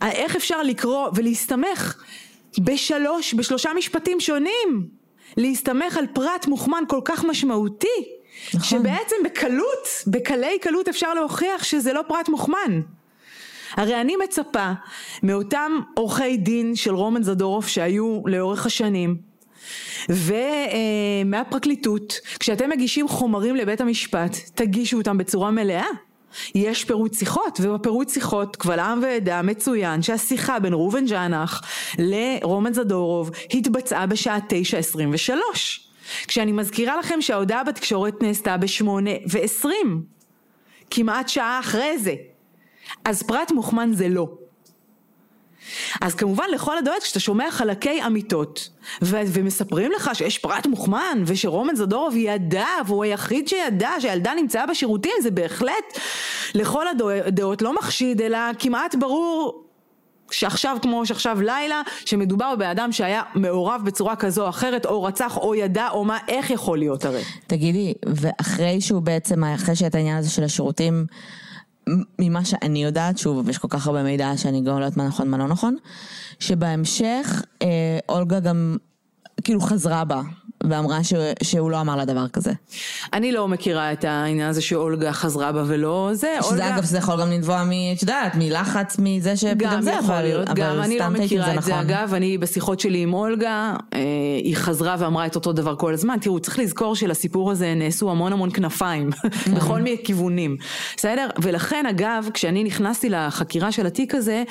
איך 0.01 0.35
אפשר 0.35 0.63
לקרוא 0.63 1.09
ולהסתמך 1.15 2.03
בשלוש, 2.59 3.33
בשלושה 3.33 3.69
משפטים 3.77 4.19
שונים, 4.19 4.87
להסתמך 5.37 5.97
על 5.97 6.07
פרט 6.13 6.47
מוכמן 6.47 6.83
כל 6.87 7.01
כך 7.05 7.25
משמעותי, 7.25 7.87
נכון. 8.53 8.79
שבעצם 8.79 9.15
בקלות, 9.25 9.87
בקלי 10.07 10.59
קלות 10.61 10.87
אפשר 10.87 11.13
להוכיח 11.13 11.63
שזה 11.63 11.93
לא 11.93 12.01
פרט 12.07 12.29
מוכמן. 12.29 12.81
הרי 13.73 14.01
אני 14.01 14.15
מצפה 14.23 14.71
מאותם 15.23 15.71
עורכי 15.93 16.37
דין 16.37 16.75
של 16.75 16.95
רומן 16.95 17.23
זדורוף 17.23 17.67
שהיו 17.67 18.21
לאורך 18.25 18.65
השנים, 18.65 19.33
ומהפרקליטות, 20.09 22.19
כשאתם 22.39 22.69
מגישים 22.69 23.07
חומרים 23.07 23.55
לבית 23.55 23.81
המשפט, 23.81 24.37
תגישו 24.55 24.97
אותם 24.97 25.17
בצורה 25.17 25.51
מלאה. 25.51 25.85
יש 26.55 26.85
פירוט 26.85 27.13
שיחות, 27.13 27.59
ובפירוט 27.63 28.09
שיחות 28.09 28.55
קבל 28.55 28.79
עם 28.79 29.03
ועדה 29.03 29.41
מצוין 29.41 30.01
שהשיחה 30.01 30.59
בין 30.59 30.73
ראובן 30.73 31.05
ג'אנח 31.05 31.61
לרומן 31.99 32.73
זדורוב 32.73 33.31
התבצעה 33.53 34.05
בשעה 34.05 34.37
9.23. 34.37 35.31
כשאני 36.27 36.51
מזכירה 36.51 36.97
לכם 36.97 37.21
שההודעה 37.21 37.63
בתקשורת 37.63 38.23
נעשתה 38.23 38.57
בשמונה 38.57 39.11
ועשרים, 39.27 40.03
כמעט 40.89 41.29
שעה 41.29 41.59
אחרי 41.59 41.97
זה. 41.97 42.13
אז 43.05 43.23
פרט 43.23 43.51
מוכמן 43.51 43.93
זה 43.93 44.09
לא. 44.09 44.27
אז 46.01 46.15
כמובן 46.15 46.45
לכל 46.53 46.77
הדעות 46.77 47.03
כשאתה 47.03 47.19
שומע 47.19 47.51
חלקי 47.51 48.03
אמיתות 48.05 48.69
ו- 49.01 49.21
ומספרים 49.27 49.91
לך 49.91 50.09
שיש 50.13 50.37
פרט 50.37 50.67
מוכמן 50.67 51.23
ושרומן 51.25 51.75
זדורוב 51.75 52.15
ידע 52.15 52.67
והוא 52.87 53.03
היחיד 53.03 53.47
שידע 53.47 53.91
שהילדה 53.99 54.33
נמצאה 54.33 54.67
בשירותים 54.67 55.11
זה 55.21 55.31
בהחלט 55.31 55.99
לכל 56.55 56.85
הדעות 56.87 57.61
לא 57.61 57.75
מחשיד 57.75 58.21
אלא 58.21 58.37
כמעט 58.59 58.95
ברור 58.95 59.63
שעכשיו 60.31 60.77
כמו 60.81 61.05
שעכשיו 61.05 61.41
לילה 61.41 61.81
שמדובר 62.05 62.55
באדם 62.55 62.91
שהיה 62.91 63.21
מעורב 63.35 63.81
בצורה 63.85 64.15
כזו 64.15 64.43
או 64.43 64.49
אחרת 64.49 64.85
או 64.85 65.03
רצח 65.03 65.37
או 65.37 65.55
ידע 65.55 65.87
או 65.89 66.05
מה 66.05 66.17
איך 66.27 66.49
יכול 66.49 66.77
להיות 66.77 67.05
הרי. 67.05 67.21
תגידי 67.47 67.93
ואחרי 68.05 68.81
שהוא 68.81 69.01
בעצם 69.01 69.43
אחרי 69.43 69.75
שאת 69.75 69.95
העניין 69.95 70.17
הזה 70.17 70.29
של 70.29 70.43
השירותים 70.43 71.05
ממה 72.19 72.45
שאני 72.45 72.83
יודעת, 72.83 73.17
שוב, 73.17 73.49
יש 73.49 73.57
כל 73.57 73.67
כך 73.67 73.87
הרבה 73.87 74.03
מידע 74.03 74.37
שאני 74.37 74.61
גם 74.61 74.79
לא 74.79 74.85
יודעת 74.85 74.97
מה 74.97 75.07
נכון 75.07 75.29
מה 75.29 75.37
לא 75.37 75.47
נכון, 75.47 75.75
שבהמשך 76.39 77.43
אה, 77.61 77.99
אולגה 78.09 78.39
גם 78.39 78.77
כאילו 79.43 79.61
חזרה 79.61 80.05
בה 80.05 80.21
ואמרה 80.69 81.03
ש, 81.03 81.13
שהוא 81.43 81.71
לא 81.71 81.81
אמר 81.81 81.95
לה 81.95 82.05
דבר 82.05 82.27
כזה. 82.27 82.51
אני 83.13 83.31
לא 83.31 83.47
מכירה 83.47 83.93
את 83.93 84.03
העניין 84.03 84.49
הזה 84.49 84.61
שאולגה 84.61 85.13
חזרה 85.13 85.51
בה 85.51 85.63
ולא 85.67 86.09
זה. 86.13 86.35
שזה 86.39 86.49
אולגה... 86.49 86.75
אגב 86.75 86.83
זה 86.83 86.97
יכול 86.97 87.21
גם 87.21 87.31
לנבוע 87.31 87.63
מ... 87.63 87.71
את 87.95 88.01
יודעת, 88.01 88.35
מלחץ 88.35 88.95
מזה 88.99 89.37
שפתאום 89.37 89.81
זה 89.81 89.91
יכול 89.91 90.15
להיות, 90.15 90.49
אבל, 90.49 90.59
גם 90.59 90.81
אני 90.81 90.99
לא 90.99 91.09
מכירה 91.09 91.51
את 91.51 91.57
נכון. 91.57 91.61
זה 91.61 91.79
אגב, 91.79 92.13
אני 92.13 92.37
בשיחות 92.37 92.79
שלי 92.79 92.99
עם 92.99 93.13
אולגה, 93.13 93.73
אה, 93.93 93.99
היא 94.43 94.55
חזרה 94.55 94.95
ואמרה 94.99 95.25
את 95.25 95.35
אותו 95.35 95.53
דבר 95.53 95.75
כל 95.75 95.93
הזמן, 95.93 96.17
תראו 96.21 96.39
צריך 96.39 96.59
לזכור 96.59 96.95
שלסיפור 96.95 97.51
הזה 97.51 97.73
נעשו 97.75 98.11
המון 98.11 98.33
המון 98.33 98.49
כנפיים, 98.51 99.09
בכל 99.55 99.81
מיני 99.81 99.97
כיוונים, 100.03 100.57
בסדר? 100.97 101.27
ולכן 101.41 101.85
אגב, 101.85 102.29
כשאני 102.33 102.63
נכנסתי 102.63 103.09
לחקירה 103.09 103.71
של 103.71 103.85
התיק 103.85 104.15
הזה, 104.15 104.43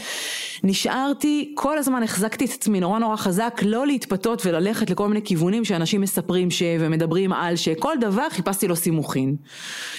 נשארתי, 0.64 1.52
כל 1.54 1.78
הזמן 1.78 2.02
החזקתי 2.02 2.44
את 2.44 2.50
עצמי 2.50 2.80
נורא 2.80 2.98
נורא 2.98 3.16
חזק, 3.16 3.60
לא 3.62 3.86
להתפתות 3.86 4.46
וללכת 4.46 4.90
לכל 4.90 5.08
מיני 5.08 5.22
כיוונים 5.24 5.64
שאנשים 5.64 6.01
מספרים 6.02 6.50
ש... 6.50 6.62
ומדברים 6.80 7.32
על 7.32 7.56
שכל 7.56 7.94
דבר 8.00 8.28
חיפשתי 8.30 8.68
לו 8.68 8.76
סימוכין. 8.76 9.36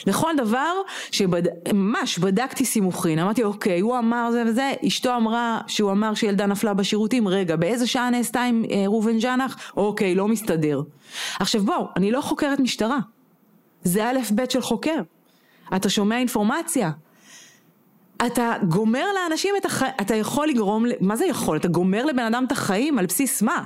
לכל 0.08 0.32
דבר 0.38 0.74
שבד... 1.12 1.44
בדקתי 2.20 2.66
סימוכין, 2.66 3.20
אמרתי 3.20 3.44
אוקיי, 3.44 3.80
הוא 3.80 3.98
אמר 3.98 4.30
זה 4.32 4.44
וזה, 4.48 4.74
אשתו 4.88 5.16
אמרה 5.16 5.62
שהוא 5.68 5.92
אמר 5.92 6.14
שילדה 6.14 6.46
נפלה 6.46 6.74
בשירותים, 6.74 7.28
רגע, 7.28 7.56
באיזה 7.56 7.88
שעה 7.88 8.10
נעשתה 8.10 8.42
עם 8.42 8.64
אה, 8.72 8.84
ראובן 8.88 9.20
ג'אנח? 9.20 9.72
אוקיי, 9.78 10.16
לא 10.16 10.28
מסתדר. 10.28 10.82
עכשיו 11.40 11.62
בואו, 11.64 11.88
אני 11.96 12.12
לא 12.12 12.22
חוקרת 12.22 12.60
משטרה. 12.60 13.00
זה 13.84 14.10
א' 14.10 14.20
ב' 14.36 14.50
של 14.50 14.62
חוקר. 14.62 15.02
אתה 15.76 15.90
שומע 15.90 16.18
אינפורמציה. 16.18 16.92
אתה 18.26 18.54
גומר 18.68 19.06
לאנשים 19.16 19.56
את 19.58 19.66
החיים, 19.66 19.94
אתה 20.02 20.16
יכול 20.16 20.48
לגרום, 20.48 20.86
מה 21.02 21.16
זה 21.16 21.26
יכול? 21.26 21.58
אתה 21.58 21.68
גומר 21.68 22.06
לבן 22.06 22.24
אדם 22.24 22.44
את 22.48 22.52
החיים 22.52 23.00
על 23.00 23.06
בסיס 23.06 23.42
מה? 23.42 23.64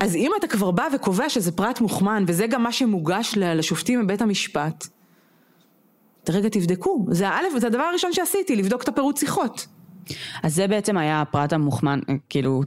אז 0.00 0.16
אם 0.16 0.32
אתה 0.38 0.46
כבר 0.46 0.70
בא 0.70 0.88
וקובע 0.94 1.28
שזה 1.28 1.52
פרט 1.52 1.80
מוכמן, 1.80 2.24
וזה 2.26 2.46
גם 2.46 2.62
מה 2.62 2.72
שמוגש 2.72 3.34
לשופטים 3.38 4.02
בבית 4.02 4.22
המשפט, 4.22 4.86
רגע 6.28 6.48
תבדקו, 6.48 7.06
זה 7.10 7.28
א', 7.28 7.58
זה 7.58 7.66
הדבר 7.66 7.82
הראשון 7.82 8.12
שעשיתי, 8.12 8.56
לבדוק 8.56 8.82
את 8.82 8.88
הפירוט 8.88 9.16
שיחות. 9.16 9.66
אז 10.42 10.54
זה 10.54 10.68
בעצם 10.68 10.96
היה 10.96 11.20
הפרט 11.20 11.52
המוכמן, 11.52 12.00
כאילו, 12.28 12.62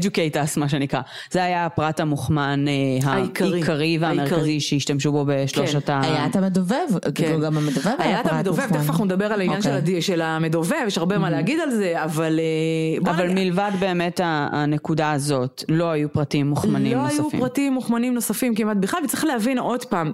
educate 0.00 0.34
us 0.34 0.60
מה 0.60 0.68
שנקרא, 0.68 1.00
זה 1.30 1.44
היה 1.44 1.66
הפרט 1.66 2.00
המוכמן 2.00 2.64
אה, 2.68 3.10
העיקרי, 3.10 3.52
העיקרי 3.52 3.98
והמרכזי 4.00 4.34
העיקרי. 4.34 4.60
שהשתמשו 4.60 5.12
בו 5.12 5.24
בשלושת 5.28 5.86
כן. 5.86 5.92
ה... 5.92 6.00
היה 6.04 6.26
את 6.26 6.36
המדובב, 6.36 6.76
כן. 7.02 7.10
כאילו 7.12 7.40
גם 7.40 7.56
המדובב 7.56 7.94
היה, 7.98 8.08
היה 8.08 8.22
פרט 8.22 8.32
מוכמן. 8.32 8.36
היה 8.36 8.40
את 8.40 8.46
המדובב, 8.46 8.66
תכף 8.68 8.90
אנחנו 8.90 9.04
נדבר 9.04 9.32
על 9.32 9.40
העניין 9.40 9.60
okay. 9.60 9.64
של, 9.64 9.76
אוקיי. 9.76 10.02
של 10.02 10.22
המדובב, 10.22 10.76
יש 10.86 10.98
הרבה 10.98 11.16
mm-hmm. 11.16 11.18
מה 11.18 11.30
להגיד 11.30 11.60
על 11.60 11.70
זה, 11.70 12.04
אבל... 12.04 12.40
אה, 12.40 13.12
אבל 13.12 13.24
אני... 13.24 13.44
מלבד 13.44 13.70
באמת 13.80 14.20
הנקודה 14.24 15.12
הזאת, 15.12 15.64
לא 15.68 15.90
היו 15.90 16.12
פרטים 16.12 16.46
מוכמנים 16.46 16.96
לא 16.96 17.02
נוספים. 17.02 17.22
לא 17.22 17.28
היו 17.32 17.40
פרטים 17.40 17.72
מוכמנים 17.72 18.14
נוספים 18.14 18.54
כמעט 18.54 18.76
בכלל, 18.76 19.00
וצריך 19.04 19.24
להבין 19.24 19.58
עוד 19.58 19.84
פעם. 19.84 20.12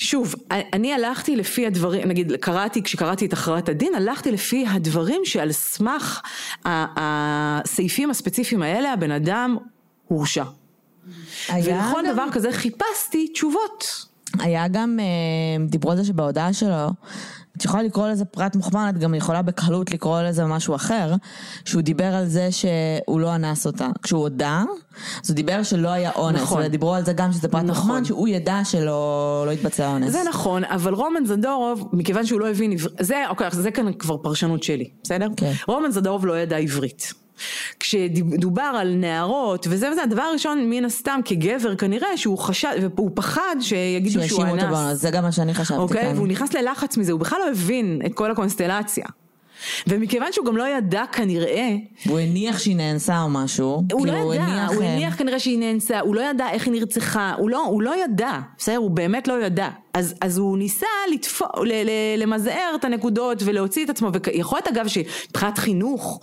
שוב, 0.00 0.34
אני 0.50 0.94
הלכתי 0.94 1.36
לפי 1.36 1.66
הדברים, 1.66 2.08
נגיד 2.08 2.32
קראתי, 2.32 2.82
כשקראתי 2.82 3.26
את 3.26 3.32
הכרעת 3.32 3.68
הדין, 3.68 3.94
הלכתי 3.94 4.32
לפי 4.32 4.64
הדברים 4.68 5.20
שעל 5.24 5.52
סמך 5.52 6.20
הסעיפים 6.64 8.10
הספציפיים 8.10 8.62
האלה 8.62 8.92
הבן 8.92 9.10
אדם 9.10 9.56
הורשע. 10.08 10.44
ולכל 11.48 12.02
גם... 12.06 12.12
דבר 12.12 12.26
כזה 12.32 12.52
חיפשתי 12.52 13.28
תשובות. 13.28 14.06
היה 14.38 14.68
גם, 14.68 14.98
אה, 15.00 15.66
דיברו 15.66 15.90
על 15.90 15.96
זה 15.96 16.04
שבהודעה 16.04 16.52
שלו, 16.52 16.88
את 17.60 17.64
יכולה 17.64 17.82
לקרוא 17.82 18.08
לזה 18.08 18.24
פרט 18.24 18.56
מוכמן, 18.56 18.88
את 18.88 18.98
גם 18.98 19.14
יכולה 19.14 19.42
בקלות 19.42 19.90
לקרוא 19.90 20.22
לזה 20.22 20.44
משהו 20.44 20.74
אחר, 20.74 21.14
שהוא 21.64 21.82
דיבר 21.82 22.14
על 22.14 22.26
זה 22.26 22.48
שהוא 22.52 23.20
לא 23.20 23.34
אנס 23.34 23.66
אותה. 23.66 23.88
כשהוא 24.02 24.20
הודה, 24.20 24.64
אז 25.24 25.30
הוא 25.30 25.34
דיבר 25.34 25.62
שלא 25.62 25.88
היה 25.88 26.10
אונס, 26.16 26.40
נכון. 26.42 26.62
ודיברו 26.64 26.94
על 26.94 27.04
זה 27.04 27.12
גם 27.12 27.32
שזה 27.32 27.48
פרט 27.48 27.64
נכון. 27.64 27.86
מוכמן, 27.86 28.04
שהוא 28.04 28.28
ידע 28.28 28.60
שלא 28.64 29.42
לא 29.46 29.50
התבצע 29.50 29.88
אונס. 29.88 30.12
זה 30.12 30.18
נכון, 30.28 30.64
אבל 30.64 30.94
רומן 30.94 31.24
זדורוב, 31.24 31.88
מכיוון 31.92 32.26
שהוא 32.26 32.40
לא 32.40 32.50
הבין 32.50 32.72
עברית, 32.72 32.94
זה, 33.00 33.24
אוקיי, 33.28 33.50
זה 33.50 33.70
כאן 33.70 33.92
כבר 33.92 34.16
פרשנות 34.16 34.62
שלי, 34.62 34.90
בסדר? 35.02 35.28
כן. 35.36 35.52
רומן 35.68 35.90
זדורוב 35.90 36.26
לא 36.26 36.38
ידע 36.38 36.56
עברית. 36.56 37.12
כשדובר 37.80 38.62
על 38.62 38.94
נערות 38.94 39.66
וזה 39.70 39.90
וזה, 39.92 40.02
הדבר 40.02 40.22
הראשון 40.22 40.70
מן 40.70 40.84
הסתם 40.84 41.20
כגבר 41.24 41.76
כנראה 41.76 42.16
שהוא 42.16 42.38
חשד, 42.38 42.74
והוא 42.96 43.10
פחד 43.14 43.56
שיגידו 43.60 44.28
שהוא 44.28 44.44
אנס. 44.44 44.98
זה 45.00 45.10
גם 45.10 45.22
מה 45.22 45.32
שאני 45.32 45.54
חשבתי 45.54 45.80
אוקיי? 45.80 46.02
כאן. 46.02 46.16
והוא 46.16 46.28
נכנס 46.28 46.54
ללחץ 46.54 46.96
מזה, 46.96 47.12
הוא 47.12 47.20
בכלל 47.20 47.38
לא 47.38 47.50
הבין 47.50 48.00
את 48.06 48.14
כל 48.14 48.30
הקונסטלציה. 48.30 49.04
ומכיוון 49.86 50.28
שהוא 50.32 50.46
גם 50.46 50.56
לא 50.56 50.68
ידע 50.68 51.02
כנראה... 51.12 51.68
הוא 52.06 52.18
הניח 52.18 52.58
שהיא 52.58 52.76
נאנסה 52.76 53.22
או 53.22 53.28
משהו. 53.28 53.82
הוא 53.92 54.06
לא 54.06 54.12
כאילו, 54.12 54.34
ידע, 54.34 54.44
הוא 54.44 54.52
הניח, 54.52 54.70
הוא 54.70 54.82
הניח 54.82 55.16
כנראה 55.16 55.38
שהיא 55.38 55.58
נאנסה, 55.58 56.00
הוא 56.00 56.14
לא 56.14 56.20
ידע 56.30 56.50
איך 56.50 56.66
היא 56.66 56.72
נרצחה, 56.72 57.34
הוא 57.38 57.50
לא, 57.50 57.66
הוא 57.66 57.82
לא 57.82 58.04
ידע, 58.04 58.38
בסדר? 58.58 58.76
הוא 58.76 58.90
באמת 58.90 59.28
לא 59.28 59.44
ידע. 59.44 59.68
אז, 59.94 60.14
אז 60.20 60.38
הוא 60.38 60.58
ניסה 60.58 60.86
לתפו, 61.12 61.44
ל, 61.64 61.72
ל, 61.72 61.90
למזער 62.16 62.72
את 62.74 62.84
הנקודות 62.84 63.42
ולהוציא 63.44 63.84
את 63.84 63.90
עצמו, 63.90 64.10
ויכול 64.12 64.58
להיות 64.58 64.68
אגב 64.68 64.86
שמבחינת 64.88 65.58
חינוך 65.58 66.20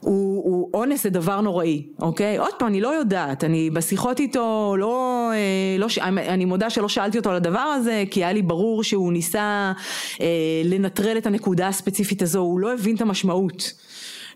הוא, 0.00 0.44
הוא 0.44 0.70
אונס 0.74 1.02
זה 1.02 1.10
דבר 1.10 1.40
נוראי, 1.40 1.82
אוקיי? 2.00 2.38
עוד 2.38 2.52
פעם, 2.58 2.68
אני 2.68 2.80
לא 2.80 2.88
יודעת, 2.88 3.44
אני 3.44 3.70
בשיחות 3.70 4.20
איתו 4.20 4.74
לא, 4.78 5.30
אה, 5.34 5.78
לא, 5.78 5.86
אני 6.06 6.44
מודה 6.44 6.70
שלא 6.70 6.88
שאלתי 6.88 7.18
אותו 7.18 7.30
על 7.30 7.36
הדבר 7.36 7.58
הזה, 7.58 8.04
כי 8.10 8.24
היה 8.24 8.32
לי 8.32 8.42
ברור 8.42 8.84
שהוא 8.84 9.12
ניסה 9.12 9.72
אה, 10.20 10.26
לנטרל 10.64 11.18
את 11.18 11.26
הנקודה 11.26 11.68
הספציפית 11.68 12.22
הזו, 12.22 12.38
הוא 12.38 12.60
לא 12.60 12.72
הבין 12.72 12.96
את 12.96 13.00
המשמעות. 13.00 13.72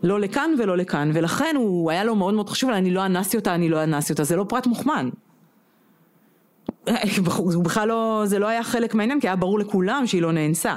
לא 0.03 0.21
לכאן 0.21 0.51
ולא 0.59 0.77
לכאן, 0.77 1.11
ולכן 1.15 1.55
הוא 1.59 1.91
היה 1.91 2.05
לו 2.05 2.15
מאוד 2.15 2.35
מאוד 2.35 2.49
חשוב, 2.49 2.71
אני 2.71 2.91
לא 2.91 3.07
אנסתי 3.07 3.37
אותה, 3.37 3.55
אני 3.55 3.69
לא 3.69 3.83
אנסתי 3.83 4.13
אותה, 4.13 4.25
זה 4.25 4.37
לא 4.37 4.45
פרט 4.49 4.67
מוכמן. 4.67 5.09
הוא 7.37 7.65
בכלל 7.65 7.89
לא, 7.89 8.23
זה 8.27 8.39
לא 8.39 8.47
היה 8.47 8.63
חלק 8.63 8.95
מהעניין, 8.95 9.21
כי 9.21 9.29
היה 9.29 9.37
ברור 9.37 9.59
לכולם 9.59 10.07
שהיא 10.07 10.23
לא 10.23 10.33
נאנסה. 10.33 10.77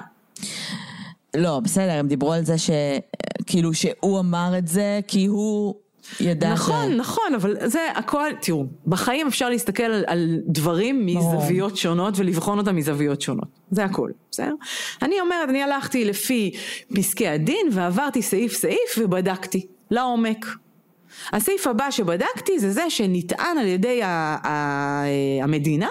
לא, 1.36 1.60
בסדר, 1.60 1.92
הם 1.92 2.08
דיברו 2.08 2.34
על 2.34 2.46
זה 2.46 2.56
שכאילו 2.58 3.74
שהוא 3.74 4.20
אמר 4.20 4.54
את 4.58 4.68
זה 4.68 5.00
כי 5.08 5.26
הוא 5.26 5.76
ידע 6.20 6.54
נכון, 6.54 6.76
ש... 6.76 6.96
נכון, 6.96 6.98
נכון, 6.98 7.36
אבל 7.36 7.70
זה 7.70 7.80
הכל, 7.96 8.30
תראו, 8.42 8.66
בחיים 8.88 9.28
אפשר 9.28 9.50
להסתכל 9.50 9.84
על, 9.84 10.04
על 10.08 10.40
דברים 10.48 11.06
מזוויות 11.06 11.78
שונות 11.78 12.14
ולבחון 12.18 12.58
אותם 12.58 12.76
מזוויות 12.76 13.22
שונות, 13.22 13.48
זה 13.72 13.84
הכל, 13.86 14.12
בסדר? 14.32 14.54
אני 15.02 15.20
אומרת, 15.20 15.50
אני 15.50 15.64
הלכתי 15.64 16.06
לפי 16.06 16.52
פסקי 16.96 17.28
הדין 17.28 17.68
ועברתי 17.72 18.22
סעיף 18.22 18.54
סעיף 18.54 18.98
ובדקתי, 18.98 19.68
לעומק. 19.92 20.46
הסעיף 21.34 21.68
הבא 21.68 21.92
שבדקתי 21.92 22.60
זה 22.60 22.72
זה 22.72 22.90
שנטען 22.90 23.58
על 23.58 23.68
ידי 23.68 24.04
ה- 24.04 24.38
ה- 24.48 25.44
המדינה 25.44 25.88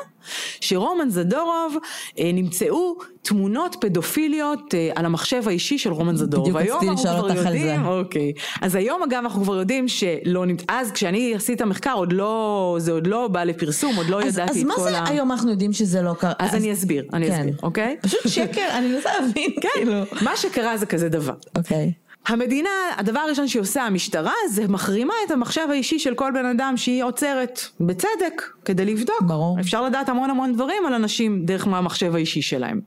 שרומן 0.60 1.10
זדורוב 1.10 1.76
אה, 2.18 2.30
נמצאו 2.34 2.94
תמונות 3.22 3.76
פדופיליות 3.80 4.74
אה, 4.74 4.90
על 4.94 5.04
המחשב 5.04 5.42
האישי 5.46 5.78
של 5.78 5.92
רומן 5.92 6.16
זדורוב. 6.16 6.58
בדיוק 6.58 6.76
רציתי 6.76 6.92
לשאול 6.92 7.14
אותך 7.20 7.46
על 7.46 7.58
זה. 7.58 7.76
אוקיי. 7.84 8.32
אז 8.60 8.74
היום 8.74 9.02
אגב 9.02 9.18
אנחנו 9.18 9.42
כבר 9.42 9.56
יודעים 9.56 9.88
שלא, 9.88 10.44
נמצ- 10.46 10.64
אז 10.68 10.92
כשאני 10.92 11.34
עשיתי 11.34 11.52
את 11.52 11.60
המחקר 11.60 11.92
עוד 11.94 12.12
לא, 12.12 12.76
זה 12.80 12.92
עוד 12.92 13.06
לא 13.06 13.28
בא 13.28 13.44
לפרסום, 13.44 13.96
עוד 13.96 14.06
לא 14.08 14.22
אז, 14.22 14.34
ידעתי 14.34 14.50
אז 14.50 14.56
את 14.58 14.62
מה 14.64 14.74
כל 14.74 14.82
זה 14.82 14.98
ה... 14.98 15.08
היום 15.08 15.32
אנחנו 15.32 15.50
יודעים 15.50 15.72
שזה 15.72 16.02
לא 16.02 16.14
קרה? 16.14 16.32
אז 16.38 16.54
אני 16.54 16.72
אסביר, 16.72 17.04
אני 17.12 17.26
כן. 17.26 17.32
אסביר, 17.32 17.54
אוקיי? 17.62 17.96
פשוט 18.02 18.20
שקר, 18.28 18.68
אני 18.78 18.88
מנסה 18.88 19.10
להבין, 19.20 19.50
כאילו. 19.60 19.92
מה 20.22 20.36
שקרה 20.36 20.76
זה 20.76 20.86
כזה 20.86 21.08
דבר. 21.08 21.34
אוקיי. 21.56 21.92
המדינה, 22.28 22.70
הדבר 22.96 23.20
הראשון 23.20 23.48
שהיא 23.48 23.62
עושה, 23.62 23.82
המשטרה, 23.82 24.32
זה 24.50 24.68
מחרימה 24.68 25.14
את 25.26 25.30
המחשב 25.30 25.66
האישי 25.70 25.98
של 25.98 26.14
כל 26.14 26.30
בן 26.34 26.46
אדם 26.46 26.76
שהיא 26.76 27.04
עוצרת, 27.04 27.60
בצדק, 27.80 28.42
כדי 28.64 28.84
לבדוק. 28.84 29.22
ברור. 29.22 29.60
אפשר 29.60 29.82
לדעת 29.82 30.08
המון 30.08 30.30
המון 30.30 30.52
דברים 30.52 30.86
על 30.86 30.94
אנשים 30.94 31.44
דרך 31.44 31.66
מה 31.66 31.78
המחשב 31.78 32.14
האישי 32.14 32.42
שלהם. 32.42 32.80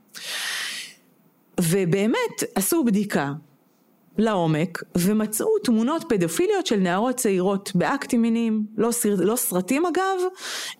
ובאמת 1.60 2.42
עשו 2.54 2.84
בדיקה 2.84 3.32
לעומק 4.18 4.82
ומצאו 4.98 5.58
תמונות 5.64 6.04
פדופיליות 6.08 6.66
של 6.66 6.76
נערות 6.76 7.16
צעירות 7.16 7.72
באקטים 7.74 8.22
מיניים, 8.22 8.66
לא, 8.76 8.90
סר, 8.90 9.14
לא 9.18 9.36
סרטים 9.36 9.86
אגב, 9.86 10.18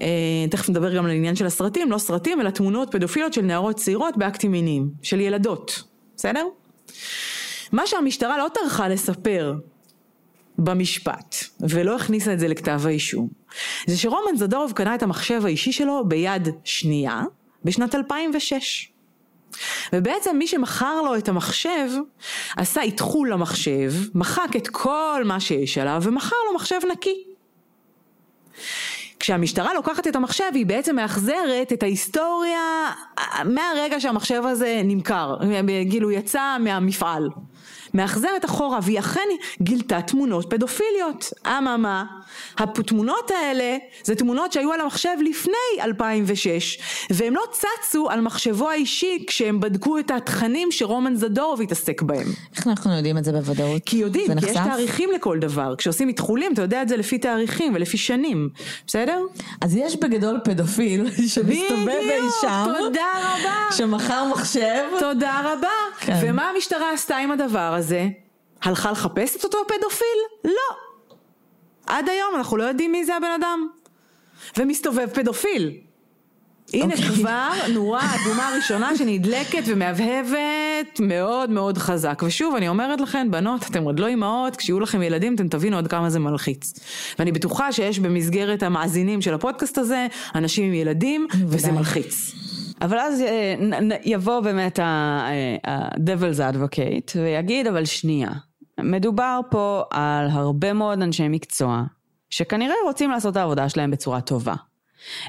אה, 0.02 0.06
תכף 0.50 0.68
נדבר 0.68 0.96
גם 0.96 1.04
על 1.04 1.10
העניין 1.10 1.36
של 1.36 1.46
הסרטים, 1.46 1.90
לא 1.90 1.98
סרטים 1.98 2.40
אלא 2.40 2.50
תמונות 2.50 2.88
פדופיליות 2.90 3.32
של 3.32 3.42
נערות 3.42 3.76
צעירות 3.76 4.16
באקטים 4.16 4.52
מיניים, 4.52 4.90
של 5.02 5.20
ילדות, 5.20 5.82
בסדר? 6.16 6.46
מה 7.72 7.86
שהמשטרה 7.86 8.38
לא 8.38 8.48
טרחה 8.54 8.88
לספר 8.88 9.54
במשפט, 10.58 11.36
ולא 11.60 11.96
הכניסה 11.96 12.32
את 12.32 12.38
זה 12.38 12.48
לכתב 12.48 12.80
האישום, 12.84 13.28
זה 13.86 13.98
שרומן 13.98 14.36
זדורוב 14.36 14.72
קנה 14.72 14.94
את 14.94 15.02
המחשב 15.02 15.42
האישי 15.44 15.72
שלו 15.72 16.08
ביד 16.08 16.48
שנייה 16.64 17.22
בשנת 17.64 17.94
2006. 17.94 18.92
ובעצם 19.92 20.36
מי 20.38 20.46
שמכר 20.46 21.02
לו 21.02 21.16
את 21.16 21.28
המחשב, 21.28 21.90
עשה 22.56 22.82
איתחול 22.82 23.32
למחשב, 23.32 23.92
מחק 24.14 24.56
את 24.56 24.68
כל 24.68 25.22
מה 25.24 25.40
שיש 25.40 25.78
עליו 25.78 26.00
ומכר 26.02 26.36
לו 26.48 26.54
מחשב 26.54 26.78
נקי. 26.92 27.24
כשהמשטרה 29.20 29.74
לוקחת 29.74 30.08
את 30.08 30.16
המחשב 30.16 30.50
היא 30.54 30.66
בעצם 30.66 30.96
מאחזרת 30.96 31.72
את 31.72 31.82
ההיסטוריה 31.82 32.90
מהרגע 33.44 34.00
שהמחשב 34.00 34.42
הזה 34.46 34.80
נמכר, 34.84 35.36
כאילו 35.90 36.10
יצא 36.10 36.56
מהמפעל. 36.60 37.28
מאחזרת 37.94 38.44
אחורה 38.44 38.78
והיא 38.82 38.98
אכן 38.98 39.20
גילתה 39.62 40.02
תמונות 40.02 40.50
פדופיליות. 40.50 41.32
אממה, 41.46 42.04
התמונות 42.58 43.30
האלה 43.30 43.76
זה 44.04 44.14
תמונות 44.14 44.52
שהיו 44.52 44.72
על 44.72 44.80
המחשב 44.80 45.16
לפני 45.20 45.82
2006 45.82 46.78
והם 47.10 47.34
לא 47.34 47.42
צצו 47.50 48.10
על 48.10 48.20
מחשבו 48.20 48.70
האישי 48.70 49.24
כשהם 49.26 49.60
בדקו 49.60 49.98
את 49.98 50.10
התכנים 50.10 50.72
שרומן 50.72 51.14
זדורוב 51.14 51.60
התעסק 51.60 52.02
בהם. 52.02 52.26
איך 52.56 52.66
אנחנו 52.66 52.96
יודעים 52.96 53.18
את 53.18 53.24
זה 53.24 53.32
בוודאות? 53.32 53.82
כי 53.86 53.96
יודעים, 53.96 54.26
כי 54.26 54.32
יש 54.32 54.44
נחשף? 54.44 54.64
תאריכים 54.64 55.10
לכל 55.14 55.38
דבר. 55.38 55.74
כשעושים 55.78 56.08
איתחולים 56.08 56.52
אתה 56.52 56.62
יודע 56.62 56.82
את 56.82 56.88
זה 56.88 56.96
לפי 56.96 57.18
תאריכים 57.18 57.72
ולפי 57.74 57.96
שנים, 57.98 58.48
בסדר? 58.86 59.20
אז 59.60 59.76
יש 59.76 59.96
בגדול 59.96 60.40
פדופיל 60.44 61.10
שמסתובב 61.34 61.88
אי 61.88 62.20
שם, 62.40 62.64
תודה 62.78 63.02
רבה. 63.22 63.76
שמכר 63.76 64.24
מחשב. 64.24 64.84
תודה 64.98 65.40
רבה. 65.44 65.68
כן. 66.06 66.18
ומה 66.22 66.50
המשטרה 66.50 66.92
עשתה 66.92 67.16
עם 67.16 67.30
הדבר 67.30 67.74
הזה? 67.74 68.08
הלכה 68.62 68.90
לחפש 68.90 69.36
את 69.36 69.44
אותו 69.44 69.58
פדופיל? 69.68 70.18
לא. 70.44 70.76
עד 71.86 72.08
היום 72.08 72.34
אנחנו 72.36 72.56
לא 72.56 72.64
יודעים 72.64 72.92
מי 72.92 73.04
זה 73.04 73.16
הבן 73.16 73.30
אדם. 73.40 73.68
ומסתובב 74.58 75.08
פדופיל. 75.14 75.70
הנה 76.72 76.94
אוקיי. 76.94 77.08
כבר 77.08 77.48
נורה 77.72 78.14
אדומה 78.14 78.52
ראשונה 78.56 78.96
שנדלקת 78.96 79.62
ומהבהבת 79.66 81.00
מאוד 81.00 81.50
מאוד 81.50 81.78
חזק. 81.78 82.22
ושוב, 82.26 82.54
אני 82.54 82.68
אומרת 82.68 83.00
לכן, 83.00 83.30
בנות, 83.30 83.62
אתן 83.70 83.84
עוד 83.84 84.00
לא 84.00 84.06
אימהות, 84.06 84.56
כשיהיו 84.56 84.80
לכם 84.80 85.02
ילדים 85.02 85.34
אתם 85.34 85.48
תבינו 85.48 85.78
עד 85.78 85.86
כמה 85.86 86.10
זה 86.10 86.18
מלחיץ. 86.18 86.72
ואני 87.18 87.32
בטוחה 87.32 87.72
שיש 87.72 87.98
במסגרת 87.98 88.62
המאזינים 88.62 89.22
של 89.22 89.34
הפודקאסט 89.34 89.78
הזה, 89.78 90.06
אנשים 90.34 90.64
עם 90.64 90.74
ילדים, 90.74 91.26
וזה. 91.46 91.72
מלחיץ. 91.72 92.32
אבל 92.82 92.98
אז 92.98 93.20
אה, 93.20 93.54
יבוא 94.04 94.40
באמת 94.40 94.78
ה-Devil's 94.78 96.54
Advocate 96.54 97.16
ויגיד, 97.16 97.66
אבל 97.66 97.84
שנייה, 97.84 98.30
מדובר 98.80 99.40
פה 99.50 99.82
על 99.90 100.28
הרבה 100.30 100.72
מאוד 100.72 101.02
אנשי 101.02 101.28
מקצוע 101.28 101.82
שכנראה 102.30 102.74
רוצים 102.84 103.10
לעשות 103.10 103.32
את 103.32 103.36
העבודה 103.36 103.68
שלהם 103.68 103.90
בצורה 103.90 104.20
טובה. 104.20 104.54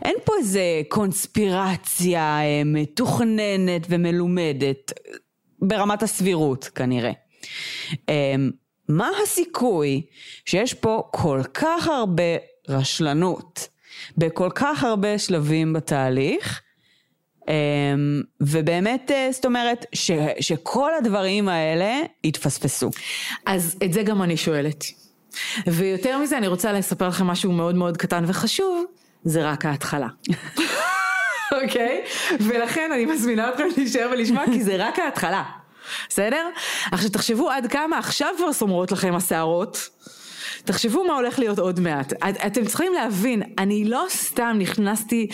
אין 0.01 0.15
פה 0.25 0.33
איזה 0.39 0.81
קונספירציה 0.89 2.39
אה, 2.41 2.61
מתוכננת 2.65 3.87
ומלומדת 3.89 4.91
ברמת 5.61 6.03
הסבירות 6.03 6.69
כנראה. 6.75 7.11
אה, 8.09 8.35
מה 8.89 9.09
הסיכוי 9.23 10.01
שיש 10.45 10.73
פה 10.73 11.03
כל 11.11 11.41
כך 11.53 11.87
הרבה 11.87 12.23
רשלנות 12.69 13.67
בכל 14.17 14.49
כך 14.55 14.83
הרבה 14.83 15.17
שלבים 15.17 15.73
בתהליך 15.73 16.61
ובאמת, 18.41 19.11
אה, 19.11 19.27
זאת 19.31 19.45
אומרת, 19.45 19.85
ש, 19.93 20.11
שכל 20.39 20.89
הדברים 20.97 21.49
האלה 21.49 21.91
יתפספסו. 22.23 22.89
אז 23.45 23.75
את 23.85 23.93
זה 23.93 24.03
גם 24.03 24.23
אני 24.23 24.37
שואלת. 24.37 24.83
ויותר 25.67 26.17
מזה, 26.17 26.37
אני 26.37 26.47
רוצה 26.47 26.71
לספר 26.73 27.07
לכם 27.07 27.27
משהו 27.27 27.51
מאוד 27.51 27.75
מאוד 27.75 27.97
קטן 27.97 28.23
וחשוב, 28.27 28.85
זה 29.23 29.49
רק 29.49 29.65
ההתחלה. 29.65 30.07
אוקיי? 31.63 32.01
ולכן 32.39 32.91
אני 32.93 33.05
מזמינה 33.05 33.49
אתכם 33.49 33.63
להישאר 33.77 34.09
ולשמוע, 34.11 34.43
כי 34.45 34.63
זה 34.63 34.75
רק 34.87 34.99
ההתחלה. 34.99 35.43
בסדר? 36.09 36.47
עכשיו 36.91 37.09
תחשבו 37.09 37.49
עד 37.51 37.67
כמה 37.67 37.97
עכשיו 37.97 38.29
כבר 38.37 38.53
סומרות 38.53 38.91
לכם 38.91 39.15
השערות. 39.15 39.89
תחשבו 40.65 41.03
מה 41.03 41.13
הולך 41.15 41.39
להיות 41.39 41.59
עוד 41.59 41.79
מעט. 41.79 42.13
את- 42.13 42.45
אתם 42.45 42.65
צריכים 42.65 42.93
להבין, 42.93 43.43
אני 43.59 43.85
לא 43.85 44.05
סתם 44.09 44.55
נכנסתי 44.59 45.27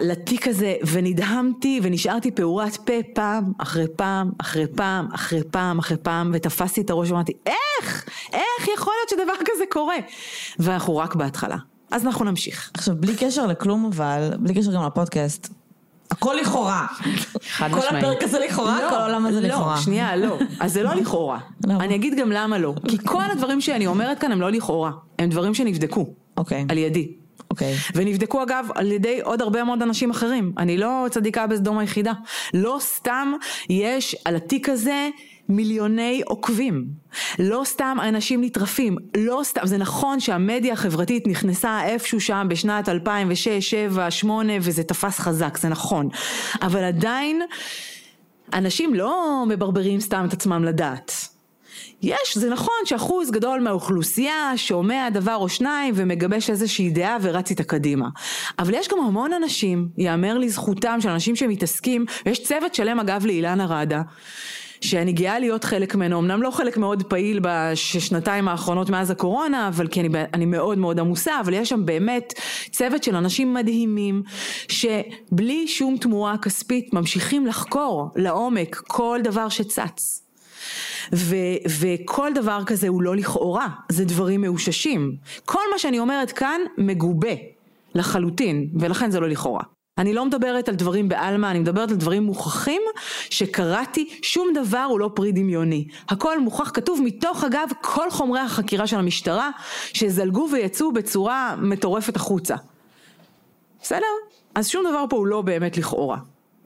לתיק 0.00 0.48
הזה 0.48 0.74
ונדהמתי 0.92 1.80
ונשארתי 1.82 2.30
פעורת 2.30 2.76
פה 2.76 2.92
פעם 3.14 3.52
אחרי 3.58 3.86
פעם 3.96 4.30
אחרי 4.40 4.66
פעם 4.76 5.08
אחרי 5.14 5.40
פעם 5.50 5.78
אחרי 5.78 5.96
פעם 5.96 6.30
ותפסתי 6.34 6.80
את 6.80 6.90
הראש 6.90 7.10
ואמרתי 7.10 7.32
איך? 7.46 8.08
איך 8.32 8.68
יכול 8.74 8.92
להיות 8.98 9.08
שדבר 9.08 9.44
כזה 9.44 9.64
קורה? 9.70 9.96
ואנחנו 10.58 10.96
רק 10.96 11.14
בהתחלה. 11.14 11.56
אז 11.90 12.06
אנחנו 12.06 12.24
נמשיך. 12.24 12.70
עכשיו, 12.74 12.94
בלי 12.96 13.16
קשר 13.16 13.46
לכלום 13.46 13.90
אבל, 13.92 14.30
בלי 14.38 14.54
קשר 14.54 14.72
גם 14.72 14.86
לפודקאסט, 14.86 15.48
הכל 16.10 16.34
לכאורה. 16.40 16.86
חד 17.50 17.70
כל 17.72 17.78
משמעית. 17.78 18.04
הפרק 18.04 18.22
הזה 18.22 18.38
לכאורה, 18.38 18.78
כל 18.90 18.94
העולם 18.94 19.26
הזה 19.26 19.40
לכאורה. 19.40 19.74
לא, 19.74 19.80
שנייה, 19.80 20.16
לא. 20.16 20.38
אז 20.60 20.72
זה 20.72 20.82
לא 20.82 20.94
לכאורה. 20.94 21.38
אני 21.68 21.94
אגיד 21.94 22.18
גם 22.18 22.32
למה 22.32 22.58
לא. 22.58 22.74
כי 22.88 22.98
כל 23.04 23.22
הדברים 23.32 23.60
שאני 23.60 23.86
אומרת 23.86 24.18
כאן 24.18 24.32
הם 24.32 24.40
לא 24.40 24.50
לכאורה. 24.50 24.90
הם 25.18 25.30
דברים 25.30 25.54
שנבדקו. 25.54 26.06
אוקיי, 26.36 26.66
על 26.68 26.78
ידי. 26.78 27.08
אוקיי. 27.50 27.74
ונבדקו 27.94 28.42
אגב 28.42 28.68
על 28.74 28.92
ידי 28.92 29.20
עוד 29.22 29.42
הרבה 29.42 29.64
מאוד 29.64 29.82
אנשים 29.82 30.10
אחרים. 30.10 30.52
אני 30.58 30.76
לא 30.76 31.06
צדיקה 31.10 31.46
בסדום 31.46 31.78
היחידה. 31.78 32.12
לא 32.54 32.76
סתם 32.80 33.32
יש 33.68 34.16
על 34.24 34.36
התיק 34.36 34.68
הזה 34.68 35.08
מיליוני 35.48 36.22
עוקבים. 36.26 36.86
לא 37.38 37.62
סתם 37.64 37.96
אנשים 38.08 38.44
נטרפים. 38.44 38.96
לא 39.16 39.40
סתם, 39.44 39.66
זה 39.66 39.78
נכון 39.78 40.20
שהמדיה 40.20 40.72
החברתית 40.72 41.26
נכנסה 41.26 41.84
איפשהו 41.84 42.20
שם 42.20 42.46
בשנת 42.50 42.88
2006, 42.88 43.74
2007, 43.74 44.04
2008 44.04 44.52
וזה 44.60 44.82
תפס 44.82 45.18
חזק, 45.18 45.58
זה 45.58 45.68
נכון. 45.68 46.08
אבל 46.62 46.84
עדיין 46.84 47.42
אנשים 48.54 48.94
לא 48.94 49.44
מברברים 49.48 50.00
סתם 50.00 50.24
את 50.28 50.32
עצמם 50.32 50.64
לדעת. 50.64 51.29
יש, 52.02 52.38
זה 52.38 52.50
נכון 52.50 52.74
שאחוז 52.84 53.30
גדול 53.30 53.60
מהאוכלוסייה 53.60 54.52
שומע 54.56 55.08
דבר 55.10 55.36
או 55.36 55.48
שניים 55.48 55.94
ומגבש 55.96 56.50
איזושהי 56.50 56.90
דעה 56.90 57.16
ורץ 57.22 57.50
איתה 57.50 57.64
קדימה. 57.64 58.08
אבל 58.58 58.74
יש 58.74 58.88
גם 58.88 58.98
המון 58.98 59.32
אנשים, 59.32 59.88
יאמר 59.98 60.38
לזכותם 60.38 61.00
של 61.00 61.08
אנשים 61.08 61.36
שמתעסקים, 61.36 62.04
ויש 62.26 62.42
צוות 62.42 62.74
שלם 62.74 63.00
אגב 63.00 63.26
לאילנה 63.26 63.66
ראדה, 63.66 64.02
שאני 64.80 65.12
גאה 65.12 65.38
להיות 65.38 65.64
חלק 65.64 65.94
ממנו, 65.94 66.18
אמנם 66.18 66.42
לא 66.42 66.50
חלק 66.50 66.76
מאוד 66.76 67.02
פעיל 67.02 67.40
בשנתיים 67.42 68.48
האחרונות 68.48 68.90
מאז 68.90 69.10
הקורונה, 69.10 69.68
אבל 69.68 69.88
כי 69.88 70.00
אני, 70.00 70.08
אני 70.34 70.46
מאוד 70.46 70.78
מאוד 70.78 71.00
עמוסה, 71.00 71.40
אבל 71.40 71.54
יש 71.54 71.68
שם 71.68 71.86
באמת 71.86 72.32
צוות 72.70 73.02
של 73.02 73.16
אנשים 73.16 73.54
מדהימים, 73.54 74.22
שבלי 74.68 75.68
שום 75.68 75.96
תמורה 75.96 76.38
כספית 76.38 76.94
ממשיכים 76.94 77.46
לחקור 77.46 78.10
לעומק 78.16 78.76
כל 78.76 79.20
דבר 79.24 79.48
שצץ. 79.48 80.29
ו, 81.14 81.36
וכל 81.80 82.30
דבר 82.34 82.62
כזה 82.66 82.88
הוא 82.88 83.02
לא 83.02 83.16
לכאורה, 83.16 83.68
זה 83.88 84.04
דברים 84.04 84.40
מאוששים. 84.40 85.16
כל 85.44 85.62
מה 85.72 85.78
שאני 85.78 85.98
אומרת 85.98 86.32
כאן 86.32 86.60
מגובה 86.78 87.34
לחלוטין, 87.94 88.70
ולכן 88.80 89.10
זה 89.10 89.20
לא 89.20 89.28
לכאורה. 89.28 89.62
אני 89.98 90.14
לא 90.14 90.26
מדברת 90.26 90.68
על 90.68 90.74
דברים 90.74 91.08
בעלמא, 91.08 91.46
אני 91.46 91.58
מדברת 91.58 91.90
על 91.90 91.96
דברים 91.96 92.22
מוכחים 92.22 92.82
שקראתי, 93.30 94.08
שום 94.22 94.48
דבר 94.54 94.86
הוא 94.90 95.00
לא 95.00 95.10
פרי 95.14 95.32
דמיוני. 95.32 95.86
הכל 96.08 96.40
מוכח, 96.40 96.70
כתוב 96.74 97.00
מתוך 97.04 97.44
אגב 97.44 97.68
כל 97.80 98.10
חומרי 98.10 98.40
החקירה 98.40 98.86
של 98.86 98.98
המשטרה, 98.98 99.50
שזלגו 99.92 100.48
ויצאו 100.52 100.92
בצורה 100.92 101.54
מטורפת 101.58 102.16
החוצה. 102.16 102.56
בסדר? 103.82 104.06
אז 104.54 104.68
שום 104.68 104.84
דבר 104.90 105.04
פה 105.10 105.16
הוא 105.16 105.26
לא 105.26 105.42
באמת 105.42 105.76
לכאורה. 105.76 106.18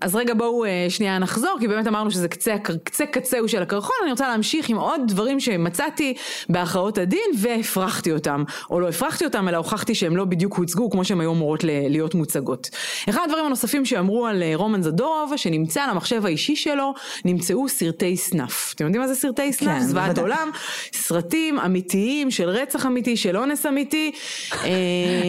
אז 0.05 0.17
רגע 0.17 0.35
בואו 0.35 0.65
אה, 0.65 0.87
שנייה 0.89 1.19
נחזור, 1.19 1.57
כי 1.61 1.69
באמת 1.69 1.87
אמרנו 1.87 2.11
שזה 2.11 2.29
קצה, 2.29 2.55
קצה 2.85 3.07
קצהו 3.07 3.49
של 3.49 3.63
הקרחון, 3.63 3.97
אני 4.03 4.11
רוצה 4.11 4.29
להמשיך 4.29 4.69
עם 4.69 4.77
עוד 4.77 5.01
דברים 5.09 5.41
שמצאתי 5.41 6.15
בהכרעות 6.49 6.99
הדין 6.99 7.31
והפרחתי 7.39 8.13
אותם, 8.13 8.45
או 8.71 8.81
לא 8.81 8.89
הפרחתי 8.89 9.25
אותם, 9.25 9.49
אלא 9.49 9.57
הוכחתי 9.57 9.95
שהם 9.95 10.17
לא 10.17 10.25
בדיוק 10.25 10.57
הוצגו 10.57 10.91
כמו 10.91 11.05
שהם 11.05 11.21
היו 11.21 11.33
אמורות 11.33 11.65
להיות 11.65 12.15
מוצגות. 12.15 12.71
אחד 13.09 13.23
הדברים 13.25 13.47
הנוספים 13.47 13.85
שאמרו 13.85 14.27
על 14.27 14.43
אה, 14.43 14.53
רומן 14.55 14.83
זדורוב, 14.83 15.33
שנמצא 15.37 15.83
על 15.83 15.91
המחשב 15.91 16.27
האישי 16.27 16.57
שלו, 16.57 16.95
נמצאו 17.25 17.69
סרטי 17.69 18.17
סנאף. 18.17 18.73
אתם 18.75 18.85
יודעים 18.85 19.03
מה 19.03 19.09
זה 19.09 19.15
סרטי 19.15 19.53
סנאף? 19.53 19.79
כן, 19.79 19.87
זוועת 19.87 20.19
עולם, 20.19 20.51
סרטים 20.93 21.59
אמיתיים 21.59 22.31
של 22.31 22.49
רצח 22.49 22.87
אמיתי, 22.87 23.17
של 23.17 23.37
אונס 23.37 23.67
אמיתי. 23.67 24.13
אה, 24.53 24.69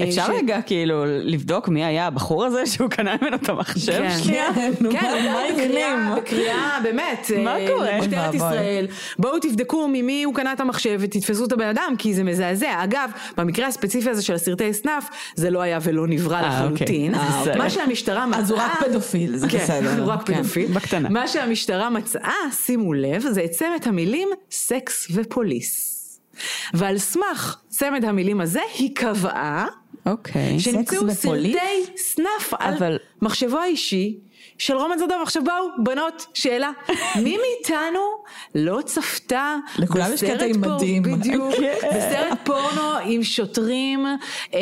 אפשר 0.08 0.26
ש... 0.26 0.30
רגע 0.30 0.62
כאילו 0.62 1.04
לבדוק 1.06 1.68
מי 1.68 1.86
היה 1.86 2.08
הבחור 2.08 2.46
הזה 2.46 2.66
שהוא 2.66 2.90
קנה 2.90 3.16
ממנו 3.22 3.36
את 3.36 3.50
המחשב? 3.50 4.04
כן. 4.28 4.65
כן, 4.92 5.36
בקריאה, 5.52 6.16
בקריאה, 6.18 6.80
באמת, 6.84 7.32
מה 7.44 7.58
אה, 7.60 7.68
קורה? 7.68 7.98
משטרת 8.02 8.34
ישראל, 8.34 8.88
בואו 9.20 9.40
תבדקו 9.40 9.88
ממי 9.88 10.24
הוא 10.24 10.36
קנה 10.36 10.54
את 10.54 10.60
המחשב 10.60 10.98
ותתפסו 11.02 11.46
את 11.46 11.52
הבן 11.52 11.68
אדם, 11.68 11.94
כי 11.98 12.14
זה 12.14 12.24
מזעזע. 12.24 12.84
אגב, 12.84 13.10
במקרה 13.38 13.68
הספציפי 13.68 14.10
הזה 14.10 14.22
של 14.22 14.34
הסרטי 14.34 14.74
snuff, 14.74 15.10
זה 15.36 15.50
לא 15.50 15.62
היה 15.62 15.80
ולא 15.84 16.08
נברא 16.08 16.36
אה, 16.38 16.48
לחלוטין. 16.48 17.16
אוקיי. 17.16 17.56
מה 17.58 17.70
שהמשטרה 17.70 18.26
מצאה... 18.26 18.40
אז 18.40 18.52
הוא 18.52 18.60
רק 18.60 18.84
פדופיל, 18.84 19.38
זה 19.38 19.48
כן, 19.50 19.58
בסדר. 19.58 20.00
הוא 20.00 20.12
רק 20.12 20.28
כן, 20.28 20.34
פדופיל. 20.34 20.72
בקטנה. 20.72 21.10
מה 21.10 21.28
שהמשטרה 21.28 21.90
מצאה, 21.90 22.34
שימו 22.52 22.94
לב, 22.94 23.22
זה 23.30 23.46
את 23.46 23.52
צמד 23.52 23.80
המילים 23.86 24.30
sex 24.52 25.08
ו 25.14 25.23
police. 25.24 25.92
ועל 26.74 26.98
סמך 26.98 27.58
צמד 27.70 28.06
המילים 28.06 28.42
הזה, 28.42 28.60
היא 28.78 28.96
קבעה 28.96 29.68
אוקיי. 30.06 30.60
שנמצאו 30.60 31.12
סרטי 31.12 31.56
סנאפ 31.98 32.54
על 32.60 32.74
אבל- 32.74 32.98
מחשבו 33.22 33.58
האישי 33.58 34.18
של 34.58 34.78
רומן 34.78 34.98
זדוב. 34.98 35.22
עכשיו 35.22 35.44
בואו, 35.44 35.68
בנות, 35.78 36.26
שאלה. 36.34 36.72
מי 37.16 37.38
מאיתנו 37.38 38.00
לא 38.56 38.80
צפתה 38.86 39.56
לכולם 39.78 40.14
יש 40.14 40.24
קטע 40.24 40.46
עם 40.46 40.62
מדים. 40.62 41.04
בדיוק. 41.04 41.54
כן. 41.56 41.90
בסרט 41.98 42.40
פורנו 42.44 42.98
עם 43.06 43.24
שוטרים, 43.24 44.06
אה, 44.54 44.60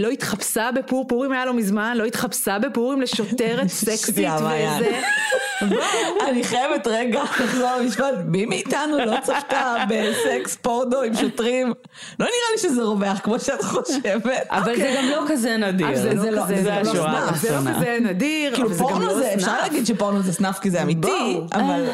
לא 0.00 0.08
התחפשה 0.08 0.70
בפורפורים, 0.74 1.32
היה 1.32 1.44
לו 1.44 1.54
מזמן, 1.54 1.96
לא 1.96 2.04
התחפשה 2.04 2.58
בפורים 2.58 3.02
לשוטרת 3.02 3.66
סקסית. 3.84 4.16
וזה. 4.18 5.00
אני 6.28 6.44
חייבת 6.44 6.86
רגע 6.86 7.22
לחזור 7.22 7.70
למשפט, 7.80 8.04
מי 8.26 8.46
מאיתנו 8.46 8.98
לא 8.98 9.16
צפתה 9.22 9.76
בסקס 9.88 10.56
פורנו 10.56 11.00
עם 11.00 11.16
שוטרים? 11.16 11.66
לא 12.18 12.26
נראה 12.26 12.50
לי 12.52 12.58
שזה 12.58 12.82
רווח 12.82 13.18
כמו 13.18 13.38
שאת 13.40 13.62
חושבת. 13.64 14.46
אבל 14.50 14.76
זה 14.76 14.94
גם 14.98 15.04
לא 15.08 15.22
כזה 15.28 15.56
נדיר. 15.56 15.86
זה 15.96 16.30
לא 16.30 16.42
כזה, 16.44 16.62
לא 16.64 16.90
השורה 16.90 17.26
snuff, 17.26 17.36
זה 17.40 17.50
לא. 17.50 17.70
כזה 17.76 17.98
נדיר, 18.00 18.54
כאילו 18.54 18.68
אבל 18.68 18.74
זה 18.76 18.82
גם 18.84 18.88
פורנו 18.88 19.06
לא 19.06 19.14
זה, 19.14 19.34
אפשר. 19.34 19.56
להגיד 19.62 19.86
שפורנו 19.86 20.22
זה 20.22 20.32
snuff 20.32 20.58
כי 20.58 20.70
זה 20.70 20.82
אמיתי. 20.82 21.40
אבל... 21.52 21.84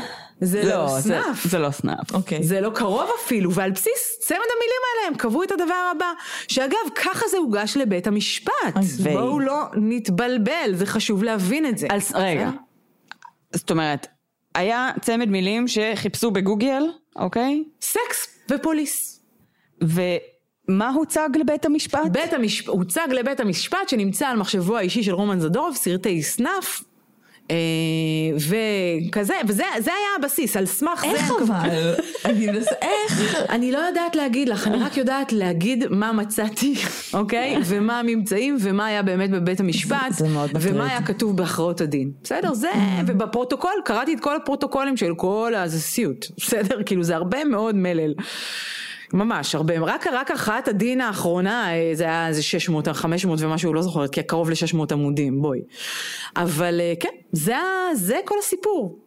זה 0.41 0.63
לא, 0.65 0.69
לא 0.71 0.89
זה- 1.01 1.03
snuff. 1.03 1.45
זה 1.45 1.59
לא 1.59 1.71
snuff. 1.71 2.15
אוקיי. 2.15 2.43
זה 2.43 2.61
לא 2.61 2.71
קרוב 2.71 3.11
אפילו, 3.25 3.53
ועל 3.53 3.71
בסיס 3.71 4.19
צמד 4.21 4.37
המילים 4.39 4.81
האלה 4.97 5.09
הם 5.09 5.15
קבעו 5.15 5.43
את 5.43 5.53
הדבר 5.53 5.91
הבא, 5.97 6.07
שאגב, 6.49 6.79
ככה 6.95 7.29
זה 7.31 7.37
הוגש 7.37 7.77
לבית 7.77 8.07
המשפט. 8.07 8.53
בואו 9.13 9.41
לא 9.41 9.63
נתבלבל, 9.75 10.71
זה 10.73 10.87
חשוב 10.87 11.25
להבין 11.25 11.67
את 11.67 11.79
זה. 11.79 11.87
רגע, 12.15 12.51
זאת 13.57 13.71
אומרת, 13.71 14.07
היה 14.55 14.91
צמד 15.01 15.29
מילים 15.29 15.69
שחיפשו 15.69 16.31
בגוגל, 16.31 16.83
אוקיי? 17.17 17.65
סקס 17.81 18.39
ופוליס. 18.51 19.23
ומה 19.83 20.91
הוצג 20.91 21.29
לבית 21.41 21.65
המשפט? 21.65 22.01
בית 22.13 22.33
המשפט, 22.33 22.69
הוצג 22.69 23.09
לבית 23.11 23.41
המשפט 23.41 23.89
שנמצא 23.89 24.29
על 24.29 24.37
מחשבו 24.37 24.77
האישי 24.77 25.03
של 25.03 25.13
רומן 25.13 25.41
זדורוב, 25.41 25.77
סרטי 25.77 26.23
סנאף. 26.23 26.83
אה, 27.51 27.57
וכזה, 28.37 29.35
וזה 29.49 29.65
זה 29.79 29.91
היה 29.91 30.09
הבסיס, 30.19 30.57
על 30.57 30.67
סמך 30.67 31.01
זה... 31.01 31.07
איך 31.07 31.33
אבל? 31.43 31.95
אני 32.25 32.47
מנסה, 32.47 32.71
איך? 32.83 33.37
אני 33.49 33.73
לא 33.73 33.79
יודעת 33.79 34.17
להגיד 34.17 34.49
לך, 34.49 34.67
אני 34.67 34.79
רק 34.79 34.97
יודעת 34.97 35.33
להגיד 35.33 35.85
מה 35.91 36.13
מצאתי, 36.13 36.75
אוקיי? 37.15 37.57
ומה 37.67 38.01
הממצאים 38.01 38.57
ומה 38.61 38.87
היה 38.87 39.03
באמת 39.03 39.31
בבית 39.31 39.61
המשפט. 39.61 40.13
ומה 40.61 40.91
היה 40.91 41.03
כתוב 41.03 41.37
בהכרעות 41.37 41.81
הדין. 41.81 42.11
בסדר? 42.23 42.55
זה, 42.55 42.71
ובפרוטוקול, 43.07 43.73
קראתי 43.85 44.15
את 44.15 44.21
כל 44.21 44.37
הפרוטוקולים 44.37 44.97
של 44.97 45.15
כל 45.17 45.53
ה... 45.57 45.69
זה 45.69 45.81
סיוט. 45.81 46.27
בסדר? 46.37 46.83
כאילו 46.87 47.03
זה 47.03 47.17
הרבה 47.17 47.45
מאוד 47.45 47.75
מלל. 47.75 48.15
ממש 49.13 49.55
הרבה, 49.55 49.75
רק, 49.81 50.07
רק 50.07 50.31
הכרעת 50.31 50.69
הדין 50.69 51.01
האחרונה 51.01 51.75
אה, 51.75 51.91
זה 51.95 52.05
היה 52.05 52.29
איזה 52.29 52.43
600, 52.43 52.89
500 52.89 53.41
ומשהו, 53.41 53.75
לא 53.75 53.83
זוכרת, 53.83 54.11
כי 54.11 54.23
קרוב 54.23 54.51
ל-600 54.51 54.79
עמודים, 54.93 55.43
בואי. 55.43 55.61
אבל 56.37 56.81
אה, 56.81 56.93
כן, 57.01 57.09
זה, 57.33 57.57
זה 57.95 58.17
כל 58.25 58.35
הסיפור. 58.39 58.99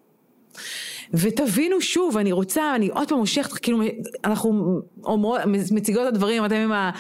ותבינו 1.14 1.82
שוב, 1.82 2.18
אני 2.18 2.32
רוצה, 2.32 2.76
אני 2.76 2.88
עוד 2.88 3.10
פעם 3.10 3.18
מושכת, 3.18 3.54
כאילו, 3.54 3.82
אנחנו 4.26 4.80
אומרות, 5.04 5.42
מציגות 5.72 6.08
את 6.08 6.14
הדברים, 6.14 6.46
אתם 6.46 6.56
עם 6.56 6.72
ה... 6.72 6.92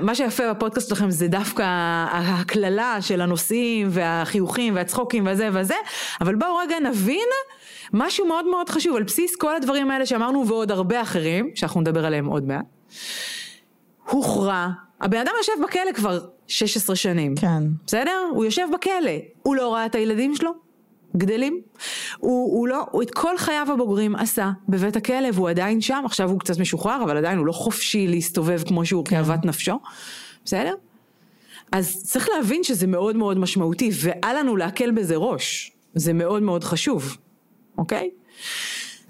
מה 0.00 0.14
שיפה 0.14 0.52
בפודקאסט 0.52 0.88
שלכם 0.88 1.10
זה 1.10 1.28
דווקא 1.28 1.64
הקללה 2.12 2.96
של 3.00 3.20
הנושאים 3.20 3.88
והחיוכים 3.90 4.74
והצחוקים 4.74 5.26
והזה 5.26 5.48
וזה, 5.52 5.74
אבל 6.20 6.34
בואו 6.34 6.56
רגע 6.56 6.76
נבין 6.80 7.28
משהו 7.92 8.26
מאוד 8.26 8.46
מאוד 8.46 8.68
חשוב, 8.68 8.96
על 8.96 9.02
בסיס 9.02 9.36
כל 9.36 9.56
הדברים 9.56 9.90
האלה 9.90 10.06
שאמרנו 10.06 10.46
ועוד 10.46 10.70
הרבה 10.70 11.02
אחרים, 11.02 11.50
שאנחנו 11.54 11.80
נדבר 11.80 12.06
עליהם 12.06 12.26
עוד 12.26 12.46
מעט. 12.46 12.64
הוכרע, 14.10 14.68
הבן 15.00 15.18
אדם 15.18 15.32
יושב 15.38 15.52
בכלא 15.64 15.92
כבר 15.94 16.18
16 16.46 16.96
שנים. 16.96 17.34
כן. 17.36 17.62
בסדר? 17.86 18.18
הוא 18.30 18.44
יושב 18.44 18.66
בכלא, 18.74 19.10
הוא 19.42 19.56
לא 19.56 19.74
ראה 19.74 19.86
את 19.86 19.94
הילדים 19.94 20.36
שלו, 20.36 20.50
גדלים. 21.16 21.60
הוא, 22.18 22.58
הוא 22.58 22.68
לא, 22.68 22.84
הוא 22.90 23.02
את 23.02 23.10
כל 23.10 23.38
חייו 23.38 23.66
הבוגרים 23.72 24.16
עשה 24.16 24.50
בבית 24.68 24.96
הכלא 24.96 25.28
והוא 25.34 25.48
עדיין 25.50 25.80
שם, 25.80 26.02
עכשיו 26.04 26.30
הוא 26.30 26.40
קצת 26.40 26.58
משוחרר, 26.58 27.02
אבל 27.04 27.16
עדיין 27.16 27.38
הוא 27.38 27.46
לא 27.46 27.52
חופשי 27.52 28.06
להסתובב 28.06 28.62
כמו 28.68 28.86
שהוא 28.86 29.04
כאוות 29.04 29.44
נפשו, 29.44 29.78
בסדר? 30.44 30.74
אז 31.72 32.02
צריך 32.04 32.28
להבין 32.36 32.64
שזה 32.64 32.86
מאוד 32.86 33.16
מאוד 33.16 33.38
משמעותי, 33.38 33.90
ואל 34.02 34.38
לנו 34.38 34.56
להקל 34.56 34.90
בזה 34.90 35.16
ראש, 35.16 35.72
זה 35.94 36.12
מאוד 36.12 36.42
מאוד 36.42 36.64
חשוב, 36.64 37.16
אוקיי? 37.78 38.10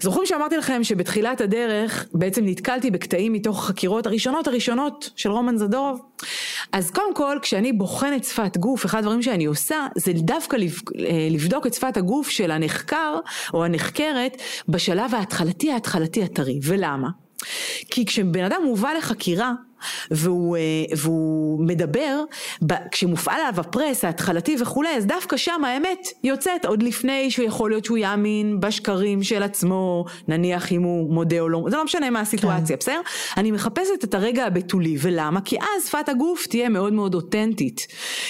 זוכרים 0.01 0.25
שאמרתי 0.25 0.57
לכם 0.57 0.83
שבתחילת 0.83 1.41
הדרך 1.41 2.05
בעצם 2.13 2.45
נתקלתי 2.45 2.91
בקטעים 2.91 3.33
מתוך 3.33 3.59
החקירות 3.63 4.05
הראשונות 4.05 4.47
הראשונות 4.47 5.09
של 5.15 5.31
רומן 5.31 5.57
זדורוב? 5.57 6.01
אז 6.71 6.91
קודם 6.91 7.13
כל, 7.13 7.37
כשאני 7.41 7.73
בוחנת 7.73 8.23
שפת 8.23 8.57
גוף, 8.57 8.85
אחד 8.85 8.99
הדברים 8.99 9.21
שאני 9.21 9.45
עושה 9.45 9.87
זה 9.95 10.13
דווקא 10.13 10.55
אה, 10.55 11.27
לבדוק 11.31 11.67
את 11.67 11.73
שפת 11.73 11.97
הגוף 11.97 12.29
של 12.29 12.51
הנחקר 12.51 13.19
או 13.53 13.65
הנחקרת 13.65 14.41
בשלב 14.69 15.15
ההתחלתי 15.15 15.71
ההתחלתי 15.71 16.23
הטרי. 16.23 16.59
ולמה? 16.63 17.09
כי 17.89 18.05
כשבן 18.05 18.43
אדם 18.43 18.61
מובא 18.65 18.89
לחקירה 18.97 19.53
והוא, 20.11 20.57
אה, 20.57 20.61
והוא 20.97 21.65
מדבר, 21.65 22.23
כשמופעל 22.91 23.35
עליו 23.41 23.59
הפרס 23.59 24.05
ההתחלתי 24.05 24.55
וכולי, 24.59 24.89
אז 24.89 25.05
דווקא 25.05 25.37
שם 25.37 25.63
האמת 25.65 26.07
יוצאת 26.23 26.65
עוד 26.65 26.83
לפני 26.83 27.31
שהוא 27.31 27.45
יכול 27.45 27.69
להיות 27.69 27.85
שהוא 27.85 27.97
יאמין 27.97 28.59
בשקרים 28.59 29.23
של 29.23 29.43
עצמו, 29.43 30.05
נניח 30.27 30.71
אם 30.71 30.81
הוא 30.81 31.13
מודה 31.13 31.39
או 31.39 31.49
לא, 31.49 31.63
זה 31.69 31.77
לא 31.77 31.83
משנה 31.83 32.09
מה 32.09 32.19
הסיטואציה, 32.19 32.75
כן. 32.75 32.79
בסדר? 32.79 33.01
אני 33.37 33.51
מחפשת 33.51 34.03
את 34.03 34.13
הרגע 34.13 34.45
הבתולי, 34.45 34.97
ולמה? 35.01 35.41
כי 35.41 35.57
אז 35.57 35.87
שפת 35.87 36.09
הגוף 36.09 36.47
תהיה 36.47 36.69
מאוד 36.69 36.93
מאוד 36.93 37.15
אותנטית. 37.15 37.87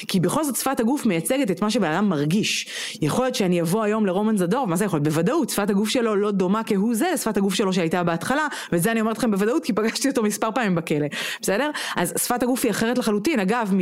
כי 0.08 0.20
בכל 0.20 0.43
זאת 0.43 0.56
שפת 0.56 0.80
הגוף 0.80 1.06
מייצגת 1.06 1.52
את 1.52 1.62
מה 1.62 1.72
שבן 1.72 1.91
אדם 1.91 2.10
מרגיש. 2.10 2.68
יכול 3.02 3.26
להיות 3.26 3.36
שאני 3.36 3.62
אבוא 3.62 3.84
היום 3.84 4.06
לרומן 4.06 4.38
זדור, 4.38 4.68
מה 4.68 4.76
זה 4.76 4.86
יכול 4.86 4.98
להיות? 4.98 5.08
בוודאות, 5.08 5.50
שפת 5.50 5.70
הגוף 5.70 5.89
שלו 5.89 6.16
לא 6.16 6.32
דומה 6.32 6.62
כהוא 6.64 6.95
זה 6.95 7.10
לשפת 7.14 7.38
הגוף 7.38 7.54
שלו 7.54 7.74
שהייתה 7.74 8.04
בהתחלה, 8.04 8.48
ואת 8.72 8.84
זה 8.84 8.91
אני 8.91 9.02
אומרת 9.02 9.18
לכם 9.18 9.32
בוודאות 9.32 9.64
כי 9.64 9.74
פגשתי 9.74 10.10
אותו 10.10 10.24
מספר 10.24 10.50
פעמים 10.56 10.76
בכלא, 10.76 11.08
בסדר? 11.42 11.70
אז 11.96 12.14
שפת 12.18 12.44
הגוף 12.44 12.64
היא 12.64 12.72
אחרת 12.72 12.98
לחלוטין, 12.98 13.40
אגב, 13.40 13.74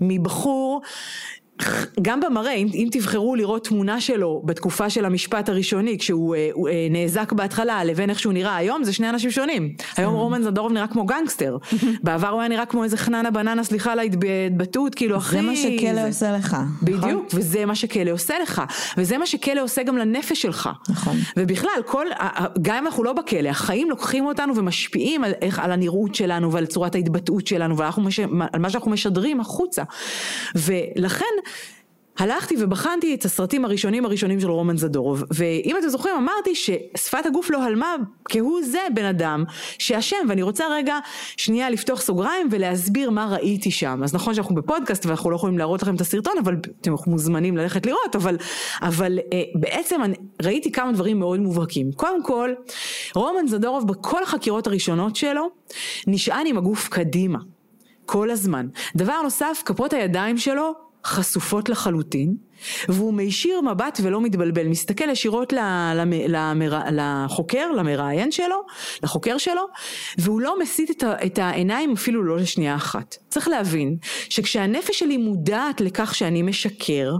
מבחור... 0.00 0.82
גם 2.02 2.20
במראה, 2.20 2.52
אם, 2.52 2.68
אם 2.74 2.88
תבחרו 2.92 3.36
לראות 3.36 3.64
תמונה 3.68 4.00
שלו 4.00 4.42
בתקופה 4.44 4.90
של 4.90 5.04
המשפט 5.04 5.48
הראשוני, 5.48 5.98
כשהוא 5.98 6.34
אה, 6.34 6.50
אה, 6.68 6.86
נאזק 6.90 7.32
בהתחלה, 7.32 7.84
לבין 7.84 8.10
איך 8.10 8.18
שהוא 8.20 8.32
נראה 8.32 8.56
היום, 8.56 8.84
זה 8.84 8.92
שני 8.92 9.10
אנשים 9.10 9.30
שונים. 9.30 9.74
היום 9.96 10.14
רומן 10.14 10.42
זדורוב 10.42 10.72
נראה 10.72 10.86
כמו 10.86 11.06
גנגסטר. 11.06 11.56
בעבר 12.04 12.28
הוא 12.28 12.40
היה 12.40 12.48
נראה 12.48 12.66
כמו 12.66 12.84
איזה 12.84 12.96
חננה 12.96 13.30
בננה, 13.30 13.64
סליחה 13.64 13.92
על 13.92 13.98
ההתבטאות, 13.98 14.94
כאילו 14.94 15.16
אחי... 15.16 15.36
זה 15.36 15.42
מה 15.42 15.56
שכלא 15.56 15.94
זה- 15.94 16.06
עושה 16.06 16.32
לך. 16.32 16.56
נכון? 16.82 17.00
בדיוק, 17.02 17.26
וזה 17.34 17.66
מה 17.66 17.74
שכלא 17.74 18.10
עושה 18.10 18.34
לך, 18.42 18.62
וזה 18.96 19.18
מה 19.18 19.26
שכלא 19.26 19.62
עושה 19.62 19.82
גם 19.82 19.96
לנפש 19.98 20.42
שלך. 20.42 20.68
נכון. 20.88 21.16
ובכלל, 21.36 21.70
כל, 21.86 22.06
גם 22.62 22.76
אם 22.76 22.86
אנחנו 22.86 23.04
לא 23.04 23.12
בכלא, 23.12 23.48
החיים 23.48 23.90
לוקחים 23.90 24.26
אותנו 24.26 24.56
ומשפיעים 24.56 25.24
על, 25.24 25.32
איך, 25.42 25.58
על 25.58 25.72
הנראות 25.72 26.14
שלנו 26.14 26.52
ועל 26.52 26.66
צורת 26.66 26.94
ההתבטאות 26.94 27.46
שלנו 27.46 27.76
ועל 27.76 27.90
מה 28.58 28.70
שאנחנו 28.70 28.90
משדרים 28.90 29.40
החוצה. 29.40 29.82
ולכן, 30.54 31.24
הלכתי 32.18 32.54
ובחנתי 32.58 33.14
את 33.14 33.24
הסרטים 33.24 33.64
הראשונים 33.64 34.04
הראשונים 34.04 34.40
של 34.40 34.50
רומן 34.50 34.76
זדורוב, 34.76 35.24
ואם 35.30 35.76
אתם 35.78 35.88
זוכרים 35.88 36.14
אמרתי 36.16 36.54
ששפת 36.54 37.26
הגוף 37.26 37.50
לא 37.50 37.62
הלמה 37.62 37.94
כהוא 38.24 38.62
זה 38.62 38.78
בן 38.94 39.04
אדם 39.04 39.44
שאשם, 39.78 40.16
ואני 40.28 40.42
רוצה 40.42 40.64
רגע 40.70 40.98
שנייה 41.36 41.70
לפתוח 41.70 42.00
סוגריים 42.00 42.48
ולהסביר 42.50 43.10
מה 43.10 43.26
ראיתי 43.26 43.70
שם. 43.70 44.00
אז 44.04 44.14
נכון 44.14 44.34
שאנחנו 44.34 44.54
בפודקאסט 44.54 45.06
ואנחנו 45.06 45.30
לא 45.30 45.36
יכולים 45.36 45.58
להראות 45.58 45.82
לכם 45.82 45.94
את 45.94 46.00
הסרטון, 46.00 46.32
אבל 46.42 46.56
אתם 46.80 46.94
מוזמנים 47.06 47.56
ללכת 47.56 47.86
לראות, 47.86 48.16
אבל, 48.16 48.36
אבל 48.82 49.18
אה, 49.32 49.42
בעצם 49.54 50.02
אני, 50.02 50.16
ראיתי 50.42 50.72
כמה 50.72 50.92
דברים 50.92 51.18
מאוד 51.18 51.40
מובהקים. 51.40 51.92
קודם 51.92 52.22
כל, 52.22 52.50
רומן 53.14 53.46
זדורוב 53.46 53.88
בכל 53.88 54.22
החקירות 54.22 54.66
הראשונות 54.66 55.16
שלו 55.16 55.50
נשען 56.06 56.46
עם 56.46 56.58
הגוף 56.58 56.88
קדימה. 56.88 57.38
כל 58.06 58.30
הזמן. 58.30 58.66
דבר 58.96 59.22
נוסף, 59.22 59.62
כפות 59.64 59.92
הידיים 59.92 60.38
שלו 60.38 60.72
חשופות 61.04 61.68
לחלוטין, 61.68 62.36
והוא 62.88 63.14
מישיר 63.14 63.60
מבט 63.60 64.00
ולא 64.02 64.20
מתבלבל, 64.20 64.68
מסתכל 64.68 65.10
ישירות. 65.10 65.52
לחוקר, 66.92 67.72
למראיין 67.72 68.32
שלו, 68.32 68.56
לחוקר 69.02 69.38
שלו, 69.38 69.62
והוא 70.18 70.40
לא 70.40 70.60
מסיט. 70.60 71.04
את 71.26 71.38
העיניים 71.38 71.92
אפילו 71.92 72.22
לא 72.22 72.36
לשנייה 72.36 72.76
אחת. 72.76 73.16
צריך 73.28 73.48
להבין 73.48 73.96
שכשהנפש 74.28 74.98
שלי 74.98 75.16
מודעת 75.16 75.80
לכך 75.80 76.14
שאני 76.14 76.42
משקר, 76.42 77.12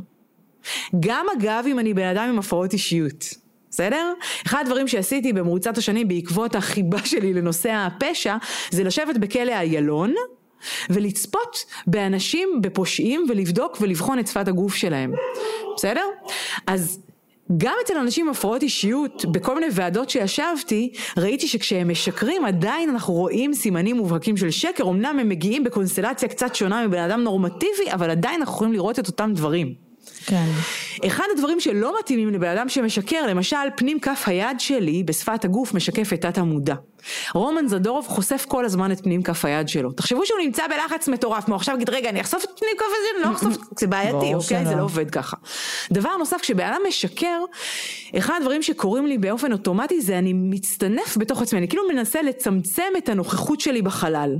גם 1.01 1.27
אגב 1.39 1.65
אם 1.69 1.79
אני 1.79 1.95
בן 1.95 2.07
אדם 2.07 2.29
עם 2.29 2.39
הפרעות 2.39 2.73
אישיות, 2.73 3.25
בסדר? 3.71 4.13
אחד 4.47 4.63
הדברים 4.67 4.89
שעשיתי 4.89 5.33
במרוצת 5.33 5.79
השנים 5.79 6.09
בעקבות 6.09 6.55
החיבה 6.55 6.99
שלי 7.05 7.33
לנושא 7.33 7.71
הפשע, 7.71 8.37
זה 8.71 8.85
לשבת 8.85 9.17
בכלא 9.17 9.53
איילון. 9.53 10.15
ולצפות 10.91 11.65
באנשים, 11.87 12.49
בפושעים, 12.61 13.27
ולבדוק 13.29 13.77
ולבחון 13.81 14.19
את 14.19 14.27
שפת 14.27 14.49
הגוף 14.49 14.75
שלהם, 14.75 15.13
בסדר? 15.77 16.05
אז 16.67 17.01
גם 17.57 17.75
אצל 17.85 17.99
אנשים 17.99 18.27
עם 18.27 18.31
הפרעות 18.33 18.63
אישיות, 18.63 19.25
בכל 19.25 19.55
מיני 19.55 19.67
ועדות 19.73 20.11
שישבתי, 20.11 20.93
ראיתי 21.17 21.49
שכשהם 21.49 21.91
משקרים 21.91 22.45
עדיין 22.45 22.91
אנחנו 22.91 23.15
רואים 23.15 23.55
סימנים 23.55 23.97
מובהקים 23.97 24.37
של 24.37 24.51
שקר, 24.51 24.85
אמנם 24.85 25.19
הם 25.19 25.29
מגיעים 25.29 25.65
בקונסטלציה 25.65 26.29
קצת 26.29 26.55
שונה 26.55 26.87
מבן 26.87 26.99
אדם 26.99 27.21
נורמטיבי, 27.21 27.93
אבל 27.93 28.11
עדיין 28.11 28.41
אנחנו 28.41 28.55
יכולים 28.55 28.73
לראות 28.73 28.99
את 28.99 29.07
אותם 29.07 29.33
דברים. 29.35 29.84
כן. 30.27 30.47
אחד 31.07 31.25
הדברים 31.33 31.61
שלא 31.61 31.95
מתאימים 31.99 32.29
לבן 32.29 32.49
אדם 32.49 32.69
שמשקר, 32.69 33.27
למשל 33.27 33.57
פנים 33.77 34.01
כף 34.01 34.23
היד 34.27 34.61
שלי 34.61 35.03
בשפת 35.03 35.45
הגוף 35.45 35.75
משקף 35.75 36.13
את 36.13 36.21
תת 36.21 36.39
המודע. 36.39 36.75
רומן 37.35 37.69
זדורוב 37.69 38.07
חושף 38.07 38.45
כל 38.49 38.65
הזמן 38.65 38.93
את 38.93 39.01
פנים 39.01 39.23
כף 39.23 39.45
היד 39.45 39.69
שלו. 39.69 39.93
תחשבו 39.93 40.27
שהוא 40.27 40.39
נמצא 40.41 40.63
בלחץ 40.67 41.09
מטורף, 41.09 41.49
מה 41.49 41.57
עכשיו 41.57 41.75
יגיד 41.75 41.91
רגע 41.91 42.09
אני 42.09 42.21
אחשוף 42.21 42.45
את 42.45 42.49
פנים 42.59 42.73
כף 42.79 42.85
היד, 42.85 43.25
אני 43.25 43.31
לא 43.31 43.37
אחשוף, 43.37 43.65
זה 43.81 43.87
בעייתי, 43.87 44.35
אוקיי? 44.35 44.67
זה 44.67 44.75
לא 44.75 44.83
עובד 44.83 45.11
ככה. 45.11 45.37
דבר 45.93 46.17
נוסף, 46.17 46.41
כשבן 46.41 46.65
אדם 46.67 46.81
משקר, 46.89 47.41
אחד 48.19 48.35
הדברים 48.41 48.63
שקורים 48.63 49.07
לי 49.07 49.19
באופן 49.19 49.53
אוטומטי 49.53 50.01
זה 50.01 50.19
אני 50.19 50.33
מצטנף 50.33 51.17
בתוך 51.17 51.43
עצמי, 51.43 51.59
אני 51.59 51.69
כאילו 51.69 51.83
מנסה 51.89 52.23
לצמצם 52.23 52.93
את 52.99 53.09
הנוכחות 53.09 53.61
שלי 53.61 53.83
בחלל. 53.83 54.37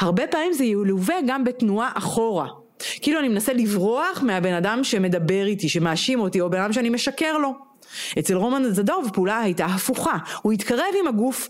הרבה 0.00 0.26
פעמים 0.26 0.52
זה 0.52 0.64
ילווה 0.64 1.16
גם 1.26 1.44
בתנועה 1.44 1.90
אחורה. 1.94 2.59
כאילו 3.00 3.20
אני 3.20 3.28
מנסה 3.28 3.52
לברוח 3.52 4.22
מהבן 4.22 4.52
אדם 4.52 4.84
שמדבר 4.84 5.46
איתי, 5.46 5.68
שמאשים 5.68 6.20
אותי, 6.20 6.40
או 6.40 6.50
בן 6.50 6.60
אדם 6.60 6.72
שאני 6.72 6.90
משקר 6.90 7.38
לו. 7.38 7.70
אצל 8.18 8.34
רומן 8.34 8.62
זדוב 8.70 9.06
הפעולה 9.08 9.40
הייתה 9.40 9.64
הפוכה, 9.64 10.16
הוא 10.42 10.52
התקרב 10.52 10.86
עם 11.00 11.06
הגוף 11.06 11.48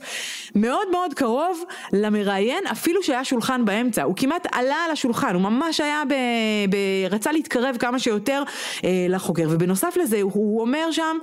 מאוד 0.55 0.91
מאוד 0.91 1.15
קרוב 1.15 1.65
למראיין 1.93 2.67
אפילו 2.67 3.03
שהיה 3.03 3.25
שולחן 3.25 3.65
באמצע, 3.65 4.03
הוא 4.03 4.17
כמעט 4.17 4.47
עלה 4.53 4.77
על 4.85 4.91
השולחן, 4.91 5.35
הוא 5.35 5.43
ממש 5.43 5.81
היה 5.81 6.03
ב... 6.09 6.15
ב 6.71 6.77
רצה 7.11 7.33
להתקרב 7.33 7.77
כמה 7.79 7.99
שיותר 7.99 8.43
אה, 8.85 9.07
לחוקר 9.09 9.47
ובנוסף 9.51 9.97
לזה 10.03 10.23
הוא 10.23 10.61
אומר 10.61 10.91
שם, 10.91 11.17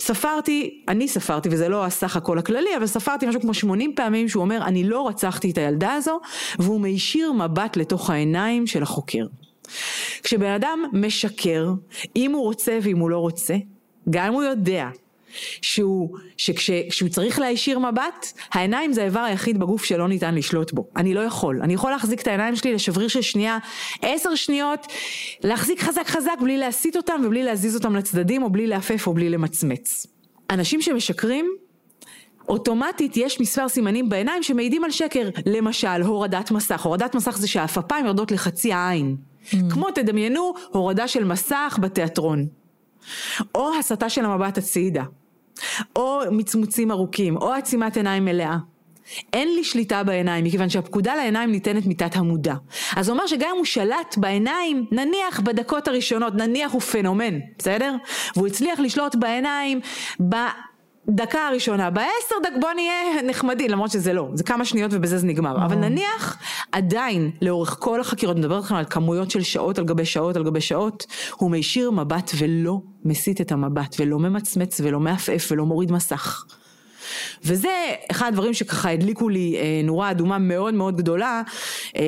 ספרתי, 0.00 0.82
אני 0.88 1.08
ספרתי 1.08 1.48
וזה 1.52 1.68
לא 1.68 1.84
הסך 1.84 2.16
הכל 2.16 2.38
הכללי, 2.38 2.76
אבל 2.76 2.86
ספרתי 2.86 3.26
משהו 3.26 3.40
כמו 3.40 3.54
80 3.54 3.94
פעמים 3.94 4.28
שהוא 4.28 4.40
אומר 4.40 4.62
אני 4.64 4.84
לא 4.84 5.08
רצחתי 5.08 5.50
את 5.50 5.58
הילדה 5.58 5.92
הזו 5.92 6.20
והוא 6.58 6.80
מישיר 6.80 7.32
מבט 7.32 7.76
לתוך 7.76 8.10
העיניים 8.10 8.66
של 8.66 8.82
החוקר. 8.82 9.24
כשבן 10.22 10.50
אדם 10.50 10.84
משקר, 10.92 11.70
אם 12.16 12.32
הוא 12.32 12.42
רוצה 12.42 12.78
ואם 12.82 12.98
הוא 12.98 13.10
לא 13.10 13.18
רוצה, 13.18 13.54
גם 14.10 14.26
אם 14.26 14.32
הוא 14.32 14.42
יודע 14.42 14.88
שהוא, 15.62 16.16
שכשהוא 16.36 17.08
צריך 17.10 17.38
להישיר 17.38 17.78
מבט, 17.78 18.32
העיניים 18.52 18.92
זה 18.92 19.02
האיבר 19.02 19.20
היחיד 19.20 19.58
בגוף 19.58 19.84
שלא 19.84 20.08
ניתן 20.08 20.34
לשלוט 20.34 20.72
בו. 20.72 20.88
אני 20.96 21.14
לא 21.14 21.20
יכול. 21.20 21.60
אני 21.62 21.74
יכול 21.74 21.90
להחזיק 21.90 22.22
את 22.22 22.26
העיניים 22.26 22.56
שלי 22.56 22.74
לשבריר 22.74 23.08
של 23.08 23.22
שנייה, 23.22 23.58
עשר 24.02 24.34
שניות, 24.34 24.86
להחזיק 25.44 25.82
חזק 25.82 26.06
חזק 26.06 26.36
בלי 26.40 26.58
להסיט 26.58 26.96
אותם 26.96 27.20
ובלי 27.24 27.42
להזיז 27.42 27.74
אותם 27.74 27.96
לצדדים 27.96 28.42
או 28.42 28.50
בלי 28.50 28.66
להפף 28.66 29.06
או 29.06 29.14
בלי 29.14 29.30
למצמץ. 29.30 30.06
אנשים 30.50 30.82
שמשקרים, 30.82 31.46
אוטומטית 32.48 33.16
יש 33.16 33.40
מספר 33.40 33.68
סימנים 33.68 34.08
בעיניים 34.08 34.42
שמעידים 34.42 34.84
על 34.84 34.90
שקר. 34.90 35.28
למשל, 35.46 36.02
הורדת 36.02 36.50
מסך. 36.50 36.82
הורדת 36.82 37.14
מסך 37.14 37.36
זה 37.38 37.48
שהעפפיים 37.48 38.06
יורדות 38.06 38.32
לחצי 38.32 38.72
העין. 38.72 39.16
Mm. 39.46 39.56
כמו 39.70 39.90
תדמיינו 39.90 40.54
הורדה 40.70 41.08
של 41.08 41.24
מסך 41.24 41.78
בתיאטרון. 41.82 42.46
או 43.54 43.70
הסטה 43.78 44.08
של 44.08 44.24
המבט 44.24 44.58
הצידה. 44.58 45.04
או 45.96 46.20
מצמוצים 46.30 46.90
ארוכים. 46.90 47.36
או 47.36 47.52
עצימת 47.52 47.96
עיניים 47.96 48.24
מלאה. 48.24 48.56
אין 49.32 49.54
לי 49.54 49.64
שליטה 49.64 50.02
בעיניים, 50.02 50.44
מכיוון 50.44 50.68
שהפקודה 50.68 51.14
לעיניים 51.14 51.50
ניתנת 51.50 51.86
מתת 51.86 52.16
המודע. 52.16 52.54
אז 52.96 53.08
הוא 53.08 53.14
אומר 53.14 53.26
שגם 53.26 53.48
אם 53.50 53.56
הוא 53.56 53.64
שלט 53.64 54.16
בעיניים, 54.16 54.86
נניח 54.92 55.40
בדקות 55.40 55.88
הראשונות, 55.88 56.34
נניח 56.34 56.72
הוא 56.72 56.80
פנומן, 56.80 57.38
בסדר? 57.58 57.94
והוא 58.36 58.46
הצליח 58.46 58.80
לשלוט 58.80 59.14
בעיניים 59.14 59.80
דקה 61.08 61.46
הראשונה, 61.46 61.90
בעשר 61.90 62.34
דק 62.42 62.50
בוא 62.60 62.72
נהיה 62.72 63.22
נחמדים, 63.22 63.70
למרות 63.70 63.90
שזה 63.90 64.12
לא, 64.12 64.28
זה 64.34 64.44
כמה 64.44 64.64
שניות 64.64 64.90
ובזה 64.94 65.18
זה 65.18 65.26
נגמר, 65.26 65.56
אבל 65.64 65.76
נניח 65.76 66.38
עדיין 66.72 67.30
לאורך 67.42 67.76
כל 67.80 68.00
החקירות, 68.00 68.36
מדברת 68.36 68.64
לכם 68.64 68.74
על 68.74 68.84
כמויות 68.84 69.30
של 69.30 69.42
שעות 69.42 69.78
על 69.78 69.84
גבי 69.84 70.04
שעות 70.04 70.36
על 70.36 70.44
גבי 70.44 70.60
שעות, 70.60 71.06
הוא 71.36 71.50
מישיר 71.50 71.90
מבט 71.90 72.30
ולא 72.38 72.80
מסיט 73.04 73.40
את 73.40 73.52
המבט 73.52 73.96
ולא 73.98 74.18
ממצמץ 74.18 74.80
ולא 74.80 75.00
מעפעף 75.00 75.52
ולא 75.52 75.66
מוריד 75.66 75.92
מסך. 75.92 76.44
וזה 77.44 77.72
אחד 78.10 78.28
הדברים 78.28 78.54
שככה 78.54 78.90
הדליקו 78.90 79.28
לי 79.28 79.56
אה, 79.56 79.80
נורה 79.84 80.10
אדומה 80.10 80.38
מאוד 80.38 80.74
מאוד 80.74 80.96
גדולה 80.96 81.42
אה, 81.96 82.02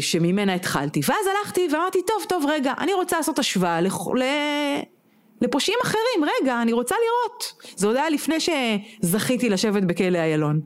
שממנה 0.00 0.54
התחלתי. 0.54 1.00
ואז 1.08 1.26
הלכתי 1.38 1.68
ואמרתי 1.72 1.98
טוב 2.06 2.22
טוב 2.28 2.44
רגע 2.48 2.72
אני 2.78 2.92
רוצה 2.92 3.16
לעשות 3.16 3.38
השוואה 3.38 3.80
לכ... 3.80 4.08
ל... 4.14 4.22
לפושעים 5.40 5.78
אחרים, 5.82 6.30
רגע, 6.42 6.62
אני 6.62 6.72
רוצה 6.72 6.94
לראות. 6.94 7.52
זה 7.76 7.86
עוד 7.86 7.96
היה 7.96 8.10
לפני 8.10 8.36
שזכיתי 8.40 9.48
לשבת 9.48 9.82
בכלא 9.82 10.18
איילון. 10.18 10.60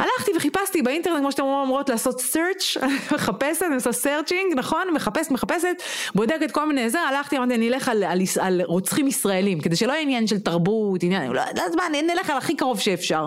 הלכתי 0.00 0.32
וחיפשתי 0.36 0.82
באינטרנט, 0.82 1.18
כמו 1.20 1.30
שאתם 1.32 1.42
אומרות, 1.42 1.88
לעשות 1.88 2.20
search, 2.20 2.84
מחפשת, 3.14 3.62
אני 3.62 3.74
עושה 3.74 3.90
searching, 3.90 4.54
נכון? 4.56 4.88
מחפשת, 4.94 5.30
מחפשת, 5.30 5.82
בודקת 6.14 6.50
כל 6.50 6.66
מיני 6.66 6.90
זה, 6.90 7.00
הלכתי, 7.00 7.36
אמרתי, 7.38 7.54
אני 7.54 7.68
אלך 7.68 7.88
על, 7.88 8.04
על, 8.04 8.20
על 8.40 8.62
רוצחים 8.62 9.06
ישראלים, 9.06 9.60
כדי 9.60 9.76
שלא 9.76 9.92
יהיה 9.92 10.02
עניין 10.02 10.26
של 10.26 10.38
תרבות, 10.38 11.02
עניין, 11.02 11.32
לא 11.32 11.40
יודעת 11.40 11.74
מה, 11.76 11.82
נלך 12.02 12.30
על 12.30 12.36
הכי 12.36 12.56
קרוב 12.56 12.80
שאפשר. 12.80 13.26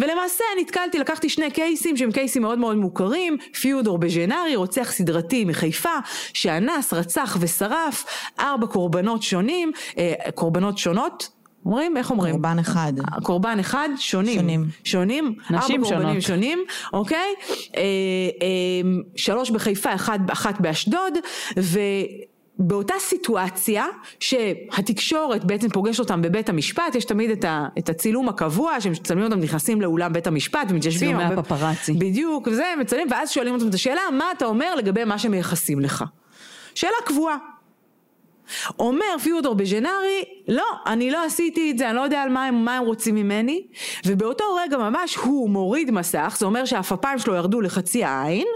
ולמעשה 0.00 0.44
נתקלתי, 0.60 0.98
לקחתי 0.98 1.28
שני 1.28 1.50
קייסים 1.50 1.96
שהם 1.96 2.12
קייסים 2.12 2.42
מאוד 2.42 2.58
מאוד 2.58 2.76
מוכרים, 2.76 3.36
פיודור 3.60 3.98
בז'נרי, 3.98 4.56
רוצח 4.56 4.92
סדרתי 4.92 5.44
מחיפה, 5.44 5.94
שאנס, 6.32 6.92
רצח 6.92 7.36
ושרף 7.40 8.04
ארבע 8.40 8.66
קורבנות 8.66 9.22
שונים, 9.22 9.72
אה, 9.98 10.14
קורבנות 10.34 10.78
שונות, 10.78 11.35
אומרים? 11.66 11.96
איך 11.96 12.10
אומרים? 12.10 12.32
קורבן 12.32 12.58
אחד. 12.58 12.92
קורבן 13.22 13.58
אחד, 13.58 13.88
שונים. 13.96 14.40
שונים. 14.40 14.64
שונים. 14.84 15.34
נשים 15.50 15.84
ארבע 15.84 15.88
קורבנים 15.96 16.20
שונות. 16.20 16.22
שונים, 16.22 16.58
אוקיי? 16.92 17.34
אה, 17.76 17.82
אה, 17.82 17.82
שלוש 19.16 19.50
בחיפה, 19.50 19.94
אחד, 19.94 20.18
אחת 20.32 20.60
באשדוד, 20.60 21.14
ו... 21.58 21.78
באותה 22.58 22.94
סיטואציה 22.98 23.86
שהתקשורת 24.20 25.44
בעצם 25.44 25.68
פוגשת 25.68 25.98
אותם 26.00 26.22
בבית 26.22 26.48
המשפט, 26.48 26.94
יש 26.94 27.04
תמיד 27.04 27.30
את, 27.30 27.44
ה, 27.44 27.66
את 27.78 27.88
הצילום 27.88 28.28
הקבוע, 28.28 28.80
שהם 28.80 28.92
מצלמים 28.92 29.24
אותם 29.24 29.38
נכנסים 29.40 29.80
לאולם 29.80 30.12
בית 30.12 30.26
המשפט 30.26 30.66
ומתיישבים. 30.68 31.08
צילומי 31.08 31.24
הרבה- 31.24 31.40
הפפראצי. 31.40 31.92
בדיוק, 31.92 32.48
וזה, 32.52 32.64
מצלמים, 32.80 33.06
ואז 33.10 33.30
שואלים 33.30 33.54
אותם 33.54 33.68
את 33.68 33.74
השאלה, 33.74 34.00
מה 34.12 34.24
אתה 34.36 34.44
אומר 34.44 34.74
לגבי 34.74 35.04
מה 35.04 35.18
שמייחסים 35.18 35.80
לך? 35.80 36.04
שאלה 36.74 36.92
קבועה. 37.04 37.36
אומר 38.78 39.18
פיודור 39.22 39.54
בז'נרי, 39.54 40.24
לא, 40.48 40.64
אני 40.86 41.10
לא 41.10 41.24
עשיתי 41.24 41.70
את 41.70 41.78
זה, 41.78 41.88
אני 41.88 41.96
לא 41.96 42.00
יודע 42.00 42.22
על 42.22 42.28
מה 42.28 42.46
הם, 42.46 42.64
מה 42.64 42.76
הם 42.76 42.84
רוצים 42.84 43.14
ממני, 43.14 43.66
ובאותו 44.06 44.44
רגע 44.64 44.76
ממש 44.76 45.16
הוא 45.16 45.50
מוריד 45.50 45.90
מסך, 45.90 46.36
זה 46.38 46.46
אומר 46.46 46.64
שהעפפיים 46.64 47.18
שלו 47.18 47.34
ירדו 47.34 47.60
לחצי 47.60 48.04
העין, 48.04 48.46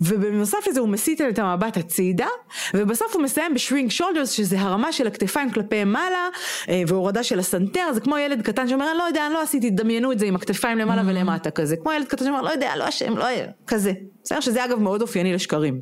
ובנוסף 0.00 0.66
לזה 0.68 0.80
הוא 0.80 0.88
מסיט 0.88 1.20
את 1.20 1.38
המבט 1.38 1.76
הצידה, 1.76 2.26
ובסוף 2.74 3.14
הוא 3.14 3.22
מסיים 3.22 3.54
בשרינק 3.54 3.90
שולדרס, 3.90 4.30
שזה 4.30 4.60
הרמה 4.60 4.92
של 4.92 5.06
הכתפיים 5.06 5.50
כלפי 5.50 5.84
מעלה, 5.84 6.28
אה, 6.68 6.82
והורדה 6.86 7.22
של 7.22 7.38
הסנטר, 7.38 7.92
זה 7.92 8.00
כמו 8.00 8.18
ילד 8.18 8.42
קטן 8.42 8.68
שאומר, 8.68 8.90
אני 8.90 8.98
לא 8.98 9.02
יודע, 9.02 9.26
אני 9.26 9.34
לא 9.34 9.42
עשיתי, 9.42 9.70
דמיינו 9.70 10.12
את 10.12 10.18
זה 10.18 10.26
עם 10.26 10.36
הכתפיים 10.36 10.78
למעלה 10.78 11.02
ולמטה 11.06 11.50
כזה, 11.50 11.76
כמו 11.76 11.92
ילד 11.92 12.06
קטן 12.06 12.24
שאומר, 12.24 12.42
לא 12.42 12.50
יודע, 12.50 12.76
לא 12.76 12.88
אשם, 12.88 13.16
לא, 13.16 13.26
כזה. 13.66 13.92
בסדר, 14.24 14.40
שזה 14.40 14.64
אגב 14.64 14.78
מאוד 14.78 15.02
אופייני 15.02 15.32
לשקרים. 15.32 15.80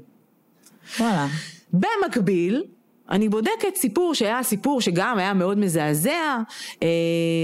וואלה. 1.01 1.27
במקביל, 1.73 2.63
אני 3.11 3.29
בודקת 3.29 3.75
סיפור 3.75 4.15
שהיה 4.15 4.43
סיפור 4.43 4.81
שגם 4.81 5.19
היה 5.19 5.35
מאוד 5.35 5.59
מזעזע, 5.59 6.39
אה, 6.83 6.89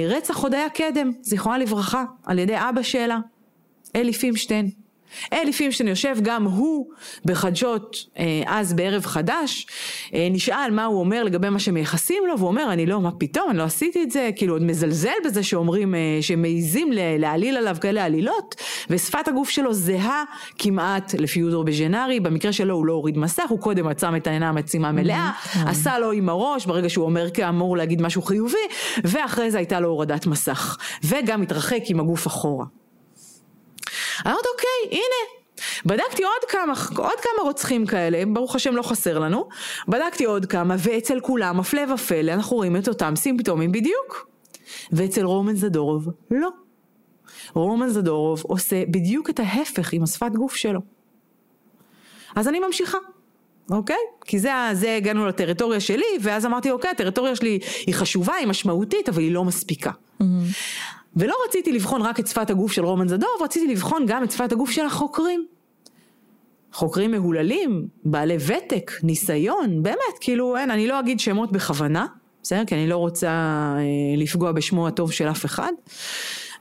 רצח 0.09 0.37
הודיה 0.37 0.69
קדם, 0.69 1.11
זיכרונה 1.21 1.59
לברכה, 1.59 2.05
על 2.27 2.39
ידי 2.39 2.57
אבא 2.57 2.83
שלה, 2.83 3.19
אלי 3.97 4.13
פימשטיין. 4.13 4.82
אלי 5.33 5.53
פימשטיין 5.53 5.89
יושב 5.89 6.17
גם 6.23 6.45
הוא 6.45 6.87
בחדשות 7.25 7.97
אה, 8.19 8.43
אז 8.47 8.73
בערב 8.73 9.07
חדש, 9.07 9.67
אה, 10.15 10.29
נשאל 10.31 10.71
מה 10.71 10.85
הוא 10.85 11.01
אומר 11.01 11.23
לגבי 11.25 11.49
מה 11.49 11.59
שמייחסים 11.59 12.23
לו, 12.27 12.39
והוא 12.39 12.49
אומר 12.49 12.73
אני 12.73 12.87
לא, 12.87 13.01
מה 13.01 13.11
פתאום, 13.19 13.51
אני 13.51 13.59
לא 13.59 13.63
עשיתי 13.63 14.03
את 14.03 14.11
זה, 14.11 14.31
כאילו 14.37 14.55
עוד 14.55 14.63
מזלזל 14.63 15.11
בזה 15.25 15.43
שאומרים, 15.43 15.95
אה, 15.95 16.19
שמעיזים 16.21 16.91
להעליל 16.93 17.57
עליו 17.57 17.77
כאלה 17.81 18.05
עלילות, 18.05 18.55
ושפת 18.91 19.29
הגוף 19.29 19.51
שלו 19.51 19.75
זהה 19.75 20.25
כמעט 20.59 21.15
לפיודור 21.15 21.65
בז'נרי, 21.65 22.21
במקרה 22.21 22.53
שלו 22.53 22.75
הוא 22.75 22.87
לא 22.87 22.93
הוריד 22.93 23.19
מסך, 23.19 23.45
הוא 23.49 23.61
קודם 23.61 23.89
עצם 23.89 24.17
את 24.17 24.27
העינה 24.27 24.49
המצימה 24.49 24.93
מלאה, 24.93 25.31
עשה 25.67 25.99
לו 25.99 26.13
עם 26.13 26.29
הראש 26.29 26.67
ברגע 26.67 26.89
שהוא 26.89 27.05
אומר 27.05 27.31
כאמור 27.31 27.77
להגיד 27.77 28.03
משהו 28.03 28.23
חיובי, 28.23 28.57
ואחרי 29.05 29.51
זה 29.51 29.59
הייתה 29.59 29.81
לו 29.81 29.89
הורדת 29.89 30.27
מסך, 30.27 30.77
וגם 31.05 31.43
התרחק 31.43 31.81
עם 31.87 32.01
הגוף 32.01 32.27
אחורה. 32.27 32.82
אמרתי 34.27 34.49
אוקיי 34.55 34.99
הנה 34.99 35.43
בדקתי 35.87 36.23
עוד 36.23 36.51
כמה, 36.51 36.73
עוד 36.97 37.21
כמה 37.21 37.43
רוצחים 37.43 37.87
כאלה, 37.87 38.23
ברוך 38.33 38.57
השם 38.57 38.77
לא 38.77 38.83
חסר 38.83 39.19
לנו, 39.19 39.49
בדקתי 39.89 40.25
עוד 40.25 40.47
כמה 40.47 40.77
ואצל 40.79 41.21
כולם 41.21 41.61
הפלא 41.61 41.95
ופלא 41.95 42.33
אנחנו 42.33 42.57
רואים 42.57 42.77
את 42.77 42.89
אותם 42.89 43.17
סימפטומים 43.17 43.73
בדיוק 43.73 44.29
ואצל 44.93 45.25
רומן 45.25 45.57
זדורוב 45.57 46.09
לא. 46.31 46.49
רומן 47.55 47.89
זדורוב 47.89 48.43
עושה 48.45 48.83
בדיוק 48.87 49.31
את 49.31 49.41
ההפך 49.41 49.93
עם 49.93 50.03
השפת 50.03 50.31
גוף 50.35 50.55
שלו. 50.55 50.81
אז 52.35 52.49
אני 52.49 52.59
ממשיכה. 52.59 52.99
אוקיי? 53.71 53.97
כי 54.25 54.39
זה, 54.39 54.51
זה 54.73 54.97
הגענו 54.97 55.27
לטריטוריה 55.27 55.81
שלי, 55.81 56.05
ואז 56.21 56.47
אמרתי, 56.47 56.71
אוקיי, 56.71 56.91
הטריטוריה 56.91 57.37
שלי 57.37 57.59
היא 57.87 57.95
חשובה, 57.95 58.35
היא 58.35 58.47
משמעותית, 58.47 59.09
אבל 59.09 59.23
היא 59.23 59.33
לא 59.33 59.45
מספיקה. 59.45 59.91
Mm-hmm. 59.91 60.25
ולא 61.17 61.35
רציתי 61.49 61.73
לבחון 61.73 62.03
רק 62.03 62.21
את 62.21 62.27
שפת 62.27 62.51
הגוף 62.51 62.73
של 62.73 62.85
רומן 62.85 63.09
זדוב, 63.09 63.31
רציתי 63.41 63.73
לבחון 63.73 64.05
גם 64.07 64.25
את 64.25 64.31
שפת 64.31 64.53
הגוף 64.53 64.71
של 64.71 64.87
החוקרים. 64.87 65.47
חוקרים 66.73 67.11
מהוללים, 67.11 67.87
בעלי 68.05 68.37
ותק, 68.47 68.93
ניסיון, 69.03 69.83
באמת, 69.83 70.19
כאילו, 70.21 70.57
אין, 70.57 70.71
אני 70.71 70.87
לא 70.87 71.01
אגיד 71.01 71.21
שמות 71.21 71.53
בכוונה, 71.53 72.07
בסדר? 72.43 72.65
כי 72.67 72.75
אני 72.75 72.87
לא 72.87 72.97
רוצה 72.97 73.29
אה, 73.29 73.83
לפגוע 74.17 74.53
בשמו 74.53 74.89
הטוב 74.89 75.13
של 75.13 75.31
אף 75.31 75.45
אחד, 75.45 75.73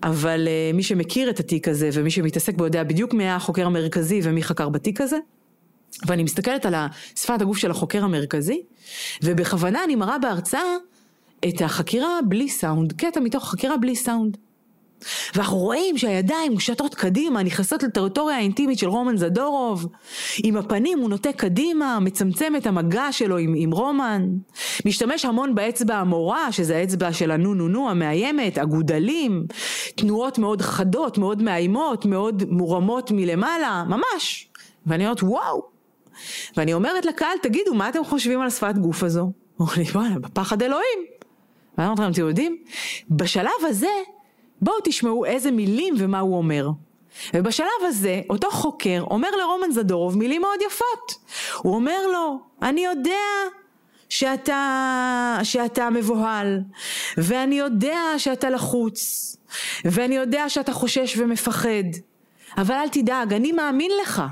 אבל 0.03 0.47
אה, 0.47 0.71
מי 0.73 0.83
שמכיר 0.83 1.29
את 1.29 1.39
התיק 1.39 1.67
הזה 1.67 1.89
ומי 1.93 2.11
שמתעסק 2.11 2.55
בו 2.55 2.63
יודע 2.63 2.83
בדיוק 2.83 3.13
מי 3.13 3.23
היה 3.23 3.35
החוקר 3.35 3.65
המרכזי 3.65 4.19
ומי 4.23 4.43
חקר 4.43 4.69
בתיק 4.69 5.01
הזה. 5.01 5.17
ואני 6.07 6.23
מסתכלת 6.23 6.65
על 6.65 6.75
שפת 7.15 7.41
הגוף 7.41 7.57
של 7.57 7.71
החוקר 7.71 8.03
המרכזי, 8.03 8.61
ובכוונה 9.23 9.83
אני 9.83 9.95
מראה 9.95 10.17
בהרצאה 10.17 10.77
את 11.49 11.61
החקירה 11.61 12.19
בלי 12.27 12.49
סאונד, 12.49 12.93
קטע 12.93 13.19
מתוך 13.19 13.43
החקירה 13.43 13.77
בלי 13.77 13.95
סאונד. 13.95 14.37
ואנחנו 15.35 15.57
רואים 15.57 15.97
שהידיים 15.97 16.51
מושטות 16.51 16.95
קדימה, 16.95 17.43
נכנסות 17.43 17.83
לטריטוריה 17.83 18.37
האינטימית 18.37 18.79
של 18.79 18.87
רומן 18.87 19.17
זדורוב. 19.17 19.87
עם 20.43 20.57
הפנים 20.57 20.99
הוא 20.99 21.09
נוטה 21.09 21.33
קדימה, 21.33 21.99
מצמצם 21.99 22.53
את 22.57 22.67
המגע 22.67 23.11
שלו 23.11 23.37
עם, 23.37 23.53
עם 23.57 23.71
רומן. 23.71 24.27
משתמש 24.85 25.25
המון 25.25 25.55
באצבע 25.55 25.95
המורה, 25.95 26.51
שזה 26.51 26.77
האצבע 26.77 27.13
של 27.13 27.31
הנו 27.31 27.53
נו 27.53 27.67
נו 27.67 27.89
המאיימת, 27.89 28.57
אגודלים. 28.57 29.45
תנועות 29.95 30.37
מאוד 30.37 30.61
חדות, 30.61 31.17
מאוד 31.17 31.41
מאיימות, 31.41 32.05
מאוד 32.05 32.43
מורמות 32.49 33.11
מלמעלה, 33.11 33.83
ממש. 33.87 34.49
ואני 34.85 35.05
אומרת 35.05 35.23
וואו. 35.23 35.61
ואני 36.57 36.73
אומרת 36.73 37.05
לקהל, 37.05 37.37
תגידו, 37.41 37.73
מה 37.73 37.89
אתם 37.89 38.03
חושבים 38.03 38.41
על 38.41 38.47
השפת 38.47 38.77
גוף 38.77 39.03
הזו? 39.03 39.31
אומרים 39.59 39.79
לי, 39.81 39.91
וואלה, 39.91 40.19
בפחד 40.19 40.61
אלוהים. 40.61 41.20
ואני 41.81 41.89
אומרת 41.89 41.99
להם, 41.99 42.11
אתם 42.11 42.27
יודעים, 42.27 42.57
בשלב 43.09 43.65
הזה, 43.67 43.87
בואו 44.61 44.75
תשמעו 44.83 45.25
איזה 45.25 45.51
מילים 45.51 45.93
ומה 45.97 46.19
הוא 46.19 46.37
אומר. 46.37 46.69
ובשלב 47.33 47.67
הזה, 47.81 48.21
אותו 48.29 48.51
חוקר 48.51 49.03
אומר 49.11 49.29
לרומן 49.39 49.71
זדורוב 49.71 50.17
מילים 50.17 50.41
מאוד 50.41 50.59
יפות. 50.67 51.13
הוא 51.57 51.75
אומר 51.75 52.07
לו, 52.13 52.39
אני 52.61 52.85
יודע 52.85 53.13
שאתה, 54.09 55.39
שאתה 55.43 55.89
מבוהל, 55.89 56.59
ואני 57.17 57.55
יודע 57.59 57.99
שאתה 58.17 58.49
לחוץ, 58.49 59.35
ואני 59.85 60.15
יודע 60.15 60.49
שאתה 60.49 60.73
חושש 60.73 61.17
ומפחד, 61.17 61.89
אבל 62.57 62.75
אל 62.75 62.89
תדאג, 62.89 63.33
אני 63.33 63.51
מאמין 63.51 63.91
לך. 64.01 64.23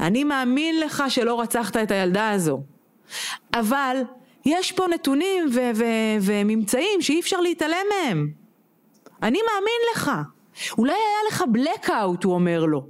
אני 0.00 0.24
מאמין 0.24 0.80
לך 0.80 1.04
שלא 1.08 1.40
רצחת 1.40 1.76
את 1.76 1.90
הילדה 1.90 2.30
הזו. 2.30 2.62
אבל 3.54 4.02
יש 4.44 4.72
פה 4.72 4.86
נתונים 4.94 5.44
ו- 5.52 5.70
ו- 5.74 6.16
וממצאים 6.22 7.02
שאי 7.02 7.20
אפשר 7.20 7.40
להתעלם 7.40 7.86
מהם. 7.90 8.30
אני 9.22 9.38
מאמין 9.42 9.80
לך. 9.94 10.10
אולי 10.78 10.92
היה 10.92 11.28
לך 11.28 11.44
blackout, 11.54 12.24
הוא 12.24 12.34
אומר 12.34 12.64
לו. 12.64 12.86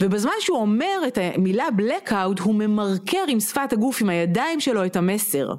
ובזמן 0.00 0.32
שהוא 0.40 0.58
אומר 0.58 1.00
את 1.06 1.18
המילה 1.22 1.68
blackout, 1.78 2.42
הוא 2.42 2.54
ממרקר 2.54 3.24
עם 3.28 3.40
שפת 3.40 3.72
הגוף, 3.72 4.02
עם 4.02 4.08
הידיים 4.08 4.60
שלו, 4.60 4.84
את 4.84 4.96
המסר. 4.96 5.54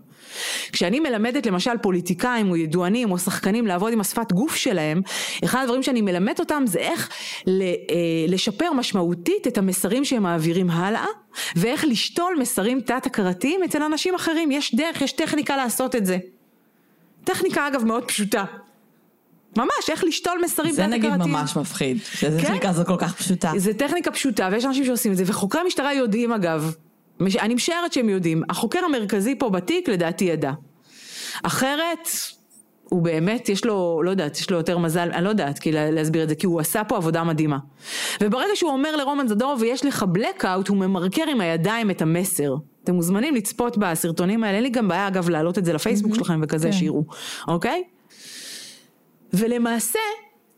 כשאני 0.71 0.99
מלמדת 0.99 1.45
למשל 1.45 1.77
פוליטיקאים 1.81 2.49
או 2.49 2.55
ידוענים 2.55 3.11
או 3.11 3.17
שחקנים 3.17 3.67
לעבוד 3.67 3.93
עם 3.93 4.01
השפת 4.01 4.31
גוף 4.31 4.55
שלהם, 4.55 5.01
אחד 5.43 5.61
הדברים 5.63 5.83
שאני 5.83 6.01
מלמדת 6.01 6.39
אותם 6.39 6.63
זה 6.67 6.79
איך 6.79 7.09
אה, 7.47 7.53
לשפר 8.27 8.73
משמעותית 8.73 9.47
את 9.47 9.57
המסרים 9.57 10.05
שהם 10.05 10.23
מעבירים 10.23 10.69
הלאה, 10.69 11.05
ואיך 11.55 11.85
לשתול 11.85 12.35
מסרים 12.39 12.81
תת-הכרתיים 12.81 13.63
אצל 13.63 13.83
אנשים 13.83 14.15
אחרים. 14.15 14.51
יש 14.51 14.75
דרך, 14.75 15.01
יש 15.01 15.11
טכניקה 15.11 15.57
לעשות 15.57 15.95
את 15.95 16.05
זה. 16.05 16.17
טכניקה 17.23 17.67
אגב 17.67 17.85
מאוד 17.85 18.03
פשוטה. 18.05 18.43
ממש, 19.57 19.89
איך 19.89 20.03
לשתול 20.03 20.41
מסרים 20.43 20.73
זה 20.73 20.87
נגיד 20.87 21.15
ממש 21.15 21.57
מפחיד, 21.57 21.97
שזו 22.03 22.37
כן? 22.39 22.43
טכניקה 22.43 22.69
הזו 22.69 22.85
כל 22.85 22.97
כך 22.97 23.15
פשוטה. 23.15 23.51
זה 23.57 23.73
טכניקה 23.73 24.11
פשוטה, 24.11 24.49
ויש 24.51 24.65
אנשים 24.65 24.85
שעושים 24.85 25.11
את 25.11 25.17
זה, 25.17 25.23
וחוקרי 25.27 25.61
המשטרה 25.61 25.93
יודעים 25.93 26.31
אגב, 26.31 26.75
אני 27.21 27.53
משערת 27.53 27.93
שהם 27.93 28.09
יודעים, 28.09 28.43
החוקר 28.49 28.79
המרכזי 28.85 29.35
פה 29.39 29.49
בתיק 29.49 29.89
לדעתי 29.89 30.25
ידע. 30.25 30.51
אחרת, 31.43 32.07
הוא 32.89 33.01
באמת, 33.01 33.49
יש 33.49 33.65
לו, 33.65 34.01
לא 34.03 34.09
יודעת, 34.09 34.37
יש 34.37 34.49
לו 34.49 34.57
יותר 34.57 34.77
מזל, 34.77 35.09
אני 35.13 35.23
לא 35.23 35.29
יודעת 35.29 35.59
כי 35.59 35.71
להסביר 35.71 36.23
את 36.23 36.29
זה, 36.29 36.35
כי 36.35 36.45
הוא 36.45 36.59
עשה 36.59 36.83
פה 36.83 36.97
עבודה 36.97 37.23
מדהימה. 37.23 37.57
וברגע 38.21 38.55
שהוא 38.55 38.71
אומר 38.71 38.95
לרומן 38.95 39.27
זדורוב, 39.27 39.61
ויש 39.61 39.85
לך 39.85 40.05
blackout, 40.17 40.69
הוא 40.69 40.77
ממרקר 40.77 41.23
עם 41.31 41.41
הידיים 41.41 41.91
את 41.91 42.01
המסר. 42.01 42.55
אתם 42.83 42.95
מוזמנים 42.95 43.35
לצפות 43.35 43.77
בסרטונים 43.77 44.43
האלה, 44.43 44.55
אין 44.55 44.63
לי 44.63 44.69
גם 44.69 44.87
בעיה 44.87 45.07
אגב 45.07 45.29
להעלות 45.29 45.57
את 45.57 45.65
זה 45.65 45.73
לפייסבוק 45.73 46.13
mm-hmm. 46.13 46.17
שלכם 46.17 46.39
וכזה 46.43 46.67
כן. 46.67 46.73
שיראו, 46.73 47.03
אוקיי? 47.47 47.83
ולמעשה, 49.33 49.99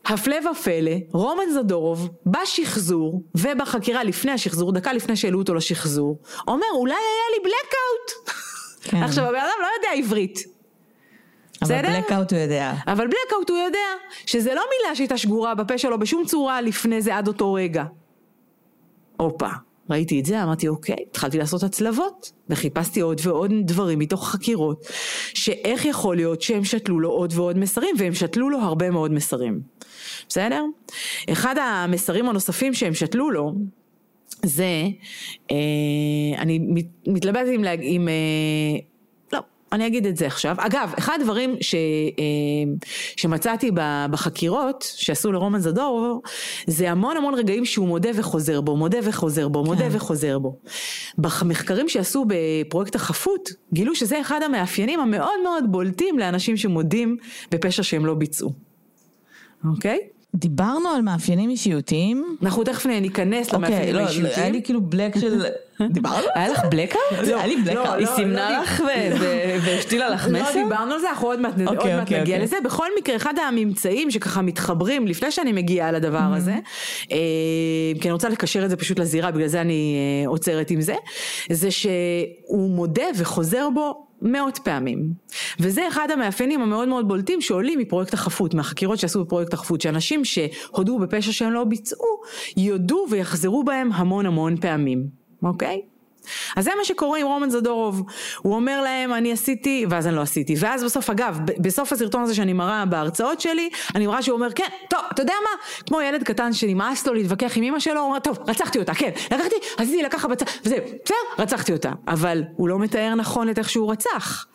הפלא 0.08 0.36
ופלא, 0.50 0.92
רומן 1.12 1.50
זדורוב, 1.54 2.08
בשחזור 2.26 3.22
ובחקירה 3.34 4.04
לפני 4.04 4.32
השחזור, 4.32 4.72
דקה 4.72 4.92
לפני 4.92 5.16
שהעלו 5.16 5.38
אותו 5.38 5.54
לשחזור, 5.54 6.18
אומר 6.48 6.66
אולי 6.74 6.94
היה 6.94 7.36
לי 7.36 7.38
בלקאוט. 7.42 8.36
כן. 8.82 9.02
עכשיו 9.02 9.24
הבן 9.24 9.38
אדם 9.38 9.60
לא 9.60 9.66
יודע 9.76 10.04
עברית. 10.04 10.38
אבל 11.62 12.00
בלקאוט 12.00 12.32
הוא 12.32 12.40
יודע. 12.40 12.72
אבל 12.86 13.06
בלקאוט 13.06 13.50
הוא 13.50 13.58
יודע 13.58 13.88
שזה 14.26 14.54
לא 14.54 14.62
מילה 14.70 14.96
שהייתה 14.96 15.18
שגורה 15.18 15.54
בפה 15.54 15.78
שלו 15.78 15.98
בשום 15.98 16.24
צורה 16.26 16.60
לפני 16.60 17.02
זה 17.02 17.16
עד 17.16 17.28
אותו 17.28 17.52
רגע. 17.52 17.84
הופה. 19.16 19.48
ראיתי 19.90 20.20
את 20.20 20.26
זה, 20.26 20.42
אמרתי 20.42 20.68
אוקיי, 20.68 20.96
התחלתי 21.10 21.38
לעשות 21.38 21.62
הצלבות, 21.62 22.32
וחיפשתי 22.48 23.00
עוד 23.00 23.20
ועוד 23.24 23.52
דברים 23.64 23.98
מתוך 23.98 24.28
חקירות, 24.28 24.86
שאיך 25.34 25.84
יכול 25.84 26.16
להיות 26.16 26.42
שהם 26.42 26.64
שתלו 26.64 27.00
לו 27.00 27.10
עוד 27.10 27.32
ועוד 27.36 27.58
מסרים, 27.58 27.94
והם 27.98 28.14
שתלו 28.14 28.50
לו 28.50 28.58
הרבה 28.58 28.90
מאוד 28.90 29.12
מסרים. 29.12 29.60
בסדר? 30.28 30.64
אחד 31.32 31.54
המסרים 31.58 32.28
הנוספים 32.28 32.74
שהם 32.74 32.94
שתלו 32.94 33.30
לו, 33.30 33.54
זה, 34.44 34.84
אה, 35.50 35.56
אני 36.38 36.84
מתלבטת 37.06 37.48
עם, 37.52 37.64
עם 37.80 38.08
אה, 38.08 38.88
אני 39.72 39.86
אגיד 39.86 40.06
את 40.06 40.16
זה 40.16 40.26
עכשיו. 40.26 40.56
אגב, 40.58 40.92
אחד 40.98 41.18
הדברים 41.20 41.56
ש, 41.60 41.74
אה, 41.74 42.24
שמצאתי 43.16 43.70
בחקירות 44.10 44.92
שעשו 44.96 45.32
לרומן 45.32 45.58
זדור, 45.58 46.22
זה 46.66 46.90
המון 46.90 47.16
המון 47.16 47.34
רגעים 47.34 47.64
שהוא 47.64 47.88
מודה 47.88 48.10
וחוזר 48.14 48.60
בו, 48.60 48.76
מודה 48.76 48.98
וחוזר 49.02 49.48
בו, 49.48 49.64
מודה 49.64 49.90
כן. 49.90 49.96
וחוזר 49.96 50.38
בו. 50.38 50.56
במחקרים 51.18 51.88
שעשו 51.88 52.24
בפרויקט 52.28 52.94
החפות, 52.94 53.48
גילו 53.72 53.94
שזה 53.94 54.20
אחד 54.20 54.40
המאפיינים 54.42 55.00
המאוד 55.00 55.40
מאוד 55.44 55.64
בולטים 55.68 56.18
לאנשים 56.18 56.56
שמודים 56.56 57.16
בפשע 57.50 57.82
שהם 57.82 58.06
לא 58.06 58.14
ביצעו. 58.14 58.67
אוקיי? 59.64 59.98
דיברנו 60.34 60.88
על 60.88 61.02
מאפיינים 61.02 61.50
אישיותיים. 61.50 62.36
אנחנו 62.42 62.64
תכף 62.64 62.86
ניכנס 62.86 63.52
למאפיינים 63.52 63.82
אוקיי, 63.82 63.92
לא, 63.92 64.00
האישיותיים. 64.00 64.42
היה 64.42 64.50
לי 64.50 64.62
כאילו 64.62 64.80
בלק 64.80 65.18
של... 65.18 65.44
דיברנו? 65.90 66.26
היה 66.34 66.48
לך 66.48 66.64
בלקאוט? 66.70 67.02
היה 67.24 67.46
לי 67.46 67.56
בלקאוט. 67.56 67.88
היא 67.98 68.06
סימנה 68.06 68.60
לך 68.62 68.82
והשתילה 69.64 70.10
לך 70.10 70.28
מסר? 70.28 70.56
לא 70.56 70.62
דיברנו 70.62 70.94
על 70.94 71.00
זה, 71.00 71.10
אנחנו 71.10 71.28
עוד 71.28 71.40
מעט 71.40 71.52
אוקיי, 71.66 72.00
אוקיי, 72.00 72.20
נגיע 72.20 72.38
לזה. 72.38 72.56
בכל 72.64 72.86
מקרה, 72.98 73.16
אחד 73.16 73.34
הממצאים 73.48 74.10
שככה 74.10 74.42
מתחברים 74.42 75.06
לפני 75.06 75.30
שאני 75.30 75.52
מגיעה 75.52 75.92
לדבר 75.92 76.32
הזה, 76.34 76.56
אה, 77.12 77.16
כי 78.00 78.08
אני 78.08 78.12
רוצה 78.12 78.28
לקשר 78.28 78.64
את 78.64 78.70
זה 78.70 78.76
פשוט 78.76 78.98
לזירה, 78.98 79.30
בגלל 79.30 79.46
זה 79.46 79.60
אני 79.60 79.96
אה, 80.24 80.28
עוצרת 80.28 80.70
עם 80.70 80.80
זה, 80.80 80.94
זה 81.50 81.70
שהוא 81.70 82.70
מודה 82.70 83.06
וחוזר 83.16 83.68
בו 83.74 84.07
מאות 84.22 84.58
פעמים. 84.58 85.12
וזה 85.60 85.88
אחד 85.88 86.10
המאפיינים 86.10 86.60
המאוד 86.60 86.88
מאוד 86.88 87.08
בולטים 87.08 87.40
שעולים 87.40 87.78
מפרויקט 87.78 88.14
החפות, 88.14 88.54
מהחקירות 88.54 88.98
שעשו 88.98 89.24
בפרויקט 89.24 89.54
החפות, 89.54 89.80
שאנשים 89.80 90.24
שהודו 90.24 90.98
בפשע 90.98 91.32
שהם 91.32 91.52
לא 91.52 91.64
ביצעו, 91.64 92.20
יודו 92.56 93.06
ויחזרו 93.10 93.64
בהם 93.64 93.92
המון 93.92 94.26
המון 94.26 94.56
פעמים, 94.56 95.06
אוקיי? 95.42 95.80
אז 96.56 96.64
זה 96.64 96.70
מה 96.78 96.84
שקורה 96.84 97.18
עם 97.18 97.26
רומן 97.26 97.50
זדורוב, 97.50 98.02
הוא 98.38 98.54
אומר 98.54 98.82
להם 98.82 99.14
אני 99.14 99.32
עשיתי, 99.32 99.86
ואז 99.90 100.06
אני 100.06 100.16
לא 100.16 100.20
עשיתי, 100.20 100.54
ואז 100.58 100.84
בסוף 100.84 101.10
אגב, 101.10 101.40
בסוף 101.58 101.92
הסרטון 101.92 102.22
הזה 102.22 102.34
שאני 102.34 102.52
מראה 102.52 102.84
בהרצאות 102.84 103.40
שלי, 103.40 103.70
אני 103.94 104.06
מראה 104.06 104.22
שהוא 104.22 104.36
אומר 104.36 104.52
כן, 104.52 104.68
טוב, 104.90 105.00
אתה 105.12 105.22
יודע 105.22 105.34
מה, 105.42 105.82
כמו 105.86 106.00
ילד 106.00 106.22
קטן 106.22 106.52
שנמאס 106.52 107.06
לו 107.06 107.14
להתווכח 107.14 107.56
עם 107.56 107.62
אמא 107.62 107.78
שלו, 107.78 108.00
הוא 108.00 108.08
אומר 108.08 108.18
טוב, 108.18 108.38
רצחתי 108.48 108.78
אותה, 108.78 108.94
כן, 108.94 109.10
לקחתי, 109.30 109.56
עשיתי 109.78 110.02
לקחה 110.02 110.28
בצד, 110.28 110.46
וזהו, 110.64 110.78
בסדר, 111.04 111.16
רצחתי 111.38 111.72
אותה, 111.72 111.92
אבל 112.08 112.42
הוא 112.56 112.68
לא 112.68 112.78
מתאר 112.78 113.14
נכון 113.14 113.50
את 113.50 113.58
איך 113.58 113.70
שהוא 113.70 113.92
רצח. 113.92 114.46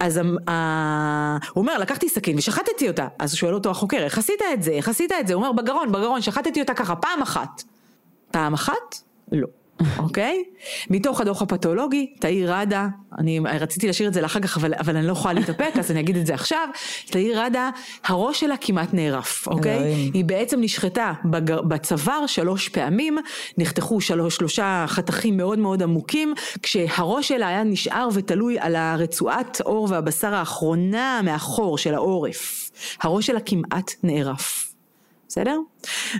אז. 0.00 0.16
הוא 0.16 1.62
אומר, 1.62 1.78
לקחתי 1.78 2.08
סכין 2.08 2.38
ושחטתי 2.38 2.88
אותה. 2.88 3.08
אז 3.18 3.32
הוא 3.32 3.38
שואל 3.38 3.54
אותו 3.54 3.70
החוקר, 3.70 3.96
איך 4.04 4.18
עשית 4.18 4.42
את 4.54 4.62
זה? 4.62 4.70
איך 4.70 4.88
עשית 4.88 5.12
את 5.20 5.26
זה? 5.26 5.34
הוא 5.34 5.42
אומר, 5.42 5.62
בגרון, 5.62 5.92
בגרון, 5.92 6.22
שחטתי 6.22 6.60
אותה 6.60 6.74
ככה, 6.74 6.96
פעם 6.96 7.22
אחת. 7.22 7.62
פעם 8.30 8.54
אחת? 8.54 8.98
לא. 9.32 9.46
אוקיי? 9.98 10.44
מתוך 10.90 11.20
הדוח 11.20 11.42
הפתולוגי, 11.42 12.14
תאיר 12.18 12.52
ראדה, 12.54 12.88
אני 13.18 13.40
רציתי 13.60 13.86
להשאיר 13.86 14.08
את 14.08 14.14
זה 14.14 14.20
לאחר 14.20 14.40
כך, 14.40 14.56
אבל, 14.56 14.74
אבל 14.74 14.96
אני 14.96 15.06
לא 15.06 15.12
יכולה 15.12 15.34
להתאפק, 15.34 15.72
אז 15.78 15.90
אני 15.90 16.00
אגיד 16.00 16.16
את 16.16 16.26
זה 16.26 16.34
עכשיו. 16.34 16.68
תאיר 17.10 17.40
ראדה, 17.40 17.70
הראש 18.04 18.40
שלה 18.40 18.56
כמעט 18.56 18.88
נערף, 18.92 19.48
אוקיי? 19.48 19.78
אלוהים. 19.78 20.10
היא 20.14 20.24
בעצם 20.24 20.60
נשחטה 20.60 21.12
בגר, 21.24 21.62
בצוואר 21.62 22.26
שלוש 22.26 22.68
פעמים, 22.68 23.18
נחתכו 23.58 24.00
שלוש, 24.00 24.36
שלושה 24.36 24.84
חתכים 24.88 25.36
מאוד 25.36 25.58
מאוד 25.58 25.82
עמוקים, 25.82 26.34
כשהראש 26.62 27.28
שלה 27.28 27.48
היה 27.48 27.64
נשאר 27.64 28.08
ותלוי 28.12 28.58
על 28.58 28.76
הרצועת 28.76 29.60
עור 29.60 29.88
והבשר 29.90 30.34
האחרונה 30.34 31.20
מאחור 31.24 31.78
של 31.78 31.94
העורף. 31.94 32.70
הראש 33.02 33.26
שלה 33.26 33.40
כמעט 33.40 33.92
נערף. 34.02 34.74
בסדר? 35.28 35.58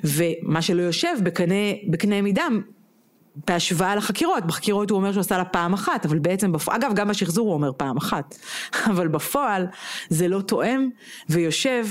ומה 0.05 0.62
שלא 0.62 0.82
יושב 0.82 1.14
בקנה, 1.22 1.55
בקנה 1.88 2.22
מידה 2.22 2.46
בהשוואה 3.47 3.97
לחקירות, 3.97 4.47
בחקירות 4.47 4.91
הוא 4.91 4.97
אומר 4.97 5.12
שהוא 5.12 5.20
עשה 5.20 5.39
לה 5.39 5.45
פעם 5.45 5.72
אחת, 5.72 6.07
אבל 6.07 6.18
בעצם, 6.18 6.53
בפ... 6.53 6.68
אגב 6.68 6.93
גם 6.95 7.09
בשחזור 7.09 7.47
הוא 7.47 7.55
אומר 7.55 7.70
פעם 7.76 7.97
אחת, 7.97 8.39
אבל 8.91 9.09
בפועל 9.09 9.66
זה 10.09 10.28
לא 10.28 10.41
תואם 10.41 10.89
ויושב 11.28 11.87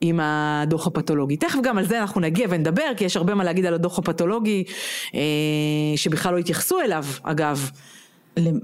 עם 0.00 0.20
הדוח 0.22 0.86
הפתולוגי. 0.86 1.36
תכף 1.36 1.58
גם 1.62 1.78
על 1.78 1.86
זה 1.86 2.00
אנחנו 2.00 2.20
נגיע 2.20 2.46
ונדבר, 2.50 2.92
כי 2.96 3.04
יש 3.04 3.16
הרבה 3.16 3.34
מה 3.34 3.44
להגיד 3.44 3.66
על 3.66 3.74
הדוח 3.74 3.98
הפתולוגי, 3.98 4.64
אה, 5.14 5.20
שבכלל 5.96 6.34
לא 6.34 6.38
התייחסו 6.38 6.80
אליו, 6.80 7.04
אגב. 7.22 7.70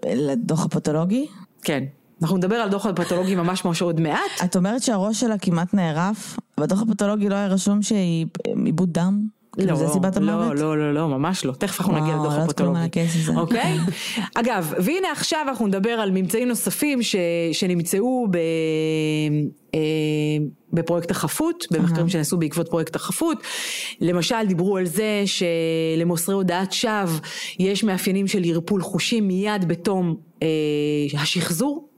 לדוח 0.07 0.65
הפתולוגי? 0.65 1.27
כן. 1.63 1.85
אנחנו 2.23 2.37
נדבר 2.37 2.57
על 2.57 2.69
דוח 2.69 2.87
הפתולוגי 2.87 3.35
ממש 3.35 3.65
ממש 3.65 3.83
עוד 3.83 4.01
מעט. 4.01 4.21
את 4.45 4.57
אומרת 4.57 4.83
שהראש 4.83 5.21
שלה 5.21 5.39
כמעט 5.39 5.75
נערף, 5.75 6.39
בדוח 6.61 6.83
הפתולוגי 6.83 7.29
לא 7.29 7.35
היה 7.35 7.47
רשום 7.47 7.83
שהיא 7.83 8.27
עיבוד 8.65 8.93
דם? 8.93 9.38
כאילו 9.59 9.77
זה 9.77 9.89
סיבת 9.89 10.17
לא, 10.17 10.33
המוות? 10.33 10.59
לא, 10.59 10.79
לא, 10.79 10.95
לא, 10.95 11.09
ממש 11.09 11.45
לא. 11.45 11.53
תכף 11.53 11.81
אנחנו 11.81 12.01
נגיע 12.01 12.15
לדוח 12.15 12.35
הפתולוגי. 12.35 13.07
אוקיי? 13.37 13.79
אגב, 14.41 14.73
והנה 14.79 15.13
עכשיו 15.13 15.45
אנחנו 15.49 15.67
נדבר 15.67 15.91
על 15.91 16.11
ממצאים 16.11 16.49
נוספים 16.49 17.03
ש, 17.03 17.17
שנמצאו 17.53 18.27
ב... 18.31 18.37
אה, 19.75 19.81
בפרויקט 20.73 21.11
החפות, 21.11 21.67
במחקרים 21.71 22.09
שנעשו 22.09 22.37
בעקבות 22.37 22.69
פרויקט 22.69 22.97
החפות. 22.97 23.43
למשל 24.01 24.47
דיברו 24.49 24.77
על 24.77 24.87
זה 24.87 25.23
שלמוסרי 25.27 26.35
הודעת 26.35 26.73
שווא 26.73 27.19
יש 27.59 27.85
מאפיינים 27.85 28.27
של 28.27 28.43
ערפול 28.45 28.83
חושים 28.83 29.29
מיד 29.29 29.69
בתום 29.69 30.17
אה, 30.43 30.49
השחזור. 31.15 31.89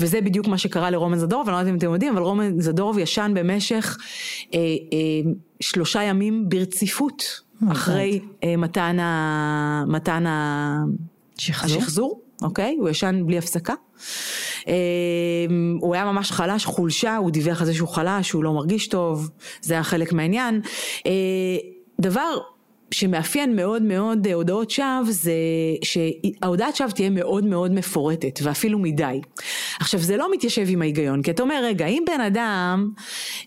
וזה 0.00 0.20
בדיוק 0.20 0.46
מה 0.46 0.58
שקרה 0.58 0.90
לרומן 0.90 1.18
זדורוב, 1.18 1.48
אני 1.48 1.54
לא 1.54 1.58
יודעת 1.58 1.72
אם 1.72 1.78
אתם 1.78 1.92
יודעים, 1.92 2.12
אבל 2.12 2.22
רומן 2.22 2.60
זדורוב 2.60 2.98
ישן 2.98 3.32
במשך 3.34 3.96
אה, 4.54 4.58
אה, 4.58 5.30
שלושה 5.60 6.02
ימים 6.02 6.48
ברציפות, 6.48 7.40
אחרי 7.70 8.20
אה, 8.44 8.56
מתן, 8.56 8.98
ה, 8.98 9.84
מתן 9.86 10.26
ה, 10.26 10.84
שחזור? 11.38 11.78
השחזור, 11.78 12.20
אוקיי? 12.42 12.76
הוא 12.78 12.88
ישן 12.88 13.22
בלי 13.26 13.38
הפסקה. 13.38 13.74
אה, 14.68 14.74
הוא 15.80 15.94
היה 15.94 16.04
ממש 16.04 16.32
חלש, 16.32 16.64
חולשה, 16.64 17.16
הוא 17.16 17.30
דיווח 17.30 17.60
על 17.60 17.66
זה 17.66 17.74
שהוא 17.74 17.88
חלש, 17.88 18.28
שהוא 18.28 18.44
לא 18.44 18.52
מרגיש 18.52 18.88
טוב, 18.88 19.30
זה 19.60 19.74
היה 19.74 19.82
חלק 19.82 20.12
מהעניין. 20.12 20.60
אה, 21.06 21.12
דבר 22.00 22.38
שמאפיין 22.90 23.56
מאוד 23.56 23.82
מאוד 23.82 24.26
הודעות 24.26 24.70
שווא 24.70 25.02
זה 25.10 25.32
שההודעת 25.84 26.76
שווא 26.76 26.90
תהיה 26.90 27.10
מאוד 27.10 27.44
מאוד 27.44 27.72
מפורטת 27.72 28.40
ואפילו 28.42 28.78
מדי. 28.78 29.20
עכשיו 29.80 30.00
זה 30.00 30.16
לא 30.16 30.32
מתיישב 30.32 30.66
עם 30.68 30.82
ההיגיון 30.82 31.22
כי 31.22 31.30
אתה 31.30 31.42
אומר 31.42 31.60
רגע 31.64 31.86
אם 31.86 32.02
בן 32.06 32.20
אדם 32.20 32.90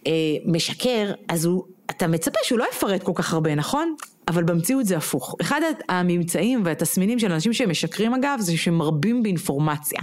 אה, 0.07 0.11
משקר 0.45 1.11
אז 1.27 1.45
הוא, 1.45 1.63
אתה 1.89 2.07
מצפה 2.07 2.39
שהוא 2.43 2.59
לא 2.59 2.65
יפרט 2.71 3.03
כל 3.03 3.11
כך 3.15 3.33
הרבה 3.33 3.55
נכון? 3.55 3.95
אבל 4.27 4.43
במציאות 4.43 4.85
זה 4.85 4.97
הפוך. 4.97 5.35
אחד 5.41 5.61
הממצאים 5.89 6.61
והתסמינים 6.65 7.19
של 7.19 7.31
אנשים 7.31 7.53
שמשקרים 7.53 8.13
אגב 8.13 8.39
זה 8.39 8.57
שמרבים 8.57 9.23
באינפורמציה. 9.23 10.01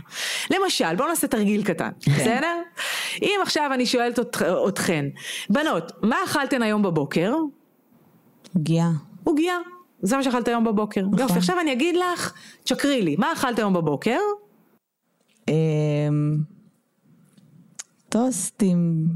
למשל 0.50 0.96
בואו 0.96 1.08
נעשה 1.08 1.26
תרגיל 1.26 1.64
קטן, 1.64 1.90
כן. 2.00 2.12
בסדר? 2.12 2.56
אם 3.22 3.40
עכשיו 3.42 3.70
אני 3.74 3.86
שואלת 3.86 4.18
אתכן, 4.68 5.06
בנות 5.50 5.92
מה 6.02 6.16
אכלתן 6.24 6.62
היום 6.62 6.82
בבוקר? 6.82 7.34
פגיעה. 8.52 8.90
עוגיה. 9.24 9.58
זה 10.02 10.16
מה 10.16 10.22
שאכלת 10.22 10.48
היום 10.48 10.64
בבוקר. 10.64 11.00
נכון. 11.00 11.18
יופי, 11.18 11.38
עכשיו 11.38 11.60
אני 11.60 11.72
אגיד 11.72 11.96
לך, 11.96 12.32
תשקרי 12.64 13.02
לי, 13.02 13.16
מה 13.18 13.32
אכלת 13.32 13.58
היום 13.58 13.72
בבוקר? 13.74 14.18
אמ, 15.48 16.36
טוסט 18.08 18.62
עם 18.66 19.06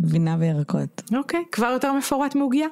גבינה 0.00 0.36
וירקות. 0.38 1.02
אוקיי, 1.16 1.44
כבר 1.52 1.66
יותר 1.66 1.92
מפורט 1.92 2.34
מעוגיה? 2.34 2.68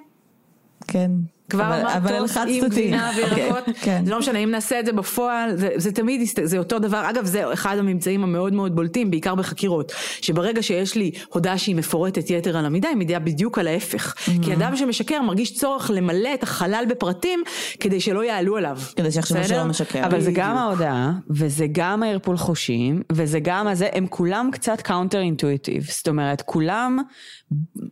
כן. 0.89 1.11
כבר 1.51 1.81
אמרת 1.81 2.03
טוסט 2.19 2.41
עם 2.49 2.69
גבינה 2.69 3.11
וירקות, 3.17 3.65
כן. 3.83 4.03
זה 4.05 4.11
לא 4.11 4.19
משנה, 4.19 4.39
אם 4.39 4.51
נעשה 4.51 4.81
את 4.81 4.87
זה 4.87 4.93
בפועל, 4.93 5.57
זה, 5.57 5.69
זה 5.77 5.93
תמיד, 5.93 6.29
זה 6.45 6.59
אותו 6.59 6.79
דבר, 6.79 7.11
אגב 7.11 7.25
זה 7.25 7.53
אחד 7.53 7.79
הממצאים 7.79 8.23
המאוד 8.23 8.53
מאוד 8.53 8.77
בולטים, 8.77 9.11
בעיקר 9.11 9.35
בחקירות, 9.35 9.93
שברגע 10.21 10.63
שיש 10.63 10.95
לי 10.95 11.11
הודעה 11.29 11.59
שהיא 11.59 11.77
מפורטת 11.77 12.31
יתר 12.31 12.59
על 12.59 12.67
המידה, 12.67 12.89
היא 12.89 12.97
מעידה 12.97 13.21
בדיוק 13.21 13.59
על 13.59 13.69
ההפך, 13.69 14.15
mm-hmm. 14.15 14.45
כי 14.45 14.55
אדם 14.55 14.77
שמשקר 14.77 15.23
מרגיש 15.23 15.55
צורך 15.55 15.91
למלא 15.95 16.35
את 16.35 16.43
החלל 16.43 16.85
בפרטים, 16.89 17.43
כדי 17.81 18.01
שלא 18.01 18.25
יעלו 18.25 18.57
עליו. 18.57 18.79
כדי 18.97 19.13
שיחשבו 19.13 19.45
שלא 19.49 19.65
משקר. 19.65 20.07
אבל 20.07 20.21
זה 20.21 20.33
גם 20.35 20.57
ההודעה, 20.57 21.13
וזה 21.31 21.67
גם 21.73 22.03
הערפול 22.03 22.37
חושים, 22.37 23.03
וזה 23.13 23.41
גם 23.41 23.67
הזה, 23.67 23.89
הם 23.93 24.07
כולם 24.07 24.49
קצת 24.53 24.81
counter 24.81 25.21
intuitive, 25.21 25.87
זאת 25.91 26.09
אומרת, 26.09 26.43
כולם 26.43 26.99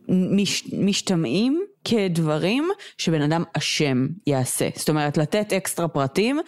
מש, 0.09 0.63
משתמעים 0.73 1.72
כדברים 1.83 2.69
שבן 2.97 3.21
אדם 3.21 3.43
אשם 3.57 4.07
יעשה. 4.27 4.69
זאת 4.75 4.89
אומרת, 4.89 5.17
לתת 5.17 5.53
אקסטרה 5.53 5.87
פרטים, 5.87 6.39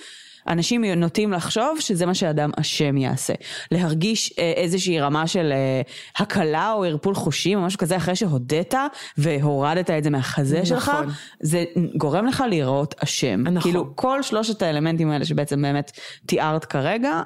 אנשים 0.48 0.86
נוטים 0.86 1.32
לחשוב 1.34 1.78
שזה 1.80 2.06
מה 2.06 2.14
שאדם 2.14 2.52
אשם 2.60 2.98
יעשה. 2.98 3.34
להרגיש 3.72 4.34
אה, 4.40 4.54
איזושהי 4.56 5.00
רמה 5.00 5.28
של 5.28 5.52
אה, 5.52 5.82
הקלה 6.18 6.72
או 6.72 6.84
ערפול 6.84 7.16
חושים 7.16 7.58
או 7.60 7.64
משהו 7.64 7.80
כזה 7.80 7.98
אחרי 7.98 8.16
שהודית 8.16 8.74
והורדת 9.18 9.90
את 9.90 10.04
זה 10.04 10.10
מהחזה 10.10 10.56
נכון. 10.62 10.66
שלך, 10.66 10.92
זה 11.40 11.64
גורם 11.98 12.26
לך 12.26 12.44
להיראות 12.50 12.96
אשם. 13.04 13.44
נכון. 13.44 13.62
כאילו 13.62 13.96
כל 13.96 14.24
שלושת 14.24 14.62
האלמנטים 14.62 15.12
האלה 15.12 15.26
שבעצם 15.26 15.62
באמת 15.62 15.92
תיארת 16.26 16.66
כרגע, 16.66 17.22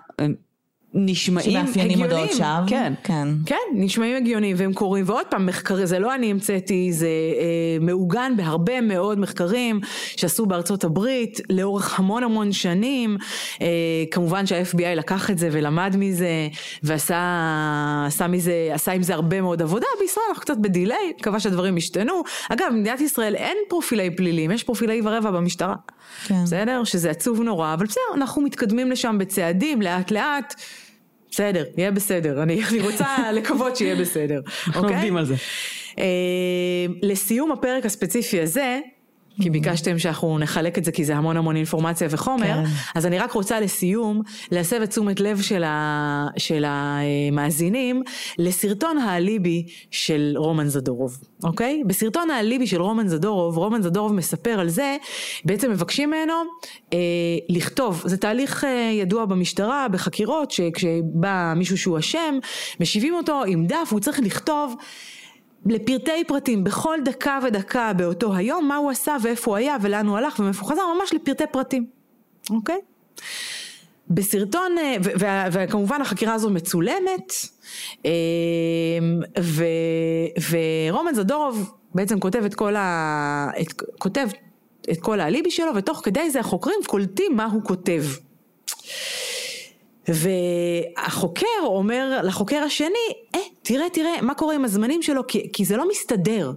נשמעים 0.93 1.57
הגיוניים, 1.57 2.01
הודעות 2.01 2.31
שווא, 2.31 2.67
כן, 2.67 2.93
כן, 3.03 3.27
כן, 3.45 3.55
נשמעים 3.73 4.17
הגיוניים 4.17 4.55
והם 4.59 4.73
קורים, 4.73 5.05
ועוד 5.07 5.25
פעם 5.29 5.45
מחקרים, 5.45 5.85
זה 5.85 5.99
לא 5.99 6.15
אני 6.15 6.31
המצאתי, 6.31 6.93
זה 6.93 7.07
אה, 7.07 7.77
מעוגן 7.81 8.33
בהרבה 8.37 8.81
מאוד 8.81 9.19
מחקרים 9.19 9.79
שעשו 10.15 10.45
בארצות 10.45 10.83
הברית 10.83 11.39
לאורך 11.49 11.99
המון 11.99 12.23
המון 12.23 12.51
שנים, 12.51 13.17
אה, 13.61 13.67
כמובן 14.11 14.45
שה-FBI 14.45 14.95
לקח 14.95 15.29
את 15.29 15.37
זה 15.37 15.49
ולמד 15.51 15.95
מזה 15.97 16.47
ועשה 16.83 18.03
עשה 18.07 18.27
מזה, 18.27 18.69
עשה 18.73 18.91
עם 18.91 19.03
זה 19.03 19.13
הרבה 19.13 19.41
מאוד 19.41 19.61
עבודה, 19.61 19.87
בישראל 19.99 20.25
אנחנו 20.29 20.41
קצת 20.41 20.57
בדיליי, 20.57 21.13
מקווה 21.19 21.39
שהדברים 21.39 21.77
ישתנו, 21.77 22.23
אגב 22.49 22.65
במדינת 22.71 23.01
ישראל 23.01 23.35
אין 23.35 23.57
פרופילי 23.67 24.15
פלילים, 24.15 24.51
יש 24.51 24.63
פרופילי 24.63 25.01
ורבע 25.03 25.31
במשטרה, 25.31 25.75
כן. 26.27 26.43
בסדר? 26.43 26.83
שזה 26.83 27.09
עצוב 27.09 27.41
נורא, 27.41 27.73
אבל 27.73 27.85
בסדר, 27.85 28.01
אנחנו 28.13 28.41
מתקדמים 28.41 28.91
לשם 28.91 29.17
בצעדים 29.19 29.81
לאט 29.81 30.11
לאט. 30.11 30.55
בסדר, 31.31 31.63
יהיה 31.77 31.91
בסדר, 31.91 32.43
אני, 32.43 32.63
אני 32.71 32.79
רוצה 32.79 33.31
לקוות 33.31 33.75
שיהיה 33.75 33.95
בסדר, 33.95 34.41
אנחנו 34.67 34.81
אוקיי? 34.81 34.95
עובדים 34.95 35.17
על 35.17 35.25
זה. 35.25 35.35
אה, 35.99 36.05
לסיום 37.01 37.51
הפרק 37.51 37.85
הספציפי 37.85 38.41
הזה, 38.41 38.79
כי 39.41 39.49
ביקשתם 39.49 39.99
שאנחנו 39.99 40.39
נחלק 40.39 40.77
את 40.77 40.85
זה 40.85 40.91
כי 40.91 41.05
זה 41.05 41.15
המון 41.15 41.37
המון 41.37 41.55
אינפורמציה 41.55 42.07
וחומר, 42.11 42.45
כן. 42.45 42.63
אז 42.95 43.05
אני 43.05 43.19
רק 43.19 43.31
רוצה 43.31 43.59
לסיום 43.59 44.21
להסב 44.51 44.81
את 44.81 44.89
תשומת 44.89 45.19
לב 45.19 45.41
של, 45.41 45.63
ה, 45.63 46.27
של 46.37 46.65
המאזינים 46.67 48.03
לסרטון 48.37 48.97
האליבי 48.97 49.65
של 49.91 50.33
רומן 50.37 50.67
זדורוב, 50.67 51.17
אוקיי? 51.43 51.83
בסרטון 51.87 52.29
האליבי 52.29 52.67
של 52.67 52.81
רומן 52.81 53.07
זדורוב, 53.07 53.57
רומן 53.57 53.81
זדורוב 53.81 54.13
מספר 54.13 54.59
על 54.59 54.69
זה, 54.69 54.97
בעצם 55.45 55.71
מבקשים 55.71 56.09
ממנו 56.09 56.33
אה, 56.93 56.97
לכתוב, 57.49 58.03
זה 58.05 58.17
תהליך 58.17 58.63
אה, 58.63 58.91
ידוע 58.93 59.25
במשטרה, 59.25 59.87
בחקירות, 59.87 60.51
שכשבא 60.51 61.53
מישהו 61.55 61.77
שהוא 61.77 61.99
אשם, 61.99 62.39
משיבים 62.79 63.13
אותו 63.13 63.43
עם 63.47 63.65
דף, 63.67 63.87
הוא 63.91 63.99
צריך 63.99 64.19
לכתוב 64.19 64.75
לפרטי 65.65 66.23
פרטים, 66.27 66.63
בכל 66.63 66.97
דקה 67.05 67.39
ודקה 67.43 67.93
באותו 67.93 68.35
היום, 68.35 68.67
מה 68.67 68.75
הוא 68.75 68.91
עשה 68.91 69.15
ואיפה 69.21 69.51
הוא 69.51 69.57
היה 69.57 69.77
ולאן 69.81 70.07
הוא 70.07 70.17
הלך 70.17 70.39
ומאיפה 70.39 70.61
הוא 70.61 70.69
חזר, 70.71 70.81
ממש 70.99 71.13
לפרטי 71.13 71.43
פרטים, 71.51 71.85
אוקיי? 72.49 72.79
בסרטון, 74.09 74.75
אה, 74.77 74.95
וכמובן 75.51 76.01
החקירה 76.01 76.33
הזו 76.33 76.49
מצולמת, 76.49 77.33
אה, 78.05 78.11
ו- 79.39 79.63
ורומן 80.49 81.13
זדורוב 81.13 81.73
בעצם 81.95 82.19
כותב 82.19 82.43
את 82.45 82.55
כל, 82.55 82.75
ה- 82.75 83.49
את, 83.61 83.81
כותב 83.97 84.27
את 84.91 85.01
כל 85.01 85.19
האליבי 85.19 85.51
שלו, 85.51 85.75
ותוך 85.75 86.01
כדי 86.03 86.29
זה 86.29 86.39
החוקרים 86.39 86.79
קולטים 86.87 87.35
מה 87.35 87.45
הוא 87.45 87.61
כותב. 87.63 88.03
והחוקר 90.13 91.45
אומר 91.63 92.19
לחוקר 92.23 92.63
השני, 92.63 92.89
אה, 93.35 93.39
תראה, 93.61 93.89
תראה, 93.89 94.21
מה 94.21 94.33
קורה 94.33 94.55
עם 94.55 94.65
הזמנים 94.65 95.01
שלו, 95.01 95.27
כי, 95.27 95.49
כי 95.53 95.65
זה 95.65 95.77
לא 95.77 95.89
מסתדר. 95.89 96.51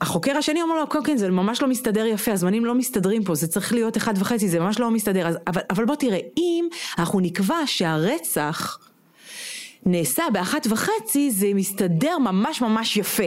החוקר 0.00 0.36
השני 0.36 0.62
אומר 0.62 0.74
לו, 0.80 0.88
כן, 0.88 0.98
כן, 1.04 1.16
זה 1.16 1.30
ממש 1.30 1.62
לא 1.62 1.68
מסתדר 1.68 2.06
יפה, 2.06 2.32
הזמנים 2.32 2.64
לא 2.64 2.74
מסתדרים 2.74 3.24
פה, 3.24 3.34
זה 3.34 3.46
צריך 3.46 3.72
להיות 3.72 3.96
אחד 3.96 4.14
וחצי, 4.16 4.48
זה 4.48 4.60
ממש 4.60 4.78
לא 4.78 4.90
מסתדר. 4.90 5.26
אז, 5.28 5.38
אבל, 5.46 5.62
אבל 5.70 5.84
בוא 5.84 5.94
תראה, 5.94 6.18
אם 6.36 6.68
אנחנו 6.98 7.20
נקבע 7.20 7.56
שהרצח 7.66 8.78
נעשה 9.86 10.22
באחת 10.32 10.66
וחצי, 10.70 11.30
זה 11.30 11.46
מסתדר 11.54 12.18
ממש 12.18 12.60
ממש 12.62 12.96
יפה. 12.96 13.24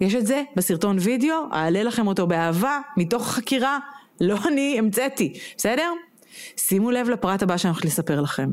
יש 0.00 0.14
את 0.14 0.26
זה 0.26 0.42
בסרטון 0.56 0.96
וידאו, 1.00 1.36
אעלה 1.52 1.82
לכם 1.82 2.06
אותו 2.06 2.26
באהבה, 2.26 2.80
מתוך 2.96 3.28
החקירה, 3.28 3.78
לא 4.20 4.36
אני 4.48 4.78
המצאתי, 4.78 5.32
בסדר? 5.56 5.92
שימו 6.56 6.90
לב 6.90 7.08
לפרט 7.08 7.42
הבא 7.42 7.56
שאני 7.56 7.70
הולכת 7.70 7.84
לספר 7.84 8.20
לכם. 8.20 8.50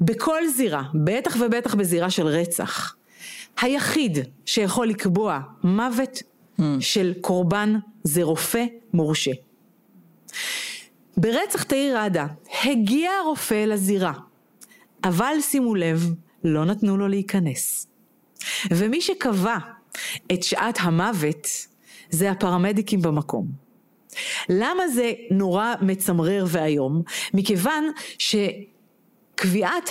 בכל 0.00 0.48
זירה, 0.48 0.82
בטח 1.04 1.36
ובטח 1.40 1.74
בזירה 1.74 2.10
של 2.10 2.26
רצח, 2.26 2.94
היחיד 3.60 4.18
שיכול 4.44 4.86
לקבוע 4.88 5.40
מוות 5.64 6.22
של 6.80 7.12
קורבן 7.20 7.74
זה 8.04 8.22
רופא 8.22 8.64
מורשה. 8.92 9.30
ברצח 11.16 11.62
תאיר 11.62 11.98
ראדה 11.98 12.26
הגיע 12.64 13.10
הרופא 13.10 13.64
לזירה, 13.64 14.12
אבל 15.04 15.34
שימו 15.40 15.74
לב, 15.74 16.14
לא 16.44 16.64
נתנו 16.64 16.96
לו 16.96 17.08
להיכנס. 17.08 17.86
ומי 18.70 19.00
שקבע 19.00 19.56
את 20.32 20.42
שעת 20.42 20.78
המוות 20.80 21.46
זה 22.10 22.30
הפרמדיקים 22.30 23.02
במקום. 23.02 23.61
למה 24.48 24.88
זה 24.88 25.12
נורא 25.30 25.74
מצמרר 25.80 26.44
ואיום? 26.48 27.02
מכיוון 27.34 27.84
שקביעת 28.18 29.90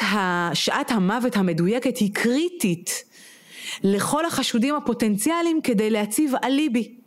שעת 0.54 0.92
המוות 0.92 1.36
המדויקת 1.36 1.98
היא 1.98 2.14
קריטית 2.14 3.04
לכל 3.84 4.26
החשודים 4.26 4.76
הפוטנציאליים 4.76 5.62
כדי 5.62 5.90
להציב 5.90 6.32
אליבי. 6.44 7.01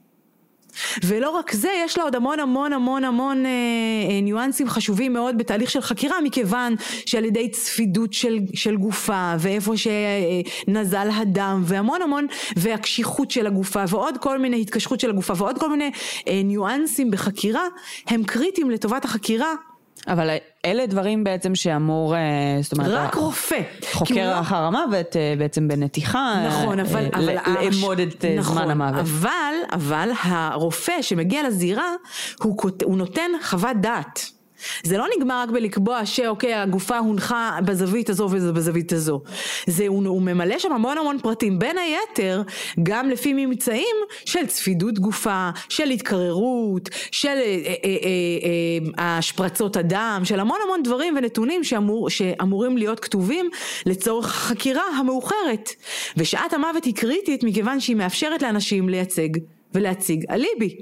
ולא 1.05 1.31
רק 1.31 1.53
זה, 1.53 1.69
יש 1.85 1.99
לה 1.99 2.05
עוד 2.05 2.15
המון 2.15 2.41
המון 2.41 2.73
המון 2.73 3.05
המון 3.05 3.47
אה, 3.47 3.51
אה, 3.51 4.21
ניואנסים 4.21 4.69
חשובים 4.69 5.13
מאוד 5.13 5.39
בתהליך 5.39 5.71
של 5.71 5.81
חקירה, 5.81 6.21
מכיוון 6.21 6.75
שעל 7.07 7.25
ידי 7.25 7.49
צפידות 7.49 8.13
של, 8.13 8.39
של 8.55 8.77
גופה, 8.77 9.35
ואיפה 9.39 9.73
שנזל 9.77 11.09
הדם, 11.11 11.63
והמון 11.65 12.03
המון, 12.03 12.27
והקשיחות 12.57 13.31
של 13.31 13.47
הגופה, 13.47 13.85
ועוד 13.89 14.19
כל 14.19 14.39
מיני 14.39 14.61
התקשרות 14.61 15.01
של 15.01 15.11
הגופה, 15.11 15.33
ועוד 15.37 15.59
כל 15.59 15.71
מיני 15.71 15.91
אה, 16.29 16.41
ניואנסים 16.45 17.11
בחקירה, 17.11 17.67
הם 18.07 18.25
קריטיים 18.25 18.71
לטובת 18.71 19.05
החקירה. 19.05 19.55
אבל 20.09 20.31
אלה 20.65 20.87
דברים 20.87 21.25
בעצם 21.25 21.55
שאמור, 21.55 22.17
אה, 22.17 22.21
זאת 22.63 22.73
אומרת, 22.73 22.91
רק 22.91 23.15
רופא. 23.15 23.61
חוקר 23.93 24.31
לא- 24.35 24.41
אחר 24.41 24.57
המוות 24.57 25.17
אה, 25.17 25.35
בעצם 25.39 25.69
בנתיחה, 25.69 26.35
נכון, 26.49 26.81
אה, 26.81 26.85
אבל, 26.85 27.05
אה, 27.05 27.09
אבל 27.15 27.31
ל- 27.31 27.65
לאמוד 27.65 28.01
את 28.01 28.25
נכון, 28.39 28.55
זמן 28.55 28.71
המוות. 28.71 29.01
אבל, 29.01 29.55
אבל 29.73 30.11
הרופא 30.23 31.03
שמגיע 31.03 31.49
לזירה, 31.49 31.89
הוא, 32.43 32.57
הוא 32.85 32.97
נותן 32.99 33.31
חוות 33.43 33.77
דעת. 33.81 34.31
זה 34.83 34.99
לא 34.99 35.07
נגמר 35.17 35.43
רק 35.43 35.51
בלקבוע 35.51 36.07
שאוקיי 36.07 36.55
הגופה 36.55 36.99
הונחה 36.99 37.59
בזווית 37.65 38.11
הזו 38.11 38.29
ובזווית 38.31 38.93
הזו. 38.93 39.21
זה, 39.67 39.87
הוא, 39.87 40.07
הוא 40.07 40.23
ממלא 40.23 40.59
שם 40.59 40.73
המון 40.73 40.99
המון 40.99 41.19
פרטים, 41.23 41.59
בין 41.59 41.77
היתר 41.79 42.43
גם 42.83 43.11
לפי 43.11 43.33
ממצאים 43.33 43.97
של 44.25 44.47
צפידות 44.47 44.99
גופה, 44.99 45.51
של 45.69 45.91
התקררות, 45.91 46.89
של 47.11 47.29
אה, 47.29 47.35
אה, 47.35 47.75
אה, 47.85 47.99
אה, 48.99 49.19
השפרצות 49.19 49.77
הדם, 49.77 50.23
של 50.25 50.41
המון 50.41 50.59
המון 50.65 50.83
דברים 50.83 51.17
ונתונים 51.17 51.65
שאמור, 51.65 52.11
שאמורים 52.11 52.77
להיות 52.77 53.01
כתובים 53.01 53.51
לצורך 53.87 54.27
החקירה 54.27 54.83
המאוחרת. 54.99 55.71
ושעת 56.17 56.53
המוות 56.53 56.85
היא 56.85 56.95
קריטית 56.95 57.45
מכיוון 57.45 57.81
שהיא 57.81 57.97
מאפשרת 57.97 58.43
לאנשים 58.43 58.89
לייצג 58.89 59.29
ולהציג 59.75 60.25
אליבי. 60.31 60.77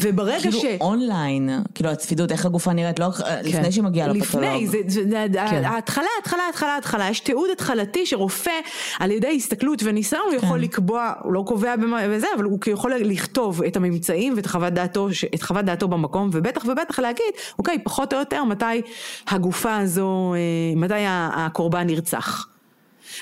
וברגע 0.00 0.40
כאילו 0.40 0.60
ש... 0.60 0.64
אונליין, 0.80 1.50
כאילו 1.74 1.90
הצפידות, 1.90 2.32
איך 2.32 2.46
הגופה 2.46 2.72
נראית, 2.72 2.98
לא 2.98 3.06
לפני 3.42 3.72
שהיא 3.72 3.84
מגיעה 3.84 4.08
לפתולוג. 4.08 4.50
לפני, 4.50 4.66
זה, 4.66 4.78
זה, 4.86 5.26
זה, 5.32 5.42
ההתחלה, 5.42 6.08
ההתחלה, 6.14 6.40
ההתחלה, 6.46 6.74
ההתחלה, 6.74 7.10
יש 7.10 7.20
תיעוד 7.20 7.50
התחלתי 7.52 8.06
שרופא 8.06 8.50
על 8.98 9.10
ידי 9.10 9.36
הסתכלות 9.36 9.82
וניסיון 9.84 10.22
הוא 10.26 10.34
יכול 10.34 10.58
לקבוע, 10.58 11.12
הוא 11.22 11.32
לא 11.32 11.44
קובע 11.46 11.76
במה 11.76 12.00
וזה, 12.10 12.26
אבל 12.36 12.44
הוא 12.44 12.58
יכול 12.66 12.94
לכתוב 12.94 13.62
את 13.62 13.76
הממצאים 13.76 14.32
ואת 14.36 14.46
חוות 14.46 14.72
דעתו, 14.72 15.08
את 15.34 15.42
חוות 15.42 15.64
דעתו 15.64 15.88
במקום, 15.88 16.30
ובטח 16.32 16.64
ובטח 16.64 16.98
להגיד, 16.98 17.34
אוקיי, 17.58 17.78
פחות 17.84 18.12
או 18.12 18.18
יותר 18.18 18.44
מתי 18.44 18.82
הגופה 19.28 19.76
הזו, 19.76 20.34
אה, 20.34 20.40
מתי 20.76 20.94
הקורבן 21.06 21.86
נרצח. 21.86 22.53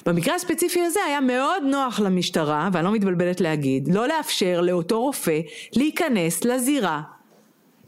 במקרה 0.07 0.34
הספציפי 0.34 0.80
הזה 0.82 1.01
היה 1.07 1.20
מאוד 1.20 1.62
נוח 1.62 2.01
למשטרה, 2.01 2.68
ואני 2.72 2.84
לא 2.84 2.93
מתבלבלת 2.93 3.40
להגיד, 3.40 3.88
לא 3.95 4.09
לאפשר 4.09 4.61
לאותו 4.61 5.01
רופא 5.01 5.40
להיכנס 5.76 6.45
לזירה. 6.45 7.01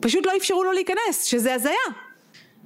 פשוט 0.00 0.26
לא 0.26 0.32
אפשרו 0.36 0.64
לו 0.64 0.72
להיכנס, 0.72 1.24
שזה 1.24 1.54
הזיה. 1.54 1.72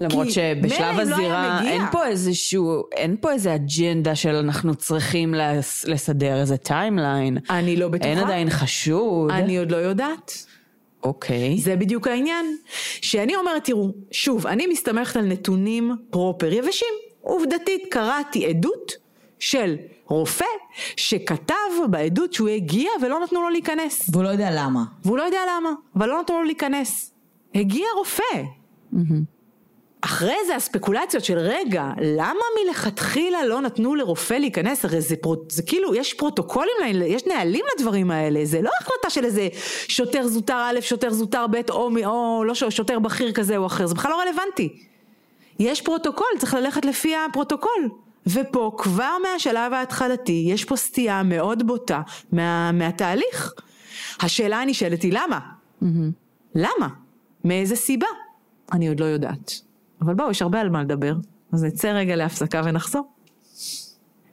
למרות 0.00 0.30
שבשלב 0.30 0.96
לא 0.96 1.02
הזירה 1.02 1.58
מגיע. 1.60 1.72
אין 1.72 1.82
פה 1.92 2.06
איזשהו, 2.06 2.82
אין 2.92 3.16
פה 3.20 3.32
איזה 3.32 3.54
אג'נדה 3.54 4.14
של 4.14 4.34
אנחנו 4.34 4.74
צריכים 4.74 5.34
לס- 5.34 5.84
לסדר 5.84 6.40
איזה 6.40 6.56
timeline. 6.56 7.38
אני 7.50 7.76
לא 7.76 7.88
בטוחה. 7.88 8.08
אין 8.10 8.18
עדיין 8.18 8.50
חשוד. 8.50 9.30
אני 9.30 9.58
עוד 9.58 9.70
לא 9.70 9.76
יודעת. 9.76 10.44
אוקיי. 11.02 11.58
זה 11.58 11.76
בדיוק 11.76 12.06
העניין. 12.08 12.56
שאני 13.02 13.36
אומרת, 13.36 13.64
תראו, 13.64 13.90
שוב, 14.10 14.46
אני 14.46 14.66
מסתמכת 14.66 15.16
על 15.16 15.24
נתונים 15.24 15.96
proper 16.10 16.52
יבשים. 16.52 16.88
עובדתית, 17.20 17.82
קראתי 17.90 18.46
עדות 18.46 18.92
של 19.38 19.76
רופא 20.04 20.44
שכתב 20.96 21.54
בעדות 21.90 22.32
שהוא 22.32 22.48
הגיע 22.48 22.90
ולא 23.02 23.20
נתנו 23.20 23.42
לו 23.42 23.48
להיכנס. 23.48 24.10
והוא 24.12 24.22
לא 24.22 24.28
יודע 24.28 24.50
למה. 24.52 24.84
והוא 25.04 25.18
לא 25.18 25.22
יודע 25.22 25.40
למה, 25.48 25.70
אבל 25.96 26.08
לא 26.08 26.20
נתנו 26.20 26.38
לו 26.38 26.44
להיכנס. 26.44 27.12
הגיע 27.54 27.86
רופא. 27.96 28.42
אחרי 30.00 30.36
זה 30.46 30.56
הספקולציות 30.56 31.24
של 31.24 31.38
רגע, 31.38 31.90
למה 32.02 32.40
מלכתחילה 32.64 33.46
לא 33.46 33.60
נתנו 33.60 33.94
לרופא 33.94 34.34
להיכנס? 34.34 34.84
הרי 34.84 35.00
זה, 35.00 35.16
פרו, 35.16 35.36
זה 35.48 35.62
כאילו, 35.62 35.94
יש 35.94 36.14
פרוטוקולים, 36.14 36.72
יש 37.06 37.26
נהלים 37.26 37.64
לדברים 37.74 38.10
האלה, 38.10 38.40
זה 38.44 38.62
לא 38.62 38.70
החלטה 38.80 39.10
של 39.10 39.24
איזה 39.24 39.48
שוטר 39.88 40.26
זוטר 40.26 40.70
א', 40.70 40.80
שוטר 40.80 41.10
זוטר 41.10 41.46
ב', 41.46 41.70
או, 41.70 41.90
או 42.04 42.44
לא 42.44 42.54
שוטר 42.54 42.98
בכיר 42.98 43.32
כזה 43.32 43.56
או 43.56 43.66
אחר, 43.66 43.86
זה 43.86 43.94
בכלל 43.94 44.10
לא 44.10 44.20
רלוונטי. 44.20 44.68
יש 45.58 45.82
פרוטוקול, 45.82 46.26
צריך 46.38 46.54
ללכת 46.54 46.84
לפי 46.84 47.14
הפרוטוקול. 47.16 47.88
ופה 48.26 48.72
כבר 48.78 49.12
מהשלב 49.22 49.72
ההתחלתי 49.72 50.44
יש 50.48 50.64
פה 50.64 50.76
סטייה 50.76 51.22
מאוד 51.22 51.66
בוטה 51.66 52.02
מה, 52.32 52.72
מהתהליך. 52.72 53.52
השאלה 54.20 54.60
הנשאלת 54.60 55.02
היא 55.02 55.12
למה? 55.12 55.38
למה? 56.54 56.88
מאיזה 57.44 57.76
סיבה? 57.76 58.06
אני 58.72 58.88
עוד 58.88 59.00
לא 59.00 59.04
יודעת. 59.04 59.52
אבל 60.02 60.14
בואו, 60.14 60.30
יש 60.30 60.42
הרבה 60.42 60.60
על 60.60 60.70
מה 60.70 60.82
לדבר. 60.82 61.14
אז 61.52 61.64
נצא 61.64 61.88
רגע 61.88 62.16
להפסקה 62.16 62.62
ונחזור. 62.64 63.08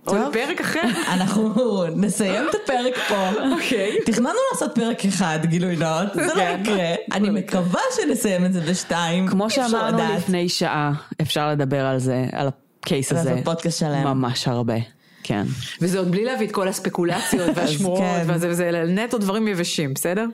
טוב. 0.04 0.18
לפרק 0.18 0.62
אחר. 0.62 0.82
אנחנו 1.14 1.54
נסיים 1.96 2.50
את 2.50 2.56
הפרק 2.64 2.94
פה. 3.08 3.30
אוקיי. 3.52 3.98
תכננו 4.06 4.40
לעשות 4.52 4.76
פרק 4.76 5.06
אחד, 5.06 5.40
גילוי 5.46 5.76
נאות, 5.76 6.14
זה 6.14 6.22
לא 6.22 6.34
כן. 6.34 6.62
יקרה. 6.62 6.96
אני 7.12 7.30
מקווה 7.30 7.82
שנסיים 7.96 8.46
את 8.46 8.54
זה 8.54 8.62
בשתיים. 8.62 9.28
כמו 9.28 9.50
שאמרנו. 9.50 10.16
לפני 10.18 10.50
שעה, 10.50 10.92
אפשר 11.22 11.50
לדבר 11.50 11.86
על 11.86 12.00
זה, 12.00 12.26
על 12.32 12.48
הקייס 12.86 13.12
הזה. 13.12 13.30
לעשות 13.30 13.46
פודקאסט 13.46 13.80
שלם. 13.80 14.04
ממש 14.04 14.48
הרבה. 14.48 14.76
כן. 15.24 15.46
וזה 15.82 16.00
עוד 16.00 16.12
בלי 16.12 16.26
להביא 16.26 16.48
את 16.48 16.52
כל 16.52 16.68
הספקולציות 16.68 17.50
והשמועות, 17.56 18.00
כן. 18.00 18.26
וזה 18.28 18.50
וזה 18.50 18.84
נטו 18.88 19.18
דברים 19.18 19.48
יבשים, 19.48 19.94
בסדר? 19.94 20.26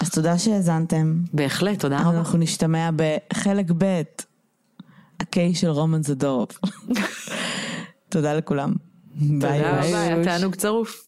אז 0.00 0.10
תודה 0.10 0.38
שהאזנתם. 0.38 1.14
בהחלט, 1.32 1.80
תודה 1.80 2.00
רבה. 2.00 2.18
אנחנו 2.18 2.38
נשתמע 2.38 2.90
בחלק 2.96 3.66
ב', 3.78 4.02
הקיי 5.20 5.54
של 5.54 5.68
רומן 5.68 6.02
זדורוב. 6.02 6.48
תודה 8.08 8.34
לכולם. 8.34 8.74
ביי 9.14 9.58
תודה. 9.58 9.70
רבה, 9.78 10.00
היה 10.02 10.24
תענוג 10.24 10.54
צרוף. 10.54 11.06